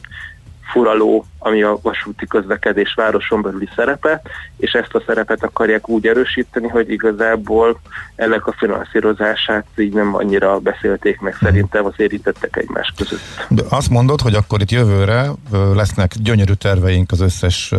furaló, 0.70 1.24
ami 1.38 1.62
a 1.62 1.78
vasúti 1.82 2.26
közlekedés 2.26 2.94
városon 2.94 3.42
belüli 3.42 3.68
szerepe, 3.76 4.22
és 4.56 4.72
ezt 4.72 4.94
a 4.94 5.02
szerepet 5.06 5.42
akarják 5.42 5.88
úgy 5.88 6.06
erősíteni, 6.06 6.68
hogy 6.68 6.90
igazából 6.90 7.80
ennek 8.14 8.46
a 8.46 8.52
finanszírozását 8.52 9.66
így 9.76 9.92
nem 9.92 10.14
annyira 10.14 10.58
beszélték 10.58 11.20
meg 11.20 11.36
szerintem 11.40 11.84
az 11.84 11.94
érintettek 11.96 12.56
egymás 12.56 12.92
között. 12.96 13.20
De 13.48 13.62
azt 13.68 13.90
mondod, 13.90 14.20
hogy 14.20 14.34
akkor 14.34 14.60
itt 14.60 14.70
jövőre 14.70 15.30
lesznek 15.74 16.12
gyönyörű 16.22 16.52
terveink 16.52 17.12
az 17.12 17.20
összes 17.20 17.74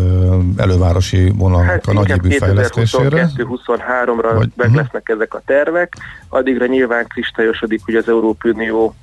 elővárosi 0.57 1.31
vonalak 1.35 1.65
hát 1.65 1.87
a 1.87 2.03
fejlesztésére? 2.39 3.31
2022-23-ra 3.37 4.37
meg 4.37 4.51
uh-huh. 4.57 4.75
lesznek 4.75 5.09
ezek 5.09 5.33
a 5.33 5.41
tervek, 5.45 5.97
addigra 6.29 6.65
nyilván 6.65 7.07
kristályosodik, 7.07 7.81
hogy 7.85 7.95
az 7.95 8.07
Európai 8.07 8.51
Unió 8.51 8.95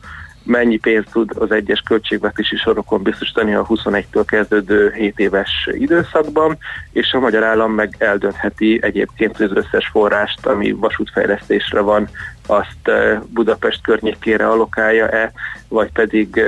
mennyi 0.42 0.76
pénzt 0.76 1.10
tud 1.12 1.30
az 1.38 1.50
egyes 1.50 1.80
költségvetési 1.80 2.56
sorokon 2.56 3.02
biztosítani 3.02 3.54
a 3.54 3.66
21-től 3.66 4.24
kezdődő 4.26 4.92
7 4.96 5.18
éves 5.18 5.68
időszakban, 5.72 6.58
és 6.92 7.12
a 7.12 7.20
magyar 7.20 7.44
állam 7.44 7.72
meg 7.72 7.94
eldöntheti 7.98 8.78
egyébként 8.82 9.40
az 9.40 9.50
összes 9.54 9.88
forrást, 9.92 10.46
ami 10.46 10.72
vasútfejlesztésre 10.72 11.80
van, 11.80 12.08
azt 12.46 12.90
Budapest 13.28 13.82
környékére 13.82 14.48
alokálja-e, 14.48 15.32
vagy 15.68 15.92
pedig 15.92 16.42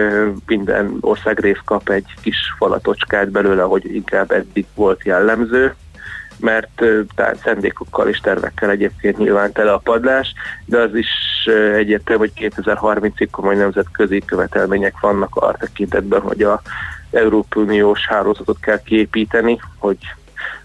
minden 0.46 0.96
országrész 1.00 1.60
kap 1.64 1.88
egy 1.88 2.14
kis 2.22 2.36
falatocskát 2.58 3.30
belőle, 3.30 3.62
hogy 3.62 3.94
inkább 3.94 4.30
eddig 4.30 4.66
volt 4.74 5.04
jellemző 5.04 5.74
mert 6.40 6.82
tehát 7.14 7.40
szendékokkal 7.42 8.08
és 8.08 8.20
tervekkel 8.20 8.70
egyébként 8.70 9.18
nyilván 9.18 9.52
tele 9.52 9.72
a 9.72 9.78
padlás, 9.78 10.32
de 10.64 10.78
az 10.78 10.94
is 10.94 11.08
egyértelmű, 11.74 12.28
hogy 12.34 12.50
2030-ig 12.50 13.28
komoly 13.30 13.56
nemzetközi 13.56 14.22
követelmények 14.24 15.00
vannak 15.00 15.36
a 15.36 15.56
tekintetben, 15.58 16.20
hogy 16.20 16.42
a 16.42 16.62
Európai 17.10 17.62
Uniós 17.62 18.06
hálózatot 18.06 18.60
kell 18.60 18.82
kiépíteni, 18.82 19.60
hogy 19.78 19.98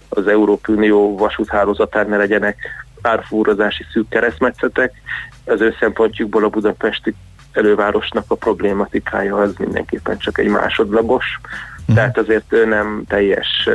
az 0.09 0.27
Európai 0.27 0.75
Unió 0.75 1.17
vasúthálózatán 1.17 2.09
ne 2.09 2.17
legyenek 2.17 2.57
árfúrozási 3.01 3.85
szűk 3.91 4.09
keresztmetszetek. 4.09 4.93
Az 5.45 5.61
ő 5.61 5.75
szempontjukból 5.79 6.43
a 6.43 6.49
budapesti 6.49 7.15
elővárosnak 7.51 8.25
a 8.27 8.35
problématikája 8.35 9.35
az 9.35 9.53
mindenképpen 9.57 10.17
csak 10.17 10.37
egy 10.37 10.47
másodlagos, 10.47 11.25
mm. 11.91 11.95
tehát 11.95 12.17
azért 12.17 12.53
ő 12.53 12.65
nem 12.65 13.03
teljes 13.07 13.69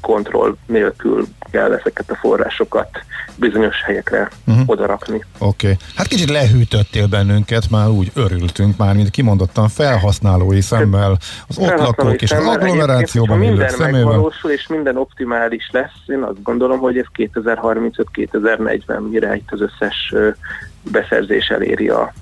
kontroll 0.00 0.56
nélkül 0.66 1.26
kell 1.50 1.72
ezeket 1.72 2.10
a 2.10 2.14
forrásokat 2.14 2.88
bizonyos 3.36 3.82
helyekre 3.82 4.28
uh-huh. 4.46 4.62
odarakni. 4.66 5.24
Oké. 5.38 5.66
Okay. 5.66 5.76
Hát 5.96 6.06
kicsit 6.06 6.30
lehűtöttél 6.30 7.06
bennünket, 7.06 7.70
már 7.70 7.88
úgy 7.88 8.10
örültünk 8.14 8.76
már, 8.76 8.94
mint 8.94 9.10
kimondottan 9.10 9.68
felhasználói 9.68 10.60
szemmel, 10.60 11.18
az 11.48 11.58
ott 11.58 11.78
lakók 11.78 12.22
és 12.22 12.30
az 12.30 12.46
agglomerációban 12.46 13.42
élők 13.42 13.68
szemével. 13.68 14.04
megvalósul 14.04 14.50
és 14.50 14.66
minden 14.66 14.96
optimális 14.96 15.68
lesz, 15.72 16.02
én 16.06 16.22
azt 16.22 16.42
gondolom, 16.42 16.78
hogy 16.78 16.98
ez 16.98 17.06
2035-2040 17.16 19.10
mire 19.10 19.36
itt 19.36 19.48
az 19.50 19.60
összes 19.60 20.14
beszerzés 20.82 21.48
eléri 21.48 21.88
a 21.88 22.12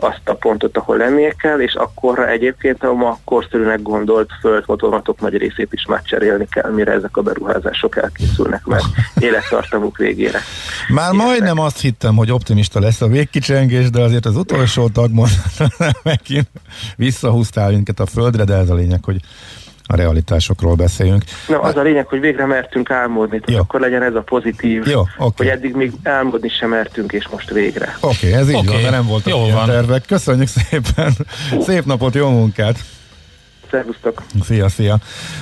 azt 0.00 0.28
a 0.28 0.34
pontot, 0.34 0.76
ahol 0.76 0.96
lennie 0.96 1.32
kell, 1.32 1.60
és 1.60 1.74
akkor 1.74 2.28
egyébként 2.28 2.82
a 2.82 2.92
ma 2.92 3.18
korszerűnek 3.24 3.82
gondolt 3.82 4.30
földmotormatok 4.40 5.20
nagy 5.20 5.36
részét 5.36 5.68
is 5.72 5.86
már 5.86 6.02
cserélni 6.02 6.46
kell, 6.50 6.70
mire 6.70 6.92
ezek 6.92 7.16
a 7.16 7.22
beruházások 7.22 7.96
elkészülnek, 7.96 8.64
mert 8.64 8.84
élettartamuk 9.20 9.96
végére. 9.96 10.40
Már 10.88 11.12
Ilyen 11.12 11.26
majdnem 11.26 11.58
azt 11.58 11.80
hittem, 11.80 12.16
hogy 12.16 12.30
optimista 12.30 12.80
lesz 12.80 13.00
a 13.00 13.06
végkicsengés, 13.06 13.90
de 13.90 14.00
azért 14.00 14.26
az 14.26 14.36
utolsó 14.36 14.88
tagmon 14.88 15.28
megint 16.02 16.48
visszahúztál 16.96 17.70
minket 17.70 18.00
a 18.00 18.06
földre, 18.06 18.44
de 18.44 18.54
ez 18.54 18.70
a 18.70 18.74
lényeg, 18.74 19.04
hogy 19.04 19.20
a 19.90 19.96
realitásokról 19.96 20.74
beszéljünk. 20.74 21.22
Na, 21.48 21.60
az 21.60 21.76
a 21.76 21.82
lényeg, 21.82 22.06
hogy 22.06 22.20
végre 22.20 22.46
mertünk 22.46 22.90
álmodni, 22.90 23.40
tehát 23.40 23.60
akkor 23.60 23.80
legyen 23.80 24.02
ez 24.02 24.14
a 24.14 24.20
pozitív, 24.20 24.86
Jó, 24.86 25.00
okay. 25.00 25.30
hogy 25.36 25.46
eddig 25.46 25.74
még 25.74 25.92
álmodni 26.02 26.48
sem 26.48 26.68
mertünk, 26.68 27.12
és 27.12 27.28
most 27.28 27.50
végre. 27.50 27.96
Oké, 28.00 28.26
okay, 28.26 28.40
ez 28.40 28.48
így 28.48 28.54
okay. 28.54 28.66
van, 28.66 28.80
mert 28.80 28.90
nem 28.90 29.06
voltak 29.06 29.32
Jó 29.32 29.42
ilyen 29.42 29.54
van. 29.54 29.66
tervek. 29.66 30.04
Köszönjük 30.06 30.48
szépen, 30.48 31.12
szép 31.66 31.84
napot, 31.84 32.14
jó 32.14 32.28
munkát! 32.28 32.78
Szervusztok! 33.70 34.22
Szia, 34.42 34.68
szia! 34.68 34.98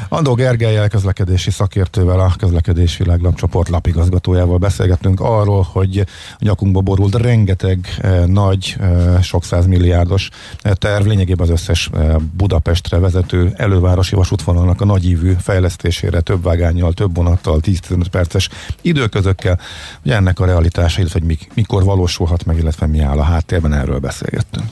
Andó 0.09 0.35
Gergelyel, 0.35 0.89
közlekedési 0.89 1.51
szakértővel, 1.51 2.21
a 2.21 2.33
Közlekedés 2.39 2.97
Világlapcsoport 2.97 3.69
lapigazgatójával 3.69 4.59
beszélgettünk 4.59 5.21
arról, 5.21 5.67
hogy 5.73 5.99
a 6.33 6.37
nyakunkba 6.39 6.81
borult 6.81 7.15
rengeteg 7.15 7.87
eh, 8.01 8.27
nagy, 8.27 8.77
eh, 8.81 9.23
sok 9.23 9.45
milliárdos 9.67 10.29
eh, 10.63 10.73
terv, 10.73 11.07
lényegében 11.07 11.47
az 11.47 11.53
összes 11.53 11.91
eh, 11.93 12.15
Budapestre 12.37 12.99
vezető 12.99 13.53
elővárosi 13.57 14.15
vasútvonalnak 14.15 14.81
a 14.81 14.85
nagyívű 14.85 15.35
fejlesztésére, 15.41 16.21
több 16.21 16.43
vágányjal, 16.43 16.93
több 16.93 17.15
vonattal, 17.15 17.61
10-15 17.63 18.05
perces 18.11 18.49
időközökkel, 18.83 19.61
hogy 20.03 20.11
ennek 20.11 20.41
a 20.41 20.45
realitása, 20.45 21.01
illetve 21.01 21.21
hogy 21.27 21.49
mikor 21.55 21.85
valósulhat 21.85 22.45
meg, 22.45 22.59
illetve 22.59 22.87
mi 22.87 23.01
áll 23.01 23.19
a 23.19 23.23
háttérben, 23.23 23.73
erről 23.73 23.99
beszélgettünk. 23.99 24.67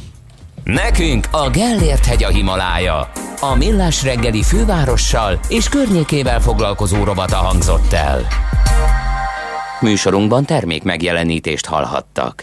Nekünk 0.64 1.26
a 1.30 1.50
Gellért 1.50 2.04
hegy 2.04 2.24
a 2.24 2.28
Himalája. 2.28 3.10
A 3.40 3.54
Millás 3.54 4.02
reggeli 4.02 4.42
fővárossal 4.42 5.38
és 5.48 5.68
környékével 5.68 6.40
foglalkozó 6.40 7.04
robata 7.04 7.36
hangzott 7.36 7.92
el. 7.92 8.26
Műsorunkban 9.80 10.44
termék 10.44 10.82
megjelenítést 10.82 11.66
hallhattak. 11.66 12.42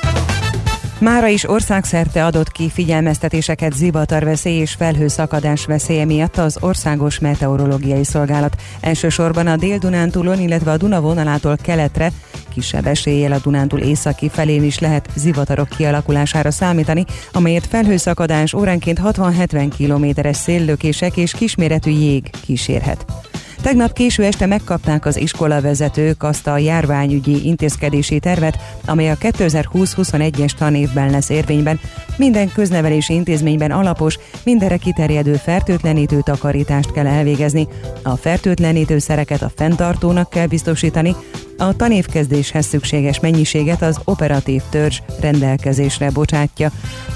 Mára 1.01 1.27
is 1.27 1.49
országszerte 1.49 2.25
adott 2.25 2.51
ki 2.51 2.69
figyelmeztetéseket 2.69 3.73
zivatarveszély 3.73 4.59
és 4.59 4.73
felhőszakadás 4.73 5.65
veszélye 5.65 6.05
miatt 6.05 6.37
az 6.37 6.57
Országos 6.59 7.19
Meteorológiai 7.19 8.03
Szolgálat. 8.03 8.55
Elsősorban 8.81 9.47
a 9.47 9.55
Dél-Dunántúlon, 9.55 10.39
illetve 10.39 10.71
a 10.71 10.77
Duna 10.77 11.01
vonalától 11.01 11.57
keletre, 11.63 12.11
kisebb 12.53 12.85
eséllyel 12.85 13.31
a 13.31 13.39
Dunántúl 13.43 13.79
északi 13.79 14.29
felén 14.29 14.63
is 14.63 14.79
lehet 14.79 15.09
zivatarok 15.15 15.69
kialakulására 15.69 16.51
számítani, 16.51 17.05
amelyet 17.31 17.67
felhőszakadás 17.67 18.53
óránként 18.53 18.99
60-70 19.03 19.71
kilométeres 19.77 20.37
széllökések 20.37 21.17
és 21.17 21.31
kisméretű 21.31 21.91
jég 21.91 22.29
kísérhet. 22.45 23.05
Tegnap 23.61 23.93
késő 23.93 24.23
este 24.23 24.45
megkapták 24.45 25.05
az 25.05 25.17
iskolavezetők 25.17 26.23
azt 26.23 26.47
a 26.47 26.57
járványügyi 26.57 27.45
intézkedési 27.45 28.19
tervet, 28.19 28.57
amely 28.85 29.09
a 29.09 29.15
2020-21-es 29.15 30.51
tanévben 30.51 31.09
lesz 31.09 31.29
érvényben. 31.29 31.79
Minden 32.17 32.51
köznevelési 32.53 33.13
intézményben 33.13 33.71
alapos, 33.71 34.19
mindenre 34.43 34.77
kiterjedő 34.77 35.33
fertőtlenítő 35.33 36.21
takarítást 36.23 36.91
kell 36.91 37.07
elvégezni. 37.07 37.67
A 38.03 38.15
fertőtlenítő 38.15 38.99
szereket 38.99 39.41
a 39.41 39.51
fenntartónak 39.55 40.29
kell 40.29 40.47
biztosítani, 40.47 41.15
a 41.61 41.75
tanévkezdéshez 41.75 42.65
szükséges 42.65 43.19
mennyiséget 43.19 43.81
az 43.81 43.99
operatív 44.03 44.61
törzs 44.69 44.99
rendelkezésre 45.19 46.09
bocsátja. 46.09 46.71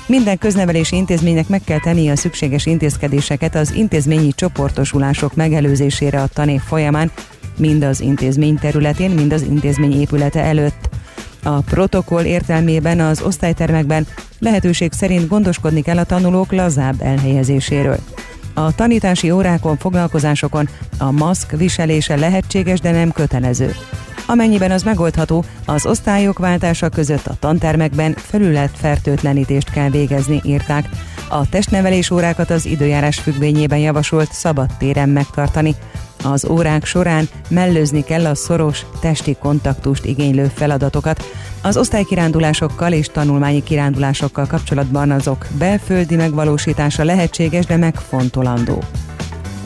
Minden 0.07 0.37
köznevelési 0.37 0.95
intézménynek 0.95 1.47
meg 1.47 1.61
kell 1.63 1.79
tennie 1.79 2.11
a 2.11 2.15
szükséges 2.15 2.65
intézkedéseket 2.65 3.55
az 3.55 3.73
intézményi 3.73 4.31
csoportosulások 4.35 5.35
megelőzésére 5.35 6.21
a 6.21 6.27
tanév 6.27 6.61
folyamán, 6.61 7.11
mind 7.57 7.83
az 7.83 8.01
intézmény 8.01 8.57
területén, 8.57 9.11
mind 9.11 9.33
az 9.33 9.41
intézmény 9.41 9.99
épülete 9.99 10.39
előtt. 10.43 10.89
A 11.43 11.59
protokoll 11.59 12.23
értelmében 12.23 12.99
az 12.99 13.21
osztálytermekben 13.21 14.07
lehetőség 14.39 14.91
szerint 14.91 15.27
gondoskodni 15.27 15.81
kell 15.81 15.97
a 15.97 16.03
tanulók 16.03 16.51
lazább 16.51 17.01
elhelyezéséről. 17.01 17.99
A 18.53 18.75
tanítási 18.75 19.31
órákon, 19.31 19.77
foglalkozásokon 19.77 20.69
a 20.97 21.11
maszk 21.11 21.51
viselése 21.51 22.15
lehetséges, 22.15 22.79
de 22.79 22.91
nem 22.91 23.11
kötelező. 23.11 23.75
Amennyiben 24.27 24.71
az 24.71 24.83
megoldható, 24.83 25.43
az 25.65 25.85
osztályok 25.85 26.39
váltása 26.39 26.89
között 26.89 27.25
a 27.27 27.35
tantermekben 27.39 28.13
felület 28.13 28.71
fertőtlenítést 28.77 29.71
kell 29.71 29.89
végezni, 29.89 30.41
írták. 30.43 30.89
A 31.29 31.49
testnevelés 31.49 32.11
órákat 32.11 32.49
az 32.49 32.65
időjárás 32.65 33.19
függvényében 33.19 33.79
javasolt 33.79 34.31
szabad 34.31 34.69
téren 34.77 35.09
megtartani. 35.09 35.75
Az 36.23 36.45
órák 36.45 36.85
során 36.85 37.29
mellőzni 37.49 38.03
kell 38.03 38.25
a 38.25 38.35
szoros 38.35 38.85
testi 39.01 39.35
kontaktust 39.39 40.05
igénylő 40.05 40.51
feladatokat. 40.55 41.23
Az 41.61 41.77
osztálykirándulásokkal 41.77 42.91
és 42.91 43.07
tanulmányi 43.07 43.63
kirándulásokkal 43.63 44.45
kapcsolatban 44.45 45.11
azok 45.11 45.45
belföldi 45.57 46.15
megvalósítása 46.15 47.03
lehetséges, 47.03 47.65
de 47.65 47.77
megfontolandó. 47.77 48.83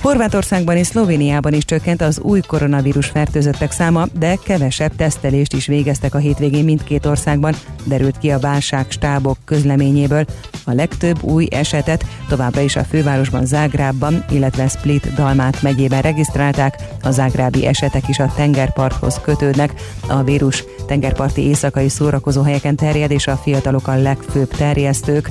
Horvátországban 0.01 0.77
és 0.77 0.87
Szlovéniában 0.87 1.53
is 1.53 1.65
csökkent 1.65 2.01
az 2.01 2.19
új 2.19 2.39
koronavírus 2.47 3.07
fertőzöttek 3.07 3.71
száma, 3.71 4.05
de 4.19 4.35
kevesebb 4.43 4.95
tesztelést 4.95 5.53
is 5.53 5.67
végeztek 5.67 6.15
a 6.15 6.17
hétvégén 6.17 6.63
mindkét 6.63 7.05
országban, 7.05 7.55
derült 7.83 8.17
ki 8.17 8.31
a 8.31 8.39
válságstábok 8.39 9.37
közleményéből. 9.45 10.25
A 10.65 10.73
legtöbb 10.73 11.23
új 11.23 11.47
esetet 11.51 12.05
továbbra 12.27 12.61
is 12.61 12.75
a 12.75 12.83
fővárosban 12.83 13.45
Zágrábban, 13.45 14.25
illetve 14.29 14.67
Split 14.67 15.13
Dalmát 15.13 15.61
megyében 15.61 16.01
regisztrálták. 16.01 16.75
A 17.01 17.11
zágrábi 17.11 17.65
esetek 17.65 18.07
is 18.07 18.19
a 18.19 18.33
tengerparthoz 18.35 19.19
kötődnek. 19.21 19.73
A 20.07 20.23
vírus 20.23 20.63
tengerparti 20.87 21.41
éjszakai 21.41 21.89
szórakozóhelyeken 21.89 22.75
terjed, 22.75 23.11
és 23.11 23.27
a 23.27 23.35
fiatalok 23.35 23.87
a 23.87 23.95
legfőbb 23.95 24.49
terjesztők. 24.49 25.29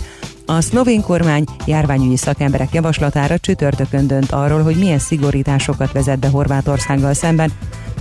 A 0.50 0.60
szlovén 0.60 1.02
kormány 1.02 1.44
járványügyi 1.66 2.16
szakemberek 2.16 2.72
javaslatára 2.72 3.38
csütörtökön 3.38 4.06
dönt 4.06 4.30
arról, 4.30 4.62
hogy 4.62 4.76
milyen 4.76 4.98
szigorításokat 4.98 5.92
vezet 5.92 6.18
be 6.18 6.28
Horvátországgal 6.28 7.14
szemben. 7.14 7.52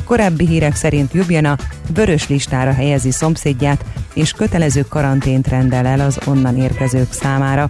Korábbi 0.06 0.48
hírek 0.48 0.76
szerint 0.76 1.14
Ljubljana 1.14 1.58
vörös 1.94 2.28
listára 2.28 2.74
helyezi 2.74 3.12
szomszédját, 3.12 3.86
és 4.14 4.32
kötelező 4.32 4.82
karantént 4.82 5.48
rendel 5.48 5.86
el 5.86 6.00
az 6.00 6.20
onnan 6.26 6.58
érkezők 6.58 7.14
számára. 7.14 7.70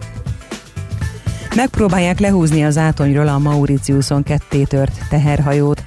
Megpróbálják 1.55 2.19
lehúzni 2.19 2.63
az 2.65 2.77
átonyról 2.77 3.27
a 3.27 3.37
Mauritiuson 3.37 4.23
kettétört 4.23 4.99
teherhajót. 5.09 5.83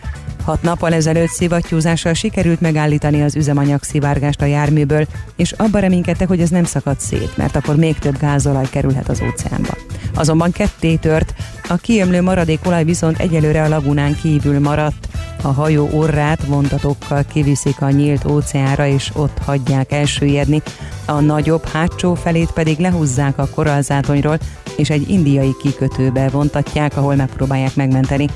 Hat 0.51 0.63
nappal 0.63 0.93
ezelőtt 0.93 1.29
szivattyúzással 1.29 2.13
sikerült 2.13 2.61
megállítani 2.61 3.23
az 3.23 3.37
üzemanyag 3.37 3.83
szivárgást 3.83 4.41
a 4.41 4.45
járműből, 4.45 5.07
és 5.37 5.53
abban 5.53 5.81
reménykedtek, 5.81 6.29
hogy 6.29 6.41
ez 6.41 6.49
nem 6.49 6.65
szakad 6.65 7.01
szét, 7.01 7.37
mert 7.37 7.57
akkor 7.57 7.77
még 7.77 7.99
több 7.99 8.19
gázolaj 8.19 8.67
kerülhet 8.71 9.09
az 9.09 9.23
óceánba. 9.23 9.77
Azonban 10.15 10.53
ketté 10.53 10.95
tört, 10.95 11.35
a 11.69 11.77
kiömlő 11.77 12.23
maradék 12.23 12.67
olaj 12.67 12.85
viszont 12.85 13.19
egyelőre 13.19 13.63
a 13.63 13.69
lagunán 13.69 14.17
kívül 14.23 14.61
maradt. 14.61 15.09
A 15.43 15.49
hajó 15.49 15.89
orrát 15.93 16.45
vontatókkal 16.45 17.25
kiviszik 17.33 17.83
a 17.83 17.91
nyílt 17.91 18.25
óceánra, 18.25 18.87
és 18.87 19.11
ott 19.15 19.39
hagyják 19.39 19.93
elsüllyedni. 19.93 20.63
A 21.05 21.21
nagyobb 21.21 21.69
hátsó 21.69 22.15
felét 22.15 22.51
pedig 22.51 22.79
lehúzzák 22.79 23.39
a 23.39 23.49
korallzátonyról, 23.55 24.39
és 24.77 24.91
egy 24.91 25.11
indiai 25.11 25.55
kikötőbe 25.63 26.29
vontatják, 26.29 26.97
ahol 26.97 27.15
megpróbálják 27.15 27.75
megmenteni 27.75 28.29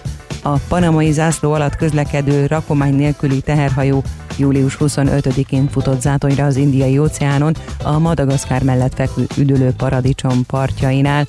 a 0.46 0.58
panamai 0.68 1.12
zászló 1.12 1.52
alatt 1.52 1.76
közlekedő 1.76 2.46
rakomány 2.46 2.94
nélküli 2.94 3.40
teherhajó 3.40 4.02
július 4.38 4.76
25-én 4.80 5.68
futott 5.68 6.00
zátonyra 6.00 6.44
az 6.44 6.56
indiai 6.56 6.98
óceánon 6.98 7.54
a 7.82 7.98
Madagaszkár 7.98 8.62
mellett 8.62 8.94
fekvő 8.94 9.26
üdülő 9.36 9.72
paradicsom 9.76 10.46
partjainál. 10.46 11.26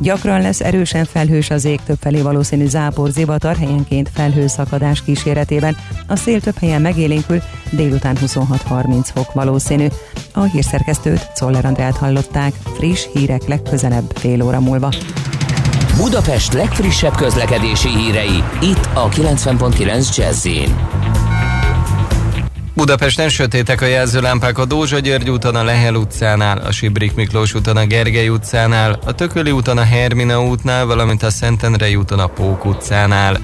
Gyakran 0.00 0.40
lesz 0.40 0.60
erősen 0.60 1.04
felhős 1.04 1.50
az 1.50 1.64
ég, 1.64 1.80
többfelé 1.80 2.20
valószínű 2.20 2.66
zápor, 2.66 3.10
zivatar, 3.10 3.56
helyenként 3.56 4.10
felhőszakadás 4.14 5.02
kíséretében. 5.02 5.76
A 6.06 6.16
szél 6.16 6.40
több 6.40 6.58
helyen 6.58 6.80
megélénkül, 6.80 7.42
délután 7.70 8.16
26-30 8.20 9.08
fok 9.14 9.32
valószínű. 9.32 9.86
A 10.32 10.42
hírszerkesztőt, 10.42 11.30
Czoller 11.34 11.92
hallották, 11.98 12.52
friss 12.76 13.06
hírek 13.12 13.48
legközelebb 13.48 14.12
fél 14.14 14.42
óra 14.42 14.60
múlva. 14.60 14.90
Budapest 16.00 16.52
legfrissebb 16.52 17.16
közlekedési 17.16 17.88
hírei, 17.88 18.44
itt 18.60 18.88
a 18.94 19.08
90.9 19.08 20.16
jazz 20.16 20.48
Budapesten 22.74 23.28
sötétek 23.28 23.80
a 23.80 23.86
jelzőlámpák 23.86 24.58
a 24.58 24.64
Dózsa 24.64 24.98
György 24.98 25.30
úton 25.30 25.54
a 25.54 25.64
Lehel 25.64 25.94
utcánál, 25.94 26.58
a 26.58 26.70
Sibrik 26.70 27.14
Miklós 27.14 27.54
úton 27.54 27.76
a 27.76 27.86
Gergely 27.86 28.28
utcánál, 28.28 28.98
a 29.04 29.12
Tököli 29.12 29.50
úton 29.50 29.78
a 29.78 29.82
Hermina 29.82 30.42
útnál, 30.42 30.86
valamint 30.86 31.22
a 31.22 31.30
Szentendrei 31.30 31.96
úton 31.96 32.18
a 32.18 32.26
Pók 32.26 32.64
utcánál. 32.64 33.36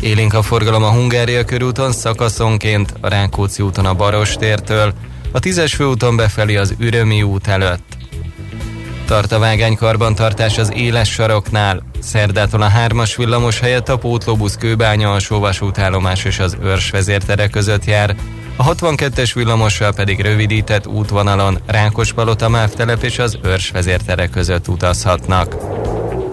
Élénk 0.00 0.34
a 0.34 0.42
forgalom 0.42 0.82
a 0.82 0.92
Hungária 0.92 1.44
körúton 1.44 1.92
szakaszonként, 1.92 2.94
a 3.00 3.08
Rákóczi 3.08 3.62
úton 3.62 3.86
a 3.86 3.94
Barostértől, 3.94 4.94
a 5.32 5.38
Tízes 5.38 5.74
főúton 5.74 6.16
befelé 6.16 6.56
az 6.56 6.74
Ürömi 6.78 7.22
út 7.22 7.46
előtt. 7.46 7.97
Tart 9.08 9.32
a 9.32 9.38
vágány 9.38 9.76
karbantartás 9.76 10.58
az 10.58 10.72
éles 10.74 11.10
saroknál. 11.10 11.82
Szerdától 12.00 12.62
a 12.62 12.68
hármas 12.68 13.16
villamos 13.16 13.60
helyett 13.60 13.88
a 13.88 13.98
pótlóbusz 13.98 14.56
kőbánya 14.56 15.12
a 15.12 15.18
sóvasútállomás 15.18 16.24
és 16.24 16.38
az 16.38 16.56
őrs 16.62 16.90
vezértere 16.90 17.48
között 17.48 17.84
jár. 17.84 18.16
A 18.56 18.64
62-es 18.64 19.30
villamossal 19.34 19.92
pedig 19.92 20.20
rövidített 20.20 20.86
útvonalon 20.86 21.58
Rákospalota 21.66 22.48
mávtelep 22.48 23.02
és 23.02 23.18
az 23.18 23.38
őrs 23.42 23.70
vezértere 23.70 24.26
között 24.26 24.68
utazhatnak. 24.68 25.56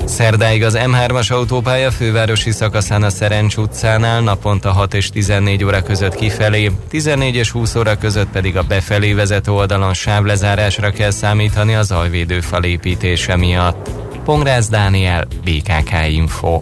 Szerdáig 0.05 0.63
az 0.63 0.77
M3-as 0.79 1.31
autópálya 1.31 1.91
fővárosi 1.91 2.51
szakaszán 2.51 3.03
a 3.03 3.09
Szerencs 3.09 3.55
utcánál 3.57 4.21
naponta 4.21 4.71
6 4.71 4.93
és 4.93 5.09
14 5.09 5.63
óra 5.63 5.81
között 5.81 6.15
kifelé, 6.15 6.71
14 6.89 7.35
és 7.35 7.51
20 7.51 7.75
óra 7.75 7.97
között 7.97 8.27
pedig 8.27 8.57
a 8.57 8.61
befelé 8.61 9.13
vezető 9.13 9.51
oldalon 9.51 9.93
sávlezárásra 9.93 10.91
kell 10.91 11.11
számítani 11.11 11.75
az 11.75 11.91
alvédőfal 11.91 12.63
építése 12.63 13.35
miatt. 13.35 13.89
Pongrász 14.23 14.69
Dániel, 14.69 15.27
BKK 15.43 15.91
Info. 16.09 16.61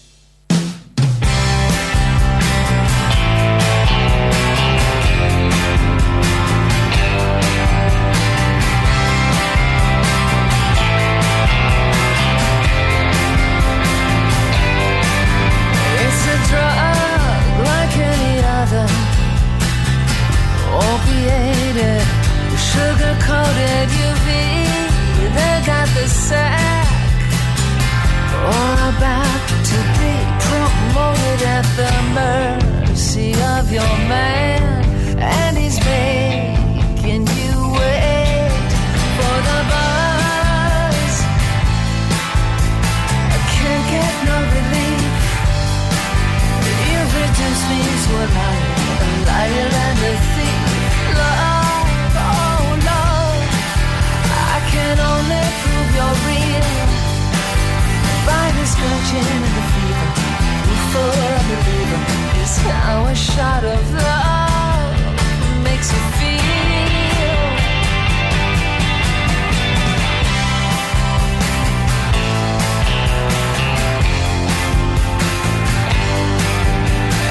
a 63.11 63.15
shot 63.15 63.63
of 63.65 63.93
love 63.93 65.63
makes 65.65 65.91
you 65.91 66.01
feel. 66.15 66.39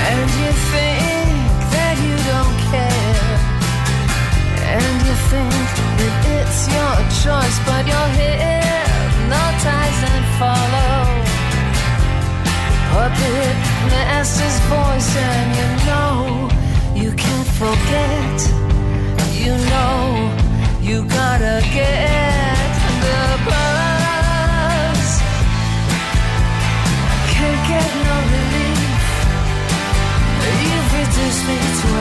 And 0.09 0.29
you 0.41 0.53
think 0.73 1.33
that 1.75 1.97
you 2.05 2.17
don't 2.29 2.57
care. 2.69 3.37
And 4.77 4.97
you 5.07 5.17
think 5.33 5.65
that 5.99 6.17
it's 6.37 6.61
your 6.77 6.97
choice, 7.25 7.59
but 7.65 7.83
you're 7.89 8.13
hypnotized 8.21 10.03
and 10.13 10.25
follow. 10.39 10.93
Puppet 12.93 13.70
master's 13.89 14.59
voice, 14.75 15.11
and 15.17 15.49
you 15.59 15.69
know 15.89 16.15
you 17.03 17.11
can't 17.17 17.51
forget. 17.61 18.37
You 19.43 19.53
know 19.73 20.01
you 20.81 21.05
gotta 21.05 21.57
get 21.73 22.71
the 23.05 23.23
buzz. 23.49 25.09
Can't 27.33 27.63
get 27.73 27.89
no 28.07 28.17
relief. 28.35 29.03
You've 30.69 30.91
reduced 30.99 31.43
me 31.49 31.57
to 31.81 32.00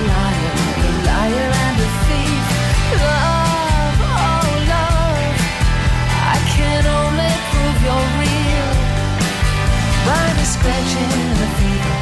scratching 10.60 11.12
the 11.40 11.50
fever. 11.58 11.96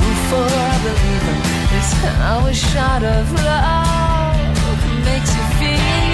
Root 0.00 0.20
for 0.30 0.44
a 0.44 0.74
believer. 0.84 1.38
It's 1.76 1.92
how 2.20 2.52
shot 2.52 3.02
of 3.02 3.32
love 3.32 4.80
makes 5.04 5.32
you 5.36 5.44
feel. 5.58 6.04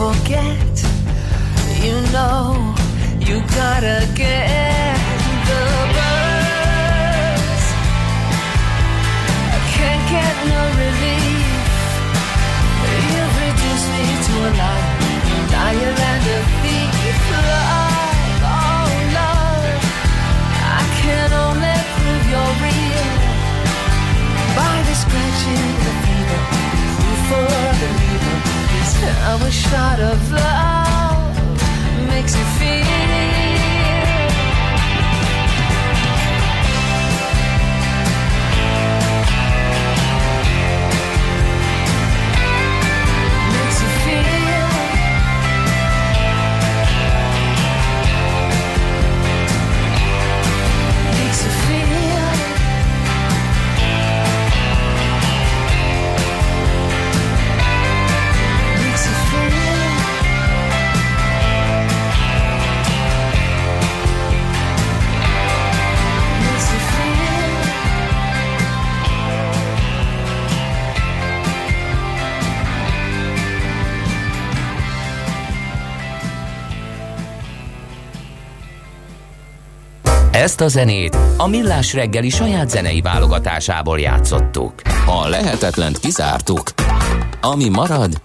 Forget. 0.00 0.69
You 2.10 2.16
know 2.16 2.74
you 3.20 3.36
gotta 3.54 4.02
get 4.18 4.98
the 5.46 5.62
buzz. 5.94 7.62
I 9.54 9.60
can't 9.74 10.04
get 10.10 10.34
no 10.50 10.62
relief. 10.82 11.54
You've 13.14 13.36
reduced 13.46 13.88
me 13.94 14.06
to 14.26 14.34
a 14.42 14.50
liar, 14.58 14.90
liar 15.54 15.94
and 16.10 16.24
a 16.34 16.40
thief. 16.58 17.22
Love, 17.30 18.42
oh 18.58 18.90
love, 19.18 19.64
I 20.66 20.82
can 20.98 21.30
only 21.46 21.78
prove 21.94 22.24
you're 22.32 22.54
real 22.66 23.10
by 24.58 24.76
the 24.82 24.94
scratching 25.02 25.68
the 25.84 25.92
fever. 26.02 26.40
Proof 26.98 27.20
for 27.30 27.46
a 27.46 27.70
believer 27.78 28.36
is 28.82 28.92
a 28.98 29.50
shot 29.52 30.00
of 30.00 30.18
love 30.32 30.89
sexy 32.30 32.59
Ezt 80.50 80.60
a 80.60 80.68
zenét 80.68 81.16
a 81.36 81.46
Millás 81.48 81.94
reggeli 81.94 82.28
saját 82.28 82.70
zenei 82.70 83.00
válogatásából 83.00 84.00
játszottuk. 84.00 84.72
Ha 85.06 85.28
lehetetlent 85.28 85.98
kizártuk, 85.98 86.62
ami 87.40 87.68
marad, 87.68 88.20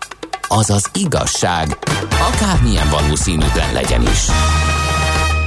az 0.47 0.69
az 0.69 0.89
igazság, 0.93 1.77
akármilyen 2.09 2.89
valószínűtlen 2.89 3.73
legyen 3.73 4.01
is. 4.01 4.27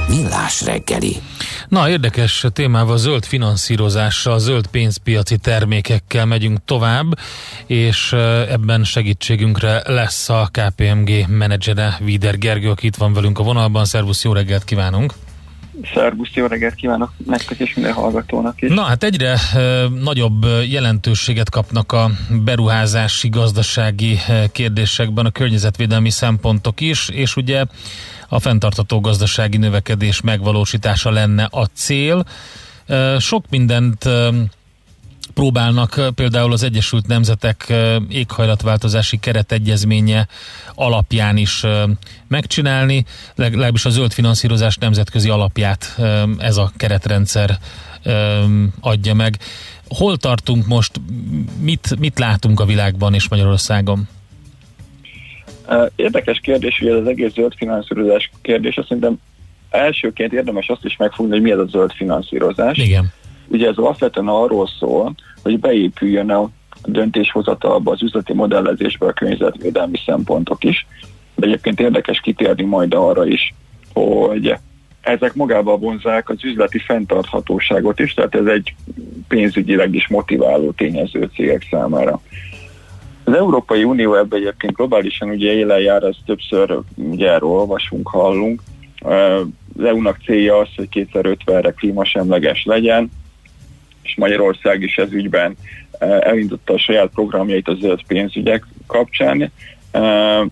Millás 0.07 0.61
reggeli. 0.61 1.15
Na, 1.67 1.89
érdekes 1.89 2.45
témával, 2.53 2.97
zöld 2.97 3.25
finanszírozással, 3.25 4.39
zöld 4.39 4.67
pénzpiaci 4.67 5.37
termékekkel 5.37 6.25
megyünk 6.25 6.59
tovább, 6.65 7.19
és 7.65 8.13
ebben 8.49 8.83
segítségünkre 8.83 9.81
lesz 9.85 10.29
a 10.29 10.49
KPMG 10.51 11.25
menedzsere, 11.27 11.97
Vider 11.99 12.37
Gergő, 12.37 12.69
aki 12.69 12.85
itt 12.85 12.95
van 12.95 13.13
velünk 13.13 13.39
a 13.39 13.43
vonalban. 13.43 13.85
Szervusz, 13.85 14.23
jó 14.23 14.33
reggelt 14.33 14.63
kívánunk! 14.63 15.13
Szervusz, 15.93 16.33
jó 16.33 16.45
reggelt 16.45 16.75
kívánok 16.75 17.11
nektek 17.25 17.59
és 17.59 17.73
minden 17.73 17.93
hallgatónak 17.93 18.61
is. 18.61 18.69
Na 18.69 18.81
hát 18.81 19.03
egyre 19.03 19.29
e, 19.53 19.87
nagyobb 20.03 20.45
jelentőséget 20.69 21.49
kapnak 21.49 21.91
a 21.91 22.11
beruházási, 22.43 23.29
gazdasági 23.29 24.17
kérdésekben 24.51 25.25
a 25.25 25.31
környezetvédelmi 25.31 26.09
szempontok 26.09 26.81
is, 26.81 27.09
és 27.09 27.35
ugye 27.35 27.65
a 28.29 28.39
fenntartató 28.39 28.99
gazdasági 28.99 29.57
növekedés 29.57 30.21
megvalósítása 30.21 31.09
lenne 31.09 31.47
a 31.51 31.65
cél. 31.65 32.25
E, 32.85 33.19
sok 33.19 33.45
mindent 33.49 34.05
e, 34.05 34.29
próbálnak 35.33 36.01
például 36.15 36.51
az 36.51 36.63
Egyesült 36.63 37.07
Nemzetek 37.07 37.73
éghajlatváltozási 38.09 39.17
keretegyezménye 39.17 40.27
alapján 40.75 41.37
is 41.37 41.63
megcsinálni, 42.27 43.05
legalábbis 43.35 43.85
a 43.85 43.89
zöld 43.89 44.11
finanszírozás 44.11 44.77
nemzetközi 44.77 45.29
alapját 45.29 45.99
ez 46.37 46.57
a 46.57 46.71
keretrendszer 46.77 47.57
adja 48.79 49.13
meg. 49.13 49.37
Hol 49.87 50.17
tartunk 50.17 50.67
most, 50.67 50.91
mit, 51.59 51.99
mit 51.99 52.19
látunk 52.19 52.59
a 52.59 52.65
világban 52.65 53.13
és 53.13 53.29
Magyarországon? 53.29 54.07
Érdekes 55.95 56.39
kérdés, 56.39 56.79
ugye 56.81 56.91
ez 56.91 56.99
az 56.99 57.07
egész 57.07 57.33
zöld 57.33 57.53
finanszírozás 57.55 58.31
kérdés, 58.41 58.77
azt 58.77 58.87
szerintem 58.87 59.19
elsőként 59.69 60.33
érdemes 60.33 60.67
azt 60.67 60.85
is 60.85 60.97
megfogni, 60.97 61.31
hogy 61.31 61.41
mi 61.41 61.51
ez 61.51 61.57
a 61.57 61.65
zöld 61.65 61.91
finanszírozás. 61.91 62.77
Igen. 62.77 63.11
Ugye 63.49 63.67
ez 63.67 63.77
alapvetően 63.77 64.27
arról 64.27 64.67
szól, 64.79 65.15
hogy 65.43 65.59
beépüljön 65.59 66.29
a 66.29 66.49
döntéshozatalba, 66.85 67.91
az 67.91 68.03
üzleti 68.03 68.33
modellezésbe 68.33 69.05
a 69.05 69.13
környezetvédelmi 69.13 69.97
szempontok 70.05 70.63
is. 70.63 70.87
De 71.35 71.45
egyébként 71.45 71.79
érdekes 71.79 72.19
kitérni 72.19 72.63
majd 72.63 72.93
arra 72.93 73.25
is, 73.25 73.53
hogy 73.93 74.55
ezek 75.01 75.33
magába 75.33 75.77
vonzák 75.77 76.29
az 76.29 76.43
üzleti 76.43 76.79
fenntarthatóságot 76.79 77.99
is, 77.99 78.13
tehát 78.13 78.35
ez 78.35 78.45
egy 78.45 78.75
pénzügyileg 79.27 79.95
is 79.95 80.07
motiváló 80.07 80.71
tényező 80.71 81.29
cégek 81.33 81.67
számára. 81.71 82.21
Az 83.23 83.33
Európai 83.33 83.83
Unió 83.83 84.15
ebben 84.15 84.39
egyébként 84.39 84.73
globálisan 84.73 85.29
ugye 85.29 85.51
élen 85.51 85.79
jár, 85.79 86.03
ezt 86.03 86.19
többször 86.25 86.79
ugye 86.95 87.31
erről 87.31 87.49
olvasunk, 87.49 88.07
hallunk. 88.07 88.61
Az 88.99 89.83
EU-nak 89.83 90.17
célja 90.25 90.57
az, 90.57 90.67
hogy 90.75 90.87
2050-re 90.91 91.71
klímasemleges 91.71 92.63
legyen, 92.65 93.11
és 94.01 94.15
Magyarország 94.15 94.81
is 94.81 94.97
ez 94.97 95.11
ügyben 95.11 95.55
elindította 95.99 96.73
a 96.73 96.79
saját 96.79 97.09
programjait 97.13 97.67
a 97.67 97.75
zöld 97.79 98.03
pénzügyek 98.07 98.65
kapcsán, 98.87 99.51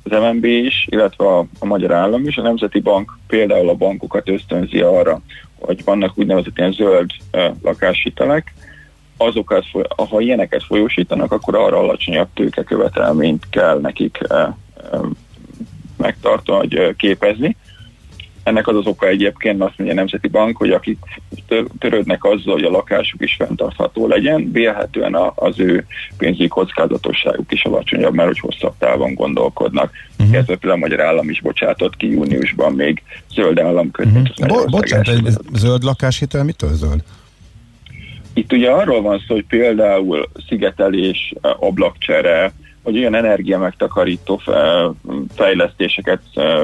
az 0.04 0.12
MNB 0.12 0.46
is, 0.46 0.88
illetve 0.90 1.26
a, 1.28 1.46
Magyar 1.60 1.92
Állam 1.92 2.28
is. 2.28 2.38
A 2.38 2.42
Nemzeti 2.42 2.80
Bank 2.80 3.18
például 3.28 3.70
a 3.70 3.74
bankokat 3.74 4.30
ösztönzi 4.30 4.80
arra, 4.80 5.22
hogy 5.60 5.84
vannak 5.84 6.18
úgynevezett 6.18 6.58
ilyen 6.58 6.72
zöld 6.72 7.10
lakáshitelek, 7.62 8.54
azokat, 9.18 9.66
ha 9.96 10.22
ilyeneket 10.22 10.64
folyósítanak, 10.64 11.32
akkor 11.32 11.56
arra 11.56 11.78
alacsonyabb 11.78 12.28
tőkekövetelményt 12.34 13.44
kell 13.50 13.80
nekik 13.80 14.20
megtartani, 15.98 16.58
vagy 16.58 16.96
képezni. 16.96 17.56
Ennek 18.48 18.68
az 18.68 18.76
az 18.76 18.86
oka 18.86 19.08
egyébként 19.08 19.62
azt 19.62 19.74
mondja 19.78 19.96
a 19.96 20.00
Nemzeti 20.00 20.28
Bank, 20.28 20.58
hogy 20.58 20.72
akik 20.72 20.98
törődnek 21.80 22.24
azzal, 22.24 22.54
hogy 22.54 22.64
a 22.64 22.70
lakásuk 22.70 23.22
is 23.22 23.36
fenntartható 23.36 24.08
legyen, 24.08 24.52
vélhetően 24.52 25.16
az 25.36 25.60
ő 25.60 25.86
pénzügyi 26.18 26.48
kockázatosságuk 26.48 27.52
is 27.52 27.64
alacsonyabb, 27.64 28.14
mert 28.14 28.28
hogy 28.28 28.40
hosszabb 28.40 28.74
távon 28.78 29.14
gondolkodnak. 29.14 29.92
Uh-huh. 30.20 30.36
Ez 30.36 30.46
például 30.46 30.72
a 30.72 30.76
Magyar 30.76 31.02
Állam 31.02 31.30
is 31.30 31.42
bocsátott 31.42 31.96
ki 31.96 32.12
júniusban 32.12 32.74
még 32.74 33.04
zöld 33.34 33.60
államkötvényt. 33.60 34.30
Uh-huh. 34.30 34.48
Bo- 34.48 34.70
bocsánat, 34.70 35.08
egy 35.08 35.30
zöld 35.54 35.84
lakáshitel 35.84 36.44
mitől 36.44 36.74
zöld? 36.74 37.04
Itt 38.34 38.54
ugye 38.54 38.72
arról 38.72 39.02
van 39.02 39.24
szó, 39.28 39.34
hogy 39.34 39.46
például 39.46 40.30
szigetelés, 40.48 41.34
eh, 41.42 41.64
ablakcsere, 41.64 42.54
vagy 42.84 42.98
olyan 42.98 43.16
energia 43.16 43.60
megtakarító 43.60 44.38
fe- 44.38 44.92
fejlesztéseket 45.36 46.22
eh, 46.34 46.62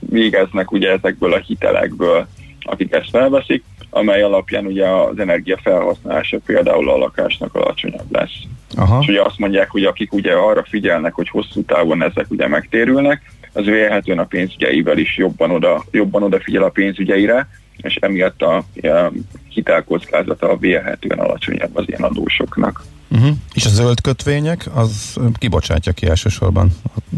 végeznek 0.00 0.72
ugye 0.72 0.90
ezekből 0.90 1.32
a 1.32 1.38
hitelekből, 1.38 2.26
akik 2.60 2.94
ezt 2.94 3.10
felveszik, 3.10 3.64
amely 3.90 4.22
alapján 4.22 4.66
ugye 4.66 4.88
az 4.88 5.18
energia 5.18 5.58
felhasználása 5.62 6.38
például 6.46 6.90
a 6.90 6.96
lakásnak 6.96 7.54
alacsonyabb 7.54 8.12
lesz. 8.12 8.38
Aha. 8.74 8.98
És 9.02 9.08
ugye 9.08 9.22
azt 9.22 9.38
mondják, 9.38 9.70
hogy 9.70 9.84
akik 9.84 10.12
ugye 10.12 10.32
arra 10.32 10.64
figyelnek, 10.68 11.14
hogy 11.14 11.28
hosszú 11.28 11.62
távon 11.62 12.02
ezek 12.02 12.26
ugye 12.28 12.48
megtérülnek, 12.48 13.22
az 13.52 13.64
vélhetően 13.64 14.18
a 14.18 14.24
pénzügyeivel 14.24 14.98
is 14.98 15.16
jobban, 15.16 15.50
oda, 15.50 15.84
jobban 15.90 16.22
odafigyel 16.22 16.62
a 16.62 16.68
pénzügyeire, 16.68 17.48
és 17.76 17.94
emiatt 17.94 18.42
a, 18.42 18.56
a 18.82 19.12
hitelkockázata 19.48 20.56
vélhetően 20.56 21.18
alacsonyabb 21.18 21.76
az 21.76 21.84
ilyen 21.86 22.02
adósoknak. 22.02 22.84
Uh-huh. 23.10 23.36
És 23.54 23.64
a 23.64 23.68
zöld 23.68 24.00
kötvények, 24.00 24.68
az 24.74 25.16
kibocsátja 25.38 25.92
ki 25.92 26.06
elsősorban 26.06 26.70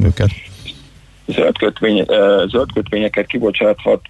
őket. 0.03 0.31
Zöld, 1.27 1.59
kötvény, 1.59 2.05
zöld 2.47 2.73
kötvényeket 2.75 3.27
kibocsáthat 3.27 4.01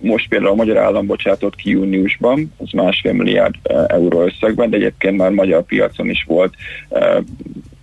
most 0.00 0.28
például 0.28 0.50
a 0.50 0.54
magyar 0.54 0.76
állam 0.76 1.06
bocsátott 1.06 1.54
ki 1.54 1.70
júniusban, 1.70 2.52
az 2.56 2.70
másfél 2.72 3.12
milliárd 3.12 3.54
euró 3.86 4.22
összegben, 4.22 4.70
de 4.70 4.76
egyébként 4.76 5.16
már 5.16 5.30
magyar 5.30 5.62
piacon 5.62 6.08
is 6.08 6.24
volt 6.26 6.54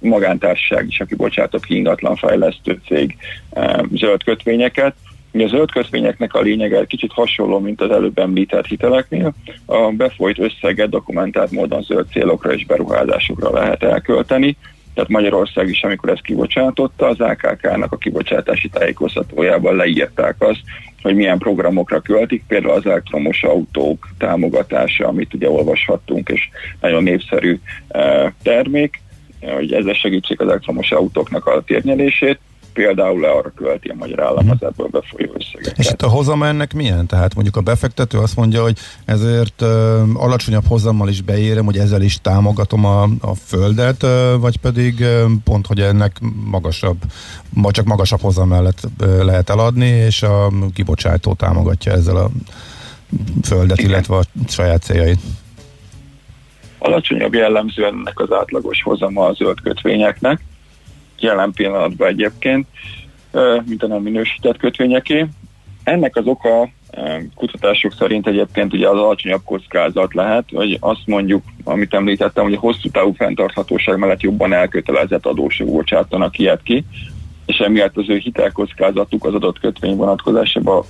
magántársaság 0.01 0.87
is, 0.87 0.99
aki 0.99 1.15
bocsátott 1.15 1.65
ki 1.65 1.75
ingatlanfejlesztő 1.75 2.79
cég 2.87 3.17
eh, 3.49 3.79
zöld 3.93 4.23
kötvényeket. 4.23 4.95
Ugye 5.33 5.45
a 5.45 5.47
zöld 5.47 5.71
kötvényeknek 5.71 6.33
a 6.33 6.41
lényege 6.41 6.85
kicsit 6.85 7.11
hasonló, 7.11 7.59
mint 7.59 7.81
az 7.81 7.91
előbb 7.91 8.17
említett 8.17 8.65
hiteleknél. 8.65 9.33
A 9.65 9.91
befolyt 9.91 10.39
összeget 10.39 10.89
dokumentált 10.89 11.51
módon 11.51 11.81
zöld 11.81 12.07
célokra 12.11 12.53
és 12.53 12.65
beruházásokra 12.65 13.53
lehet 13.53 13.83
elkölteni. 13.83 14.57
Tehát 14.93 15.09
Magyarország 15.09 15.69
is, 15.69 15.83
amikor 15.83 16.09
ezt 16.09 16.21
kibocsátotta, 16.21 17.07
az 17.07 17.19
AKK-nak 17.19 17.91
a 17.91 17.97
kibocsátási 17.97 18.69
tájékoztatójában 18.69 19.75
leírták 19.75 20.35
azt, 20.37 20.61
hogy 21.01 21.15
milyen 21.15 21.37
programokra 21.37 21.99
költik, 21.99 22.43
például 22.47 22.73
az 22.73 22.85
elektromos 22.85 23.43
autók 23.43 24.07
támogatása, 24.17 25.07
amit 25.07 25.33
ugye 25.33 25.49
olvashattunk, 25.49 26.29
és 26.29 26.49
nagyon 26.81 27.03
népszerű 27.03 27.59
eh, 27.87 28.31
termék, 28.43 29.01
hogy 29.41 29.73
ezzel 29.73 29.93
segítsék 29.93 30.39
az 30.39 30.47
elektromos 30.47 30.91
autóknak 30.91 31.45
a 31.45 31.61
térnyelését, 31.61 32.39
például 32.73 33.25
arra 33.25 33.51
költi 33.55 33.89
a 33.89 33.95
magyar 33.95 34.21
állam 34.21 34.49
az 34.49 34.57
ebből 34.63 34.87
befolyó 34.87 35.31
összeget. 35.33 35.77
És 35.77 35.89
itt 35.89 36.01
a 36.01 36.07
hozama 36.07 36.47
ennek 36.47 36.73
milyen? 36.73 37.05
Tehát 37.05 37.33
mondjuk 37.33 37.55
a 37.55 37.61
befektető 37.61 38.17
azt 38.17 38.35
mondja, 38.35 38.61
hogy 38.61 38.77
ezért 39.05 39.61
uh, 39.61 39.69
alacsonyabb 40.13 40.65
hozammal 40.67 41.09
is 41.09 41.21
beérem, 41.21 41.65
hogy 41.65 41.77
ezzel 41.77 42.01
is 42.01 42.21
támogatom 42.21 42.85
a, 42.85 43.03
a 43.03 43.35
földet, 43.45 44.03
uh, 44.03 44.39
vagy 44.39 44.57
pedig 44.57 44.99
uh, 44.99 45.31
pont, 45.43 45.67
hogy 45.67 45.79
ennek 45.79 46.17
magasabb, 46.45 46.97
vagy 47.53 47.73
csak 47.73 47.85
magasabb 47.85 48.21
hozam 48.21 48.47
mellett 48.47 48.79
uh, 49.01 49.23
lehet 49.23 49.49
eladni, 49.49 49.87
és 49.87 50.23
a 50.23 50.51
kibocsátó 50.73 51.33
támogatja 51.33 51.91
ezzel 51.91 52.15
a 52.15 52.29
földet, 53.43 53.77
Igen. 53.77 53.91
illetve 53.91 54.15
a 54.15 54.23
saját 54.47 54.83
céljait. 54.83 55.19
Alacsonyabb 56.77 57.33
jellemzően 57.33 57.93
ennek 57.93 58.19
az 58.19 58.31
átlagos 58.31 58.81
hozama 58.81 59.25
a 59.25 59.33
zöld 59.33 59.61
kötvényeknek, 59.61 60.41
jelen 61.21 61.51
pillanatban 61.51 62.07
egyébként, 62.07 62.67
mint 63.65 63.83
a 63.83 63.87
nem 63.87 64.01
minősített 64.01 64.57
kötvényeké. 64.57 65.25
Ennek 65.83 66.15
az 66.15 66.25
oka 66.25 66.69
kutatások 67.35 67.93
szerint 67.93 68.27
egyébként 68.27 68.73
ugye 68.73 68.89
az 68.89 68.97
alacsonyabb 68.97 69.41
kockázat 69.45 70.13
lehet, 70.13 70.45
hogy 70.53 70.77
azt 70.79 71.05
mondjuk, 71.05 71.43
amit 71.63 71.93
említettem, 71.93 72.43
hogy 72.43 72.53
a 72.53 72.59
hosszú 72.59 72.89
távú 72.89 73.13
fenntarthatóság 73.13 73.97
mellett 73.97 74.21
jobban 74.21 74.53
elkötelezett 74.53 75.25
adósok 75.25 75.67
bocsátanak 75.67 76.39
ilyet 76.39 76.63
ki, 76.63 76.85
és 77.45 77.57
emiatt 77.57 77.97
az 77.97 78.09
ő 78.09 78.17
hitelkockázatuk 78.17 79.25
az 79.25 79.33
adott 79.33 79.59
kötvény 79.59 79.95
vonatkozásában 79.95 80.83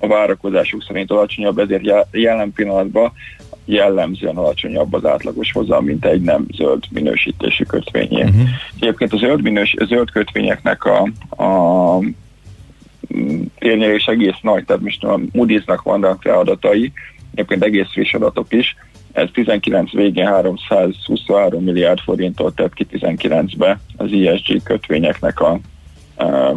a 0.00 0.06
várakozásuk 0.06 0.82
szerint 0.82 1.10
alacsonyabb, 1.10 1.58
ezért 1.58 2.06
jelen 2.10 2.52
pillanatban 2.52 3.12
jellemzően 3.68 4.36
alacsonyabb 4.36 4.92
az 4.92 5.04
átlagos 5.04 5.52
hozam, 5.52 5.84
mint 5.84 6.04
egy 6.04 6.20
nem 6.20 6.46
zöld 6.54 6.84
minősítésű 6.90 7.64
kötvényé. 7.64 8.22
Uh-huh. 8.22 8.48
Egyébként 8.80 9.12
a 9.12 9.16
zöld, 9.16 9.42
minős, 9.42 9.74
a 9.78 9.84
zöld 9.84 10.10
kötvényeknek 10.10 10.84
a, 10.84 11.02
a 11.44 11.98
térnyelés 13.58 14.06
egész 14.06 14.38
nagy, 14.42 14.64
tehát 14.64 14.82
most 14.82 15.04
a 15.04 15.18
Moody's-nak 15.32 15.80
vannak 15.82 16.24
rá 16.24 16.34
adatai, 16.34 16.92
egyébként 17.34 17.64
egész 17.64 17.88
friss 17.92 18.14
adatok 18.14 18.52
is, 18.52 18.76
ez 19.12 19.28
19 19.32 19.92
végén 19.92 20.26
323 20.26 21.64
milliárd 21.64 21.98
forintot 21.98 22.54
tett 22.54 22.74
ki 22.74 22.86
19-be 22.92 23.80
az 23.96 24.12
ESG 24.12 24.62
kötvényeknek 24.62 25.40
a, 25.40 25.60
a 26.16 26.54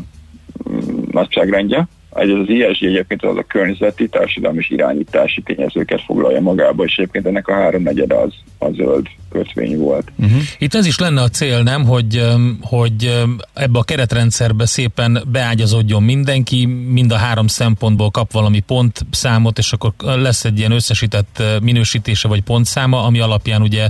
nagyságrendje. 1.11 1.87
Ez 2.13 2.29
az 2.29 2.49
ISG 2.49 2.83
egyébként 2.83 3.23
az 3.23 3.37
a 3.37 3.43
környezeti, 3.43 4.07
társadalmi 4.07 4.57
és 4.57 4.69
irányítási 4.69 5.41
tényezőket 5.41 6.01
foglalja 6.01 6.41
magába, 6.41 6.83
és 6.83 6.97
egyébként 6.97 7.25
ennek 7.25 7.47
a 7.47 7.53
háromnegyede 7.53 8.15
az 8.15 8.33
a 8.57 8.71
zöld 8.71 9.07
kötvény 9.31 9.77
volt. 9.77 10.11
Uh-huh. 10.15 10.41
Itt 10.57 10.73
ez 10.73 10.85
is 10.85 10.99
lenne 10.99 11.21
a 11.21 11.27
cél, 11.27 11.63
nem, 11.63 11.85
hogy, 11.85 12.27
hogy 12.61 13.23
ebbe 13.53 13.79
a 13.79 13.83
keretrendszerbe 13.83 14.65
szépen 14.65 15.23
beágyazódjon 15.31 16.03
mindenki, 16.03 16.65
mind 16.65 17.11
a 17.11 17.15
három 17.15 17.47
szempontból 17.47 18.11
kap 18.11 18.31
valami 18.31 18.59
pontszámot, 18.59 19.57
és 19.57 19.73
akkor 19.73 19.93
lesz 19.97 20.45
egy 20.45 20.57
ilyen 20.57 20.71
összesített 20.71 21.43
minősítése 21.61 22.27
vagy 22.27 22.41
pontszáma, 22.41 23.03
ami 23.03 23.19
alapján 23.19 23.61
ugye 23.61 23.89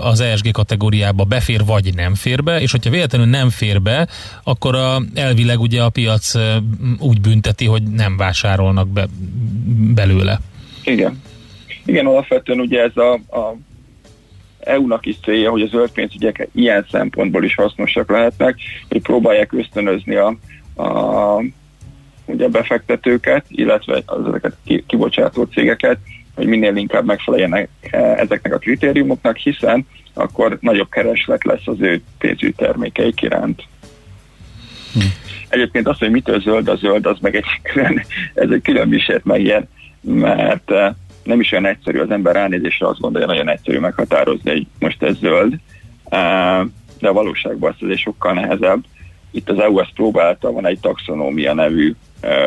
az 0.00 0.20
ESG 0.20 0.50
kategóriába 0.50 1.24
befér 1.24 1.64
vagy 1.64 1.94
nem 1.94 2.14
fér 2.14 2.42
be, 2.42 2.60
és 2.60 2.70
hogyha 2.70 2.90
véletlenül 2.90 3.26
nem 3.28 3.50
fér 3.50 3.82
be, 3.82 4.08
akkor 4.44 4.74
a, 4.74 5.02
elvileg 5.14 5.60
ugye 5.60 5.82
a 5.82 5.88
piac 5.88 6.34
úgy 6.98 7.20
bünteti, 7.20 7.66
hogy 7.66 7.82
nem 7.82 8.16
vásárolnak 8.16 8.88
be 8.88 9.06
belőle. 9.94 10.40
Igen. 10.84 11.22
Igen, 11.84 12.06
alapvetően 12.06 12.60
ugye 12.60 12.82
ez 12.82 12.96
a, 12.96 13.12
a 13.12 13.56
EU-nak 14.66 15.06
is 15.06 15.16
célja, 15.22 15.50
hogy 15.50 15.62
a 15.62 15.66
zöld 15.66 15.90
pénzügyek 15.90 16.48
ilyen 16.52 16.86
szempontból 16.90 17.44
is 17.44 17.54
hasznosak 17.54 18.10
lehetnek, 18.10 18.56
hogy 18.88 19.02
próbálják 19.02 19.52
ösztönözni 19.52 20.14
a, 20.14 20.36
a 20.82 21.42
ugye 22.24 22.48
befektetőket, 22.48 23.44
illetve 23.48 24.02
az 24.06 24.26
ezeket 24.26 24.56
kibocsátó 24.86 25.42
cégeket, 25.42 25.98
hogy 26.34 26.46
minél 26.46 26.76
inkább 26.76 27.04
megfeleljenek 27.04 27.68
e, 27.90 27.98
ezeknek 27.98 28.54
a 28.54 28.58
kritériumoknak, 28.58 29.36
hiszen 29.36 29.86
akkor 30.14 30.58
nagyobb 30.60 30.90
kereslet 30.90 31.44
lesz 31.44 31.66
az 31.66 31.80
ő 31.80 32.02
pénzügyi 32.18 32.52
termékeik 32.52 33.22
iránt. 33.22 33.62
Hm. 34.92 35.00
Egyébként 35.48 35.88
az, 35.88 35.98
hogy 35.98 36.10
mitől 36.10 36.40
zöld 36.40 36.68
a 36.68 36.76
zöld, 36.76 37.06
az 37.06 37.18
meg 37.20 37.36
egy 37.36 37.44
külön, 37.62 38.04
ez 38.34 38.50
egy 38.50 38.62
külön 38.62 38.88
visért 38.88 39.24
meg 39.24 39.40
ilyen, 39.40 39.68
mert 40.00 40.70
e, 40.70 40.96
nem 41.26 41.40
is 41.40 41.52
olyan 41.52 41.66
egyszerű 41.66 41.98
az 41.98 42.10
ember 42.10 42.34
ránézésre 42.34 42.86
azt 42.88 43.00
gondolja, 43.00 43.26
nagyon 43.26 43.48
egyszerű 43.48 43.78
meghatározni, 43.78 44.50
hogy 44.50 44.66
most 44.78 45.02
ez 45.02 45.16
zöld, 45.16 45.54
de 46.98 47.08
a 47.08 47.12
valóságban 47.12 47.70
ez 47.70 47.76
azért 47.80 47.98
sokkal 47.98 48.32
nehezebb. 48.32 48.84
Itt 49.30 49.50
az 49.50 49.58
EU 49.58 49.78
ezt 49.78 49.92
próbálta, 49.94 50.52
van 50.52 50.66
egy 50.66 50.80
taxonómia 50.80 51.54
nevű 51.54 51.94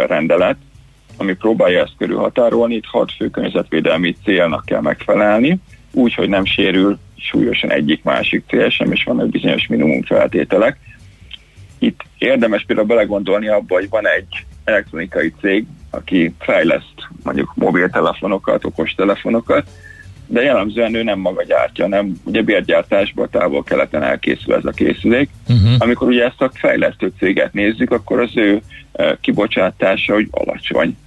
rendelet, 0.07 0.57
ami 1.17 1.33
próbálja 1.33 1.81
ezt 1.83 1.95
körülhatárolni, 1.97 2.75
itt 2.75 2.85
hat 2.85 3.11
fő 3.11 3.29
környezetvédelmi 3.29 4.15
célnak 4.23 4.65
kell 4.65 4.81
megfelelni, 4.81 5.59
úgy, 5.91 6.13
hogy 6.13 6.29
nem 6.29 6.45
sérül 6.45 6.99
súlyosan 7.17 7.71
egyik 7.71 8.03
másik 8.03 8.43
cél 8.47 8.69
sem, 8.69 8.91
és 8.91 9.03
vannak 9.03 9.29
bizonyos 9.29 9.67
minimum 9.67 10.03
feltételek. 10.03 10.77
Itt 11.79 12.01
érdemes 12.17 12.63
például 12.65 12.87
belegondolni 12.87 13.47
abba, 13.47 13.75
hogy 13.75 13.89
van 13.89 14.07
egy 14.07 14.45
elektronikai 14.63 15.33
cég, 15.41 15.65
aki 15.89 16.33
fejleszt 16.39 17.07
mondjuk 17.23 17.51
mobiltelefonokat, 17.55 18.65
okostelefonokat, 18.65 19.67
de 20.27 20.41
jellemzően 20.41 20.93
ő 20.93 21.03
nem 21.03 21.19
maga 21.19 21.43
gyártja, 21.43 21.87
nem 21.87 22.13
ugye 22.23 22.41
bérgyártásban 22.41 23.29
távol 23.31 23.63
keleten 23.63 24.03
elkészül 24.03 24.53
ez 24.53 24.65
a 24.65 24.71
készülék. 24.71 25.29
Uh-huh. 25.47 25.75
Amikor 25.77 26.07
ugye 26.07 26.25
ezt 26.25 26.41
a 26.41 26.51
fejlesztő 26.53 27.11
céget 27.19 27.53
nézzük, 27.53 27.91
akkor 27.91 28.19
az 28.19 28.31
ő 28.33 28.61
uh, 28.91 29.19
kibocsátása 29.21 30.13
hogy 30.13 30.27
alacsony. 30.31 30.97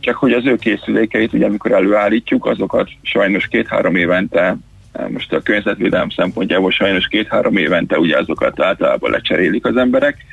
Csak 0.00 0.16
hogy 0.16 0.32
az 0.32 0.46
ő 0.46 0.56
készülékeit, 0.56 1.32
ugye 1.32 1.46
amikor 1.46 1.72
előállítjuk, 1.72 2.46
azokat 2.46 2.88
sajnos 3.02 3.46
két-három 3.46 3.96
évente 3.96 4.56
most 5.08 5.32
a 5.32 5.40
környezetvédelem 5.40 6.10
szempontjából 6.10 6.70
sajnos 6.70 7.06
két-három 7.06 7.56
évente 7.56 7.98
ugye 7.98 8.18
azokat 8.18 8.60
általában 8.60 9.10
lecserélik 9.10 9.64
az 9.66 9.76
emberek. 9.76 10.24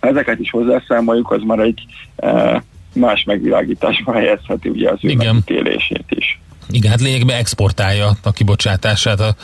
Ha 0.00 0.08
ezeket 0.08 0.38
is 0.38 0.50
hozzászámoljuk, 0.50 1.30
az 1.30 1.42
már 1.42 1.58
egy 1.58 1.84
uh, 2.16 2.60
más 2.94 3.24
megvilágításba 3.24 4.12
helyezheti 4.12 4.68
ugye 4.68 4.90
az 4.90 4.98
ő 5.00 5.14
megítélését 5.14 6.04
is. 6.08 6.40
Igen, 6.70 6.90
hát 6.90 7.00
lényegben 7.00 7.36
exportálja 7.36 8.10
a 8.22 8.32
kibocsátását 8.32 9.20
a 9.20 9.34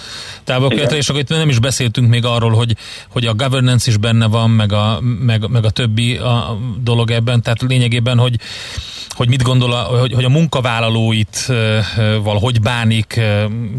távolkeletre, 0.45 0.97
és 0.97 1.09
akkor 1.09 1.20
itt 1.20 1.29
nem 1.29 1.49
is 1.49 1.59
beszéltünk 1.59 2.09
még 2.09 2.25
arról, 2.25 2.51
hogy, 2.51 2.77
hogy 3.09 3.27
a 3.27 3.35
governance 3.35 3.91
is 3.91 3.97
benne 3.97 4.27
van, 4.27 4.51
meg 4.51 4.73
a, 4.73 5.01
meg, 5.01 5.49
meg 5.49 5.65
a 5.65 5.70
többi 5.70 6.16
a 6.16 6.59
dolog 6.83 7.11
ebben, 7.11 7.43
tehát 7.43 7.62
lényegében, 7.62 8.19
hogy 8.19 8.37
hogy 9.09 9.29
mit 9.29 9.43
gondol, 9.43 9.73
a, 9.73 9.77
hogy, 9.77 10.12
hogy 10.12 10.25
a 10.25 10.29
munkavállalóit 10.29 11.53
valahogy 12.23 12.61
bánik, 12.61 13.20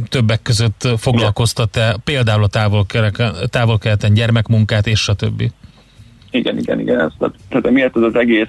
többek 0.09 0.41
között 0.41 0.87
foglalkoztat-e 0.97 1.95
például 2.03 2.43
a 2.43 2.47
távol-keleten 2.47 3.49
távol 3.49 3.77
gyermekmunkát 4.13 4.87
és 4.87 5.07
a 5.07 5.13
többi? 5.13 5.51
Igen, 6.31 6.57
igen, 6.57 6.79
igen. 6.79 6.99
Ez, 6.99 7.11
tehát, 7.19 7.35
tehát 7.49 7.71
miért 7.71 7.95
ez 7.95 8.01
az 8.01 8.15
egész 8.15 8.47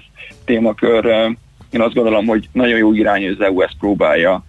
témakör, 0.51 1.05
én 1.71 1.81
azt 1.81 1.95
gondolom, 1.95 2.27
hogy 2.27 2.49
nagyon 2.53 2.79
jó 2.79 2.93
irány, 2.93 3.23
hogy 3.23 3.37
az 3.39 3.47
EU 3.47 3.61
ezt 3.61 3.77
próbálja 3.79 4.45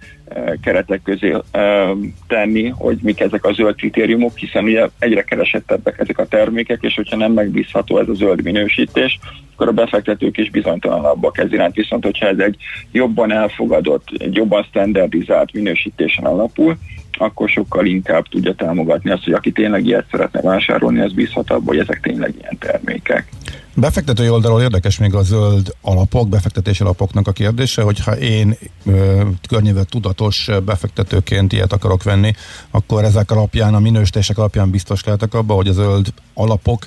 keretek 0.61 1.01
közé 1.01 1.35
eh, 1.51 1.89
tenni, 2.27 2.67
hogy 2.69 2.97
mik 3.01 3.19
ezek 3.19 3.45
a 3.45 3.53
zöld 3.53 3.75
kritériumok, 3.75 4.37
hiszen 4.37 4.63
ugye 4.63 4.89
egyre 4.99 5.23
keresettebbek 5.23 5.99
ezek 5.99 6.17
a 6.17 6.25
termékek, 6.25 6.81
és 6.81 6.95
hogyha 6.95 7.15
nem 7.15 7.31
megbízható 7.31 7.97
ez 7.97 8.07
a 8.07 8.13
zöld 8.13 8.43
minősítés, 8.43 9.19
akkor 9.53 9.67
a 9.67 9.71
befektetők 9.71 10.37
is 10.37 10.49
bizonytalanabbak 10.49 11.37
ez 11.37 11.51
iránt. 11.51 11.75
Viszont, 11.75 12.03
hogyha 12.03 12.27
ez 12.27 12.37
egy 12.37 12.55
jobban 12.91 13.31
elfogadott, 13.31 14.07
egy 14.17 14.35
jobban 14.35 14.63
standardizált 14.63 15.53
minősítésen 15.53 16.25
alapul, 16.25 16.77
akkor 17.17 17.49
sokkal 17.49 17.85
inkább 17.85 18.27
tudja 18.27 18.53
támogatni 18.53 19.11
azt, 19.11 19.23
hogy 19.23 19.33
aki 19.33 19.51
tényleg 19.51 19.85
ilyet 19.85 20.05
szeretne 20.11 20.41
vásárolni, 20.41 20.99
az 20.99 21.13
bízhat 21.13 21.53
hogy 21.65 21.77
ezek 21.77 21.99
tényleg 22.01 22.33
ilyen 22.39 22.57
termékek. 22.59 23.29
Befektetői 23.75 24.29
oldalról 24.29 24.61
érdekes 24.61 24.99
még 24.99 25.13
a 25.13 25.21
zöld 25.21 25.75
alapok, 25.81 26.29
befektetési 26.29 26.83
alapoknak 26.83 27.27
a 27.27 27.31
kérdése, 27.31 27.81
hogyha 27.81 28.17
én 28.17 28.55
ö, 28.85 29.21
környezet 29.47 29.89
tudatos 29.89 30.20
befektetőként 30.65 31.53
ilyet 31.53 31.73
akarok 31.73 32.03
venni, 32.03 32.33
akkor 32.71 33.03
ezek 33.03 33.31
alapján, 33.31 33.73
a 33.73 33.79
minősítések 33.79 34.37
alapján 34.37 34.69
biztos 34.69 35.03
lehetek 35.03 35.33
abba, 35.33 35.53
hogy 35.53 35.67
a 35.67 35.73
zöld 35.73 36.13
alapok 36.33 36.85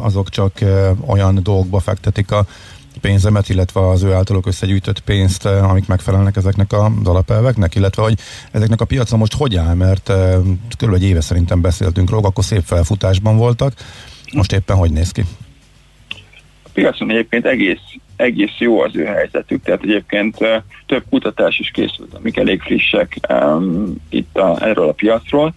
azok 0.00 0.28
csak 0.28 0.52
olyan 1.06 1.42
dolgokba 1.42 1.80
fektetik 1.80 2.30
a 2.30 2.46
pénzemet, 3.00 3.48
illetve 3.48 3.88
az 3.88 4.02
ő 4.02 4.12
általuk 4.12 4.46
összegyűjtött 4.46 5.00
pénzt, 5.00 5.44
amik 5.44 5.86
megfelelnek 5.86 6.36
ezeknek 6.36 6.72
az 6.72 6.90
alapelveknek, 7.04 7.74
illetve 7.74 8.02
hogy 8.02 8.18
ezeknek 8.50 8.80
a 8.80 8.84
piaca 8.84 9.16
most 9.16 9.34
hogy 9.34 9.56
áll, 9.56 9.74
mert 9.74 10.06
körülbelül 10.76 10.94
egy 10.94 11.02
éve 11.02 11.20
szerintem 11.20 11.60
beszéltünk 11.60 12.10
róla, 12.10 12.28
akkor 12.28 12.44
szép 12.44 12.62
felfutásban 12.64 13.36
voltak, 13.36 13.72
most 14.32 14.52
éppen 14.52 14.76
hogy 14.76 14.90
néz 14.90 15.10
ki? 15.10 15.24
Piacon 16.74 17.10
egyébként 17.10 17.46
egész, 17.46 17.80
egész 18.16 18.58
jó 18.58 18.80
az 18.80 18.96
ő 18.96 19.04
helyzetük, 19.04 19.62
tehát 19.62 19.82
egyébként 19.82 20.38
több 20.86 21.02
kutatás 21.10 21.58
is 21.58 21.70
készült, 21.70 22.14
amik 22.14 22.36
elég 22.36 22.60
frissek 22.60 23.16
um, 23.28 23.94
itt 24.08 24.36
a, 24.36 24.56
erről 24.60 24.88
a 24.88 24.92
piacról, 24.92 25.54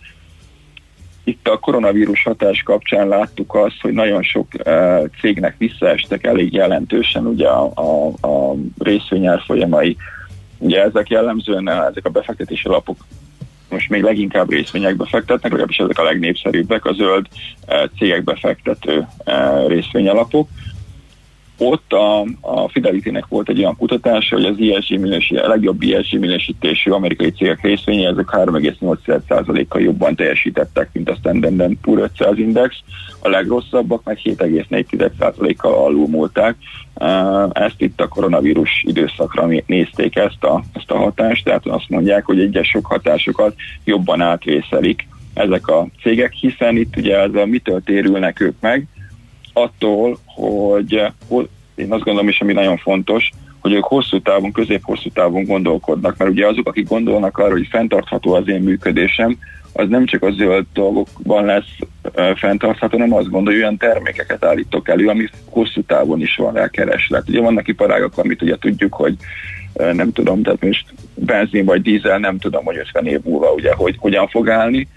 itt 1.23 1.47
a 1.47 1.59
koronavírus 1.59 2.23
hatás 2.23 2.63
kapcsán 2.63 3.07
láttuk 3.07 3.55
azt, 3.55 3.81
hogy 3.81 3.93
nagyon 3.93 4.23
sok 4.23 4.47
uh, 4.65 5.03
cégnek 5.19 5.55
visszaestek 5.57 6.25
elég 6.25 6.53
jelentősen 6.53 7.25
ugye 7.25 7.47
a, 7.47 7.71
a, 7.75 8.27
a 8.27 8.55
részvényár 8.77 9.41
folyamai. 9.45 9.97
Ugye 10.57 10.83
ezek 10.83 11.09
jellemzően 11.09 11.69
ezek 11.69 12.05
a 12.05 12.09
befektetési 12.09 12.67
alapok 12.67 12.97
most 13.69 13.89
még 13.89 14.01
leginkább 14.01 14.49
részvényekbe 14.49 15.05
fektetnek, 15.05 15.51
legalábbis 15.51 15.77
ezek 15.77 15.99
a 15.99 16.03
legnépszerűbbek, 16.03 16.85
a 16.85 16.93
zöld 16.93 17.25
cégekbe 17.97 18.35
fektető 18.35 19.07
részvényalapok 19.67 20.49
ott 21.57 21.93
a, 21.93 22.21
a 22.41 22.69
Fidelity-nek 22.69 23.25
volt 23.27 23.49
egy 23.49 23.59
olyan 23.59 23.77
kutatása, 23.77 24.35
hogy 24.35 24.45
az 24.45 24.57
ESG 24.59 24.99
minősít, 24.99 25.39
a 25.39 25.47
legjobb 25.47 25.81
ESG 25.81 26.19
minősítésű 26.19 26.91
amerikai 26.91 27.31
cégek 27.31 27.61
részvényei, 27.61 28.05
ezek 28.05 28.29
3,8%-kal 28.31 29.81
jobban 29.81 30.15
teljesítettek, 30.15 30.89
mint 30.93 31.09
a 31.09 31.15
Standard 31.15 31.73
Poor 31.81 31.99
500 31.99 32.37
Index, 32.37 32.75
a 33.19 33.29
legrosszabbak 33.29 34.03
meg 34.03 34.19
7,4%-kal 34.23 35.73
alulmúlták. 35.73 36.55
Ezt 37.51 37.81
itt 37.81 38.01
a 38.01 38.07
koronavírus 38.07 38.83
időszakra 38.87 39.49
nézték 39.65 40.15
ezt 40.15 40.43
a, 40.43 40.63
ezt 40.73 40.91
a 40.91 40.97
hatást, 40.97 41.43
tehát 41.43 41.65
azt 41.65 41.89
mondják, 41.89 42.25
hogy 42.25 42.39
egyes 42.39 42.67
sok 42.67 42.85
hatásokat 42.85 43.55
jobban 43.83 44.21
átvészelik 44.21 45.07
ezek 45.33 45.67
a 45.67 45.87
cégek, 46.01 46.33
hiszen 46.33 46.75
itt 46.75 46.97
ugye 46.97 47.19
ez 47.19 47.33
a 47.33 47.45
mitől 47.45 47.81
térülnek 47.83 48.39
ők 48.39 48.55
meg, 48.59 48.87
attól, 49.63 50.17
hogy 50.25 50.93
én 51.75 51.91
azt 51.91 52.03
gondolom 52.03 52.27
is, 52.27 52.41
ami 52.41 52.53
nagyon 52.53 52.77
fontos, 52.77 53.29
hogy 53.59 53.73
ők 53.73 53.83
hosszú 53.83 54.21
távon, 54.21 54.51
közép-hosszú 54.51 55.09
távon 55.09 55.43
gondolkodnak, 55.43 56.17
mert 56.17 56.31
ugye 56.31 56.47
azok, 56.47 56.67
akik 56.67 56.87
gondolnak 56.87 57.37
arra, 57.37 57.51
hogy 57.51 57.67
fenntartható 57.69 58.33
az 58.33 58.47
én 58.47 58.61
működésem, 58.61 59.37
az 59.73 59.87
nem 59.89 60.05
csak 60.05 60.23
a 60.23 60.31
zöld 60.31 60.65
dolgokban 60.73 61.45
lesz 61.45 61.77
e, 62.13 62.35
fenntartható, 62.35 62.97
hanem 62.97 63.13
azt 63.13 63.29
gondolja, 63.29 63.59
hogy 63.59 63.67
olyan 63.67 63.77
termékeket 63.77 64.45
állítok 64.45 64.89
elő, 64.89 65.07
ami 65.07 65.27
hosszú 65.45 65.81
távon 65.81 66.21
is 66.21 66.35
van 66.35 66.53
rá 66.53 66.67
kereslet. 66.67 67.29
Ugye 67.29 67.41
vannak 67.41 67.67
iparágak, 67.67 68.17
amit 68.17 68.41
ugye 68.41 68.55
tudjuk, 68.57 68.93
hogy 68.93 69.15
e, 69.73 69.93
nem 69.93 70.11
tudom, 70.11 70.41
tehát 70.41 70.63
most 70.63 70.85
benzin 71.13 71.65
vagy 71.65 71.81
dízel, 71.81 72.17
nem 72.17 72.37
tudom, 72.37 72.65
hogy 72.65 72.77
50 72.77 73.05
év 73.05 73.19
múlva 73.23 73.51
ugye, 73.51 73.73
hogy 73.73 73.95
hogyan 73.99 74.27
fog 74.27 74.49
állni, 74.49 74.87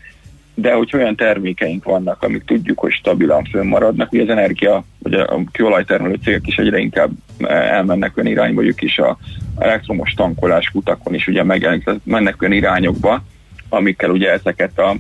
de 0.61 0.73
hogy 0.73 0.91
olyan 0.95 1.16
termékeink 1.16 1.85
vannak, 1.85 2.23
amik 2.23 2.45
tudjuk, 2.45 2.78
hogy 2.78 2.93
stabilan 2.93 3.45
fönnmaradnak, 3.45 4.12
ugye 4.12 4.23
az 4.23 4.28
energia, 4.28 4.85
vagy 4.99 5.15
a 5.15 5.41
kőolajtermelő 5.53 6.19
cégek 6.24 6.47
is 6.47 6.57
egyre 6.57 6.78
inkább 6.78 7.11
elmennek 7.49 8.16
olyan 8.16 8.31
irányba, 8.31 8.65
ők 8.65 8.82
is 8.82 8.99
a 8.99 9.19
elektromos 9.59 10.15
tankolás 10.15 10.70
kutakon 10.70 11.15
is 11.15 11.27
ugye 11.27 11.45
megjelenik, 11.45 11.91
mennek 12.05 12.43
olyan 12.43 12.55
irányokba, 12.55 13.23
amikkel 13.69 14.11
ugye 14.11 14.32
ezeket 14.32 14.78
a 14.78 14.97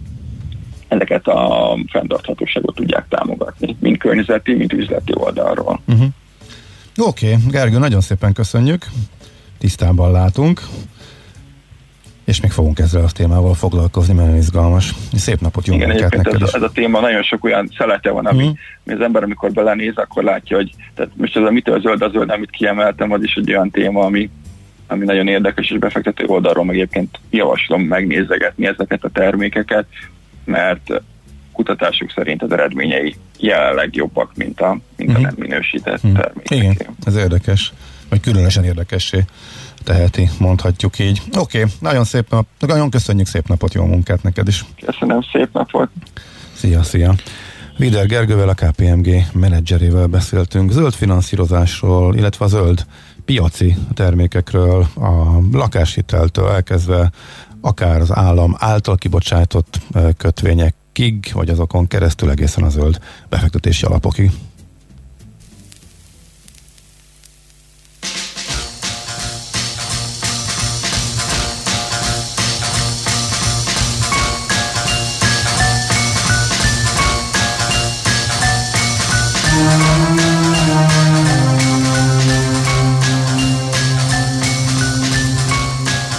ezeket 0.88 1.26
a 1.26 1.76
fenntarthatóságot 1.88 2.74
tudják 2.74 3.06
támogatni, 3.08 3.76
mind 3.80 3.98
környezeti, 3.98 4.54
mind 4.54 4.72
üzleti 4.72 5.12
oldalról. 5.14 5.80
Uh-huh. 5.86 6.06
Oké, 6.96 7.32
okay. 7.32 7.38
Gergő, 7.50 7.78
nagyon 7.78 8.00
szépen 8.00 8.32
köszönjük, 8.32 8.86
tisztában 9.58 10.12
látunk 10.12 10.60
és 12.30 12.40
még 12.40 12.50
fogunk 12.50 12.78
ezzel 12.78 13.04
a 13.04 13.10
témával 13.10 13.54
foglalkozni, 13.54 14.14
mert 14.14 14.36
izgalmas. 14.36 14.94
Szép 15.14 15.40
napot, 15.40 15.66
jó 15.66 15.74
Igen, 15.74 15.88
neked 15.88 16.26
ez, 16.26 16.54
ez, 16.54 16.62
a 16.62 16.70
téma 16.74 17.00
nagyon 17.00 17.22
sok 17.22 17.44
olyan 17.44 17.70
szelete 17.76 18.10
van, 18.10 18.26
ami, 18.26 18.46
mm. 18.46 18.92
az 18.92 19.00
ember, 19.00 19.22
amikor 19.22 19.52
belenéz, 19.52 19.92
akkor 19.96 20.24
látja, 20.24 20.56
hogy 20.56 20.74
tehát 20.94 21.10
most 21.16 21.36
ez 21.36 21.42
a 21.42 21.50
mitől 21.50 21.80
zöld, 21.80 22.02
a 22.02 22.08
zöld, 22.08 22.30
amit 22.30 22.50
kiemeltem, 22.50 23.12
az 23.12 23.22
is 23.22 23.34
egy 23.34 23.50
olyan 23.50 23.70
téma, 23.70 24.04
ami, 24.04 24.30
ami 24.86 25.04
nagyon 25.04 25.28
érdekes, 25.28 25.70
és 25.70 25.78
befektető 25.78 26.24
oldalról 26.26 26.64
meg 26.64 26.74
egyébként 26.74 27.18
javaslom 27.30 27.82
megnézegetni 27.82 28.66
ezeket 28.66 29.04
a 29.04 29.08
termékeket, 29.08 29.86
mert 30.44 31.02
kutatások 31.52 32.10
szerint 32.10 32.42
az 32.42 32.52
eredményei 32.52 33.16
jelenleg 33.38 33.94
jobbak, 33.94 34.30
mint 34.34 34.60
a, 34.60 34.78
mint 34.96 35.10
mm-hmm. 35.10 35.24
a 35.24 35.26
mhm. 35.26 35.36
nem 35.36 35.48
minősített 35.48 36.06
mm. 36.06 36.14
termékek. 36.14 36.58
Igen, 36.58 36.76
ez 37.04 37.16
érdekes, 37.16 37.72
vagy 38.10 38.20
különösen 38.20 38.64
érdekessé 38.64 39.24
teheti, 39.84 40.30
mondhatjuk 40.38 40.98
így. 40.98 41.22
Oké, 41.38 41.58
okay, 41.58 41.70
nagyon 41.80 42.04
szép 42.04 42.30
nap, 42.30 42.46
nagyon 42.58 42.90
köszönjük 42.90 43.26
szép 43.26 43.48
napot, 43.48 43.74
jó 43.74 43.84
munkát 43.84 44.22
neked 44.22 44.48
is. 44.48 44.64
Köszönöm, 44.86 45.20
szép 45.32 45.48
napot. 45.52 45.88
Szia, 46.54 46.82
szia. 46.82 47.14
Vider 47.76 48.06
Gergővel, 48.06 48.48
a 48.48 48.54
KPMG 48.54 49.26
menedzserével 49.32 50.06
beszéltünk 50.06 50.70
zöld 50.70 50.92
finanszírozásról, 50.92 52.16
illetve 52.16 52.44
a 52.44 52.48
zöld 52.48 52.86
piaci 53.24 53.76
termékekről, 53.94 54.86
a 54.94 55.40
lakáshiteltől 55.52 56.48
elkezdve 56.48 57.10
akár 57.60 58.00
az 58.00 58.14
állam 58.14 58.56
által 58.58 58.96
kibocsátott 58.96 59.78
kötvényekig, 60.16 61.30
vagy 61.32 61.48
azokon 61.48 61.86
keresztül 61.86 62.30
egészen 62.30 62.64
a 62.64 62.68
zöld 62.68 62.98
befektetési 63.28 63.84
alapokig. 63.84 64.30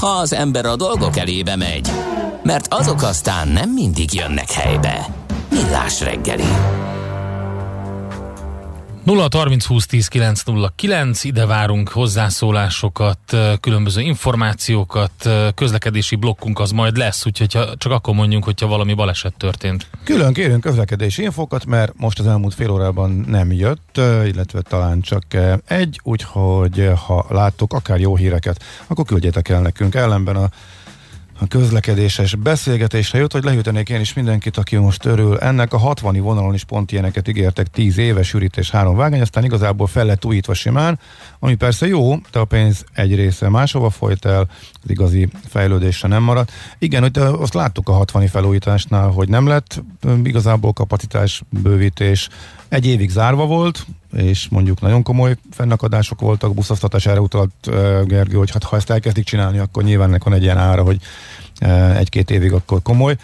Ha 0.00 0.06
az 0.06 0.32
ember 0.32 0.66
a 0.66 0.76
dolgok 0.76 1.16
elébe 1.16 1.56
megy, 1.56 1.90
mert 2.42 2.74
azok 2.74 3.02
aztán 3.02 3.48
nem 3.48 3.70
mindig 3.70 4.14
jönnek 4.14 4.50
helybe. 4.50 5.06
Millás 5.50 6.00
reggeli. 6.00 6.77
0 9.08 9.28
30 9.30 9.64
20 9.64 9.86
10 9.86 10.08
909, 10.08 11.24
ide 11.24 11.46
várunk 11.46 11.88
hozzászólásokat, 11.88 13.18
különböző 13.60 14.00
információkat, 14.00 15.28
közlekedési 15.54 16.16
blokkunk 16.16 16.58
az 16.58 16.70
majd 16.70 16.96
lesz, 16.96 17.26
úgyhogy 17.26 17.48
csak 17.76 17.92
akkor 17.92 18.14
mondjunk, 18.14 18.44
hogyha 18.44 18.66
valami 18.66 18.94
baleset 18.94 19.34
történt. 19.36 19.86
Külön 20.04 20.32
kérünk 20.32 20.60
közlekedési 20.60 21.22
infokat, 21.22 21.66
mert 21.66 21.92
most 21.96 22.18
az 22.18 22.26
elmúlt 22.26 22.54
fél 22.54 22.70
órában 22.70 23.10
nem 23.10 23.52
jött, 23.52 24.00
illetve 24.24 24.60
talán 24.60 25.00
csak 25.00 25.24
egy, 25.66 26.00
úgyhogy 26.02 26.90
ha 27.06 27.26
láttok 27.28 27.72
akár 27.72 28.00
jó 28.00 28.16
híreket, 28.16 28.64
akkor 28.86 29.04
küldjétek 29.04 29.48
el 29.48 29.60
nekünk 29.60 29.94
ellenben 29.94 30.36
a 30.36 30.50
a 31.40 31.46
közlekedéses 31.46 32.34
beszélgetésre 32.34 33.18
jött, 33.18 33.32
hogy 33.32 33.44
lehűtenék 33.44 33.88
én 33.88 34.00
is 34.00 34.14
mindenkit, 34.14 34.56
aki 34.56 34.76
most 34.76 35.04
örül. 35.04 35.38
Ennek 35.38 35.72
a 35.72 35.78
60 35.78 36.16
vonalon 36.20 36.54
is 36.54 36.64
pont 36.64 36.92
ilyeneket 36.92 37.28
ígértek, 37.28 37.66
10 37.66 37.98
éves 37.98 38.32
ürítés, 38.32 38.70
három 38.70 38.96
vágány, 38.96 39.20
aztán 39.20 39.44
igazából 39.44 39.86
fel 39.86 40.04
lett 40.04 40.24
újítva 40.24 40.54
simán, 40.54 40.98
ami 41.38 41.54
persze 41.54 41.86
jó, 41.86 42.16
de 42.32 42.38
a 42.38 42.44
pénz 42.44 42.84
egy 42.94 43.14
része 43.14 43.48
máshova 43.48 43.90
folyt 43.90 44.24
el, 44.24 44.48
az 44.82 44.90
igazi 44.90 45.28
fejlődésre 45.48 46.08
nem 46.08 46.22
maradt. 46.22 46.52
Igen, 46.78 47.02
hogy 47.02 47.18
azt 47.18 47.54
láttuk 47.54 47.88
a 47.88 47.92
60 47.92 48.26
felújításnál, 48.26 49.08
hogy 49.08 49.28
nem 49.28 49.46
lett 49.46 49.82
igazából 50.22 50.72
kapacitás 50.72 51.42
bővítés, 51.48 52.28
egy 52.68 52.86
évig 52.86 53.10
zárva 53.10 53.46
volt, 53.46 53.86
és 54.12 54.48
mondjuk 54.48 54.80
nagyon 54.80 55.02
komoly 55.02 55.36
fennakadások 55.50 56.20
voltak, 56.20 56.54
buszoztatás 56.54 57.06
erre 57.06 57.20
utalt 57.20 57.52
uh, 57.66 58.02
Gergő, 58.04 58.36
hogy 58.36 58.50
hát 58.50 58.62
ha 58.62 58.76
ezt 58.76 58.90
elkezdik 58.90 59.24
csinálni, 59.24 59.58
akkor 59.58 59.82
nyilván 59.82 60.08
ennek 60.08 60.24
van 60.24 60.34
egy 60.34 60.42
ilyen 60.42 60.58
ára, 60.58 60.82
hogy 60.82 61.00
uh, 61.60 61.98
egy-két 61.98 62.30
évig 62.30 62.52
akkor 62.52 62.82
komoly 62.82 63.16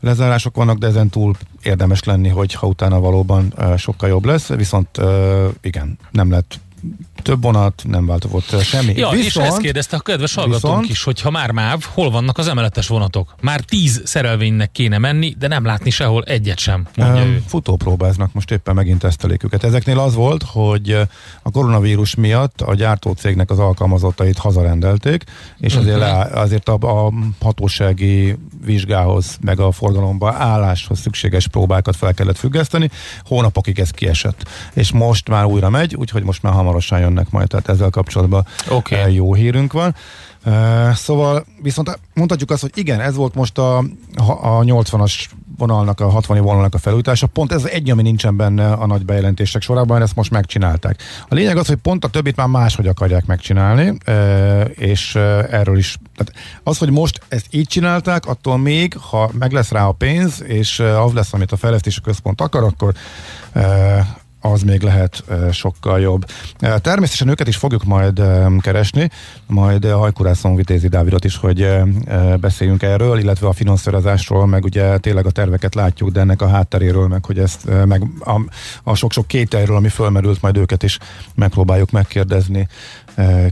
lezárások 0.00 0.56
vannak, 0.56 0.78
de 0.78 0.86
ezen 0.86 1.08
túl 1.08 1.36
érdemes 1.62 2.04
lenni, 2.04 2.28
hogy 2.28 2.54
ha 2.54 2.66
utána 2.66 3.00
valóban 3.00 3.52
uh, 3.58 3.76
sokkal 3.76 4.08
jobb 4.08 4.24
lesz, 4.24 4.48
viszont 4.48 4.98
uh, 4.98 5.48
igen, 5.60 5.98
nem 6.10 6.30
lett 6.30 6.60
több 7.22 7.42
vonat, 7.42 7.82
nem 7.86 8.06
változott 8.06 8.62
semmi. 8.62 8.92
Ja, 8.96 9.08
viszont, 9.08 9.46
és 9.46 9.52
ezt 9.52 9.58
kérdezte 9.60 9.96
a 9.96 10.00
kedves 10.00 10.34
hallgatónk 10.34 10.62
viszont, 10.62 10.88
is, 10.88 11.02
hogy 11.02 11.20
ha 11.20 11.30
már 11.30 11.50
MÁV, 11.50 11.82
hol 11.94 12.10
vannak 12.10 12.38
az 12.38 12.48
emeletes 12.48 12.88
vonatok? 12.88 13.34
Már 13.40 13.60
tíz 13.60 14.02
szerelvénynek 14.04 14.72
kéne 14.72 14.98
menni, 14.98 15.34
de 15.38 15.48
nem 15.48 15.64
látni 15.64 15.90
sehol 15.90 16.22
egyet 16.22 16.58
sem, 16.58 16.86
mondja 16.96 17.22
um, 17.22 17.28
ő. 17.28 17.42
Futópróbáznak, 17.46 18.32
most 18.32 18.50
éppen 18.50 18.74
megint 18.74 18.98
tesztelik 18.98 19.44
őket. 19.44 19.64
Ezeknél 19.64 19.98
az 19.98 20.14
volt, 20.14 20.42
hogy 20.42 20.90
a 21.42 21.50
koronavírus 21.50 22.14
miatt 22.14 22.60
a 22.60 22.74
gyártócégnek 22.74 23.50
az 23.50 23.58
alkalmazottait 23.58 24.38
hazarendelték, 24.38 25.24
és 25.58 25.74
azért, 25.74 25.96
uh-huh. 25.96 26.32
le, 26.32 26.40
azért 26.40 26.68
a, 26.68 27.06
a 27.06 27.12
hatósági 27.40 28.36
vizsgához, 28.64 29.38
meg 29.40 29.60
a 29.60 29.72
forgalomba 29.72 30.32
álláshoz 30.32 30.98
szükséges 31.00 31.48
próbákat 31.48 31.96
fel 31.96 32.14
kellett 32.14 32.38
függeszteni. 32.38 32.90
Hónapokig 33.24 33.78
ez 33.78 33.90
kiesett. 33.90 34.48
És 34.72 34.92
most 34.92 35.28
már 35.28 35.44
újra 35.44 35.70
megy, 35.70 35.94
úgyhogy 35.94 36.22
most 36.22 36.42
már 36.42 36.52
hamarosan 36.72 37.00
jönnek 37.00 37.30
majd, 37.30 37.48
tehát 37.48 37.68
ezzel 37.68 37.90
kapcsolatban 37.90 38.46
okay. 38.68 39.14
jó 39.14 39.34
hírünk 39.34 39.72
van. 39.72 39.94
Uh, 40.44 40.92
szóval 40.92 41.44
viszont 41.62 41.98
mondhatjuk 42.14 42.50
azt, 42.50 42.60
hogy 42.60 42.70
igen, 42.74 43.00
ez 43.00 43.14
volt 43.14 43.34
most 43.34 43.58
a, 43.58 43.78
a 44.40 44.60
80-as 44.60 45.24
vonalnak, 45.56 46.00
a 46.00 46.08
60 46.08 46.40
vonalnak 46.40 46.74
a 46.74 46.78
felújítása. 46.78 47.26
Pont 47.26 47.52
ez 47.52 47.64
egy, 47.64 47.90
ami 47.90 48.02
nincsen 48.02 48.36
benne 48.36 48.72
a 48.72 48.86
nagy 48.86 49.04
bejelentések 49.04 49.62
sorában, 49.62 50.02
ezt 50.02 50.14
most 50.14 50.30
megcsinálták. 50.30 51.02
A 51.28 51.34
lényeg 51.34 51.56
az, 51.56 51.66
hogy 51.66 51.76
pont 51.76 52.04
a 52.04 52.08
többit 52.08 52.36
már 52.36 52.46
máshogy 52.46 52.86
akarják 52.86 53.26
megcsinálni, 53.26 53.98
és 54.74 55.14
erről 55.50 55.78
is. 55.78 55.96
Tehát 56.16 56.42
az, 56.62 56.78
hogy 56.78 56.90
most 56.90 57.20
ezt 57.28 57.46
így 57.50 57.66
csinálták, 57.66 58.26
attól 58.26 58.58
még, 58.58 58.96
ha 59.10 59.30
meg 59.38 59.52
lesz 59.52 59.70
rá 59.70 59.86
a 59.86 59.92
pénz, 59.92 60.42
és 60.42 60.80
az 60.80 61.12
lesz, 61.12 61.32
amit 61.32 61.52
a 61.52 61.56
fejlesztési 61.56 62.00
központ 62.00 62.40
akar, 62.40 62.62
akkor 62.62 62.94
az 64.42 64.62
még 64.62 64.82
lehet 64.82 65.24
sokkal 65.52 66.00
jobb. 66.00 66.24
Természetesen 66.58 67.28
őket 67.28 67.48
is 67.48 67.56
fogjuk 67.56 67.84
majd 67.84 68.22
keresni, 68.60 69.10
majd 69.46 69.86
Hajkurászon 69.86 70.56
Vitézi 70.56 70.88
Dávidot 70.88 71.24
is, 71.24 71.36
hogy 71.36 71.68
beszéljünk 72.40 72.82
erről, 72.82 73.18
illetve 73.18 73.46
a 73.46 73.52
finanszírozásról, 73.52 74.46
meg 74.46 74.64
ugye 74.64 74.98
tényleg 74.98 75.26
a 75.26 75.30
terveket 75.30 75.74
látjuk, 75.74 76.10
de 76.10 76.20
ennek 76.20 76.42
a 76.42 76.48
hátteréről, 76.48 77.08
meg 77.08 77.24
hogy 77.24 77.38
ezt, 77.38 77.68
meg 77.86 78.06
a, 78.20 78.40
a 78.82 78.94
sok-sok 78.94 79.26
kételről, 79.26 79.76
ami 79.76 79.88
fölmerült, 79.88 80.42
majd 80.42 80.56
őket 80.56 80.82
is 80.82 80.98
megpróbáljuk 81.34 81.90
megkérdezni 81.90 82.68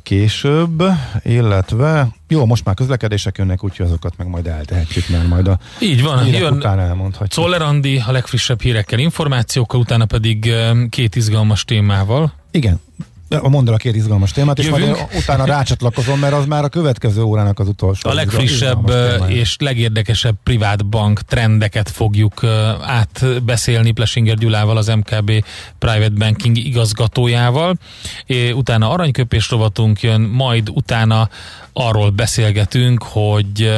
később, 0.03 0.83
illetve 1.23 2.09
jó, 2.29 2.47
most 2.47 2.65
már 2.65 2.75
közlekedések 2.75 3.39
jönnek, 3.39 3.65
úgyhogy 3.65 3.87
azokat 3.87 4.17
meg 4.17 4.27
majd 4.27 4.47
eltehetjük, 4.47 5.09
mert 5.09 5.29
majd 5.29 5.49
a 5.49 5.59
Így 5.81 6.03
van, 6.03 6.27
jön 6.27 6.53
után 6.53 6.79
elmondhatjuk. 6.79 7.31
Czoller 7.31 7.63
Andi 7.63 8.03
a 8.07 8.13
legfrissebb 8.13 8.61
hírekkel, 8.61 8.99
információkkal, 8.99 9.81
utána 9.81 10.05
pedig 10.05 10.53
két 10.91 11.17
izgalmas 11.17 11.65
témával. 11.65 12.33
Igen, 12.51 12.81
Mondd 13.43 13.69
el 13.69 13.75
a 13.75 13.77
két 13.77 13.97
izgalmas 13.97 14.33
témát, 14.33 14.59
és 14.59 14.65
Jövünk. 14.65 14.97
majd 14.97 15.09
utána 15.17 15.45
rácsatlakozom, 15.45 16.19
mert 16.19 16.33
az 16.33 16.47
már 16.47 16.65
a 16.65 16.69
következő 16.69 17.23
órának 17.23 17.59
az 17.59 17.69
utolsó. 17.69 18.11
A 18.11 18.13
legfrissebb 18.13 18.93
és 19.27 19.57
legérdekesebb 19.59 20.37
privát 20.43 20.87
bank 20.87 21.21
trendeket 21.21 21.89
fogjuk 21.89 22.45
átbeszélni 22.81 23.91
Plesinger 23.91 24.37
Gyulával, 24.37 24.77
az 24.77 24.87
MKB 24.87 25.45
Private 25.79 26.15
Banking 26.19 26.57
igazgatójával. 26.57 27.75
Utána 28.55 28.91
aranyköpés 28.91 29.51
rovatunk 29.51 30.01
jön, 30.01 30.21
majd 30.21 30.69
utána 30.69 31.29
arról 31.73 32.11
beszélgetünk, 32.11 33.03
hogy 33.03 33.73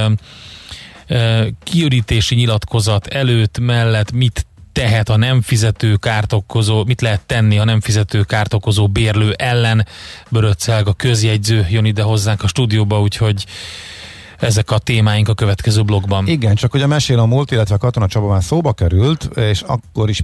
kiürítési 1.65 2.35
nyilatkozat 2.35 3.07
előtt, 3.07 3.59
mellett 3.59 4.13
mit 4.13 4.47
tehet 4.73 5.09
a 5.09 5.17
nem 5.17 5.43
fizető 5.43 5.97
kárt 5.97 6.33
okozó, 6.33 6.85
mit 6.85 7.01
lehet 7.01 7.21
tenni 7.27 7.59
a 7.59 7.65
nem 7.65 7.81
fizető 7.81 8.23
kárt 8.23 8.55
okozó 8.55 8.89
bérlő 8.89 9.33
ellen. 9.33 9.87
Böröccelg 10.29 10.87
a 10.87 10.93
közjegyző 10.93 11.67
jön 11.71 11.85
ide 11.85 12.03
hozzánk 12.03 12.43
a 12.43 12.47
stúdióba, 12.47 13.01
úgyhogy 13.01 13.47
ezek 14.39 14.71
a 14.71 14.79
témáink 14.79 15.29
a 15.29 15.35
következő 15.35 15.83
blogban. 15.83 16.27
Igen, 16.27 16.55
csak 16.55 16.71
hogy 16.71 16.83
a 16.83 16.87
mesél 16.87 17.19
a 17.19 17.27
múlt, 17.27 17.51
illetve 17.51 17.75
a 17.75 17.79
Katona 17.79 18.07
Csaba 18.07 18.29
már 18.29 18.43
szóba 18.43 18.73
került, 18.73 19.31
és 19.35 19.61
akkor 19.61 20.09
is 20.09 20.21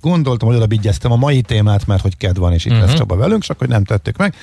gondoltam, 0.00 0.48
hogy 0.48 0.56
oda 0.56 0.88
a 1.02 1.16
mai 1.16 1.40
témát, 1.40 1.86
mert 1.86 2.02
hogy 2.02 2.16
kedv 2.16 2.38
van, 2.38 2.52
és 2.52 2.64
itt 2.64 2.70
uh-huh. 2.70 2.86
lesz 2.86 2.94
mhm. 2.94 3.00
Csaba 3.00 3.16
velünk, 3.16 3.42
csak 3.42 3.58
hogy 3.58 3.68
nem 3.68 3.84
tettük 3.84 4.16
meg. 4.16 4.34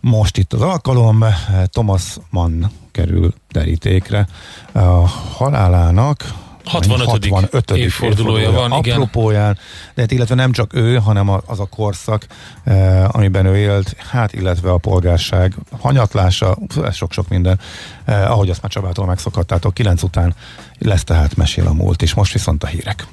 Most 0.00 0.38
itt 0.38 0.52
az 0.52 0.60
alkalom, 0.60 1.24
Thomas 1.64 2.16
Mann 2.30 2.64
kerül 2.90 3.34
derítékre. 3.50 4.26
A 4.72 5.06
halálának 5.36 6.34
65. 6.64 7.28
65. 7.28 7.70
évfordulója 7.70 8.50
van, 8.50 8.72
igen. 8.72 8.94
Apropóján, 8.94 9.58
de 9.94 10.00
hát 10.00 10.10
illetve 10.10 10.34
nem 10.34 10.52
csak 10.52 10.74
ő, 10.74 10.96
hanem 10.96 11.28
az 11.28 11.60
a 11.60 11.64
korszak, 11.64 12.26
eh, 12.64 13.14
amiben 13.14 13.46
ő 13.46 13.56
élt, 13.56 13.96
hát 14.10 14.32
illetve 14.32 14.70
a 14.70 14.76
polgárság 14.76 15.54
hanyatlása, 15.80 16.56
ez 16.84 16.94
sok-sok 16.94 17.28
minden, 17.28 17.60
eh, 18.04 18.30
ahogy 18.30 18.50
azt 18.50 18.62
már 18.62 18.70
Csabától 18.70 19.06
megszokhattátok, 19.06 19.74
9 19.74 20.02
után 20.02 20.34
lesz 20.78 21.04
tehát 21.04 21.36
mesél 21.36 21.66
a 21.66 21.72
múlt, 21.72 22.02
és 22.02 22.14
most 22.14 22.32
viszont 22.32 22.64
a 22.64 22.66
hírek. 22.66 23.06